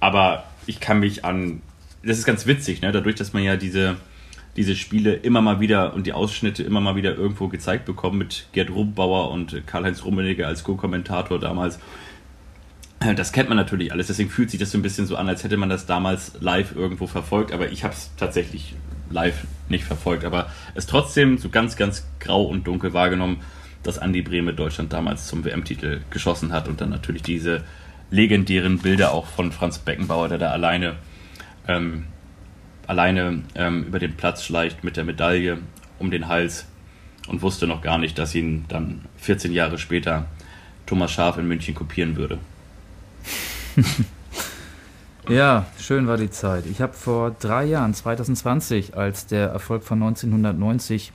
Aber 0.00 0.44
ich 0.66 0.80
kann 0.80 1.00
mich 1.00 1.24
an, 1.24 1.60
das 2.02 2.18
ist 2.18 2.24
ganz 2.24 2.46
witzig, 2.46 2.80
ne? 2.80 2.90
dadurch, 2.90 3.16
dass 3.16 3.34
man 3.34 3.42
ja 3.42 3.56
diese, 3.56 3.96
diese 4.56 4.76
Spiele 4.76 5.14
immer 5.14 5.40
mal 5.40 5.60
wieder 5.60 5.94
und 5.94 6.06
die 6.06 6.12
Ausschnitte 6.12 6.62
immer 6.62 6.80
mal 6.80 6.96
wieder 6.96 7.16
irgendwo 7.16 7.48
gezeigt 7.48 7.84
bekommen 7.84 8.18
mit 8.18 8.46
Gerd 8.52 8.70
Rubbauer 8.70 9.30
und 9.30 9.66
Karl-Heinz 9.66 10.04
Rummenigge 10.04 10.46
als 10.46 10.62
Co-Kommentator 10.64 11.38
damals. 11.38 11.78
Äh, 13.00 13.14
Das 13.14 13.32
kennt 13.32 13.48
man 13.48 13.56
natürlich 13.56 13.92
alles, 13.92 14.06
deswegen 14.06 14.30
fühlt 14.30 14.50
sich 14.50 14.60
das 14.60 14.70
so 14.70 14.78
ein 14.78 14.82
bisschen 14.82 15.06
so 15.06 15.16
an, 15.16 15.28
als 15.28 15.44
hätte 15.44 15.56
man 15.56 15.68
das 15.68 15.86
damals 15.86 16.32
live 16.40 16.74
irgendwo 16.76 17.06
verfolgt, 17.06 17.52
aber 17.52 17.70
ich 17.72 17.84
habe 17.84 17.94
es 17.94 18.12
tatsächlich 18.16 18.74
live 19.10 19.46
nicht 19.68 19.84
verfolgt, 19.84 20.24
aber 20.24 20.50
es 20.74 20.86
trotzdem 20.86 21.38
so 21.38 21.48
ganz, 21.48 21.76
ganz 21.76 22.06
grau 22.20 22.44
und 22.44 22.66
dunkel 22.66 22.94
wahrgenommen, 22.94 23.40
dass 23.82 23.98
Andi 23.98 24.22
Brehme 24.22 24.54
Deutschland 24.54 24.92
damals 24.92 25.26
zum 25.26 25.44
WM-Titel 25.44 26.00
geschossen 26.10 26.52
hat 26.52 26.68
und 26.68 26.80
dann 26.80 26.90
natürlich 26.90 27.22
diese 27.22 27.62
legendären 28.10 28.78
Bilder 28.78 29.12
auch 29.12 29.26
von 29.26 29.52
Franz 29.52 29.78
Beckenbauer, 29.78 30.28
der 30.28 30.38
da 30.38 30.50
alleine 30.50 30.94
ähm, 31.68 32.04
alleine 32.86 33.42
ähm, 33.54 33.84
über 33.84 33.98
den 33.98 34.16
Platz 34.16 34.44
schleicht 34.44 34.84
mit 34.84 34.96
der 34.96 35.04
Medaille 35.04 35.58
um 35.98 36.10
den 36.10 36.28
Hals 36.28 36.66
und 37.28 37.42
wusste 37.42 37.66
noch 37.66 37.82
gar 37.82 37.98
nicht, 37.98 38.18
dass 38.18 38.34
ihn 38.34 38.64
dann 38.68 39.02
14 39.18 39.52
Jahre 39.52 39.78
später 39.78 40.26
Thomas 40.86 41.12
Schaf 41.12 41.38
in 41.38 41.48
München 41.48 41.74
kopieren 41.74 42.16
würde. 42.16 42.38
Ja, 45.28 45.64
schön 45.78 46.06
war 46.06 46.18
die 46.18 46.30
Zeit. 46.30 46.66
Ich 46.66 46.82
habe 46.82 46.92
vor 46.92 47.30
drei 47.30 47.64
Jahren, 47.64 47.94
2020, 47.94 48.94
als 48.94 49.26
der 49.26 49.48
Erfolg 49.48 49.82
von 49.82 50.02
1990, 50.02 51.12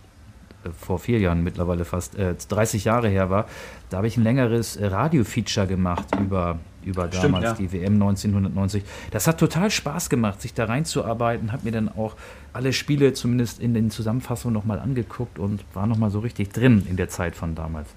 äh, 0.63 0.69
vor 0.71 0.97
vier 0.97 1.19
Jahren 1.19 1.43
mittlerweile 1.43 1.85
fast, 1.85 2.17
äh, 2.17 2.33
30 2.33 2.85
Jahre 2.85 3.07
her 3.07 3.29
war, 3.29 3.45
da 3.91 3.97
habe 3.97 4.07
ich 4.07 4.17
ein 4.17 4.23
längeres 4.23 4.79
Radio-Feature 4.81 5.67
gemacht 5.67 6.07
über, 6.19 6.57
über 6.89 7.07
Stimmt, 7.07 7.23
damals 7.23 7.43
ja. 7.45 7.53
die 7.53 7.71
WM 7.71 7.93
1990. 7.93 8.83
Das 9.11 9.27
hat 9.27 9.39
total 9.39 9.71
Spaß 9.71 10.09
gemacht, 10.09 10.41
sich 10.41 10.53
da 10.53 10.65
reinzuarbeiten, 10.65 11.51
habe 11.51 11.63
mir 11.65 11.71
dann 11.71 11.89
auch 11.89 12.15
alle 12.51 12.73
Spiele 12.73 13.13
zumindest 13.13 13.59
in 13.59 13.73
den 13.73 13.91
Zusammenfassungen 13.91 14.53
nochmal 14.53 14.79
angeguckt 14.79 15.39
und 15.39 15.63
war 15.73 15.87
nochmal 15.87 16.09
so 16.09 16.19
richtig 16.19 16.51
drin 16.51 16.85
in 16.89 16.97
der 16.97 17.09
Zeit 17.09 17.35
von 17.35 17.55
damals. 17.55 17.87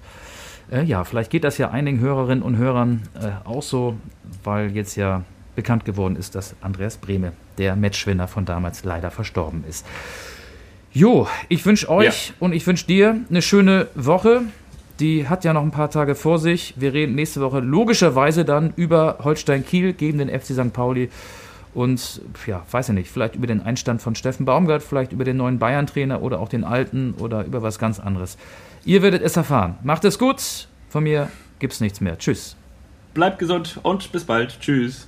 Äh, 0.71 0.83
ja, 0.83 1.03
vielleicht 1.03 1.31
geht 1.31 1.43
das 1.43 1.57
ja 1.57 1.71
einigen 1.71 1.99
Hörerinnen 1.99 2.43
und 2.43 2.57
Hörern 2.57 3.01
äh, 3.19 3.47
auch 3.47 3.63
so, 3.63 3.97
weil 4.43 4.71
jetzt 4.71 4.95
ja 4.95 5.23
bekannt 5.55 5.85
geworden 5.85 6.15
ist, 6.15 6.35
dass 6.35 6.55
Andreas 6.61 6.97
Brehme, 6.97 7.33
der 7.57 7.75
Matchwinner 7.75 8.27
von 8.27 8.45
damals, 8.45 8.83
leider 8.83 9.11
verstorben 9.11 9.63
ist. 9.67 9.85
Jo, 10.91 11.27
ich 11.49 11.65
wünsche 11.65 11.89
euch 11.89 12.33
und 12.39 12.53
ich 12.53 12.65
wünsche 12.67 12.85
dir 12.85 13.17
eine 13.29 13.41
schöne 13.41 13.87
Woche. 13.95 14.43
Die 14.99 15.27
hat 15.27 15.43
ja 15.43 15.53
noch 15.53 15.63
ein 15.63 15.71
paar 15.71 15.89
Tage 15.89 16.15
vor 16.15 16.39
sich. 16.39 16.75
Wir 16.77 16.93
reden 16.93 17.15
nächste 17.15 17.41
Woche 17.41 17.59
logischerweise 17.59 18.45
dann 18.45 18.73
über 18.75 19.17
Holstein 19.23 19.65
Kiel 19.65 19.93
gegen 19.93 20.19
den 20.19 20.29
FC 20.29 20.53
St. 20.53 20.71
Pauli. 20.71 21.09
Und 21.73 22.21
ja, 22.45 22.63
weiß 22.69 22.89
ich 22.89 22.95
nicht, 22.95 23.09
vielleicht 23.09 23.35
über 23.35 23.47
den 23.47 23.61
Einstand 23.61 24.01
von 24.01 24.13
Steffen 24.15 24.45
Baumgart, 24.45 24.83
vielleicht 24.83 25.11
über 25.11 25.23
den 25.23 25.37
neuen 25.37 25.57
Bayern-Trainer 25.57 26.21
oder 26.21 26.39
auch 26.39 26.49
den 26.49 26.63
alten 26.63 27.15
oder 27.17 27.43
über 27.45 27.63
was 27.63 27.79
ganz 27.79 27.99
anderes. 27.99 28.37
Ihr 28.85 29.01
werdet 29.01 29.23
es 29.23 29.35
erfahren. 29.35 29.77
Macht 29.83 30.05
es 30.05 30.19
gut. 30.19 30.67
Von 30.89 31.03
mir 31.03 31.29
gibt's 31.57 31.79
nichts 31.79 31.99
mehr. 31.99 32.17
Tschüss. 32.17 32.55
Bleibt 33.13 33.39
gesund 33.39 33.79
und 33.81 34.11
bis 34.11 34.23
bald. 34.23 34.59
Tschüss. 34.59 35.07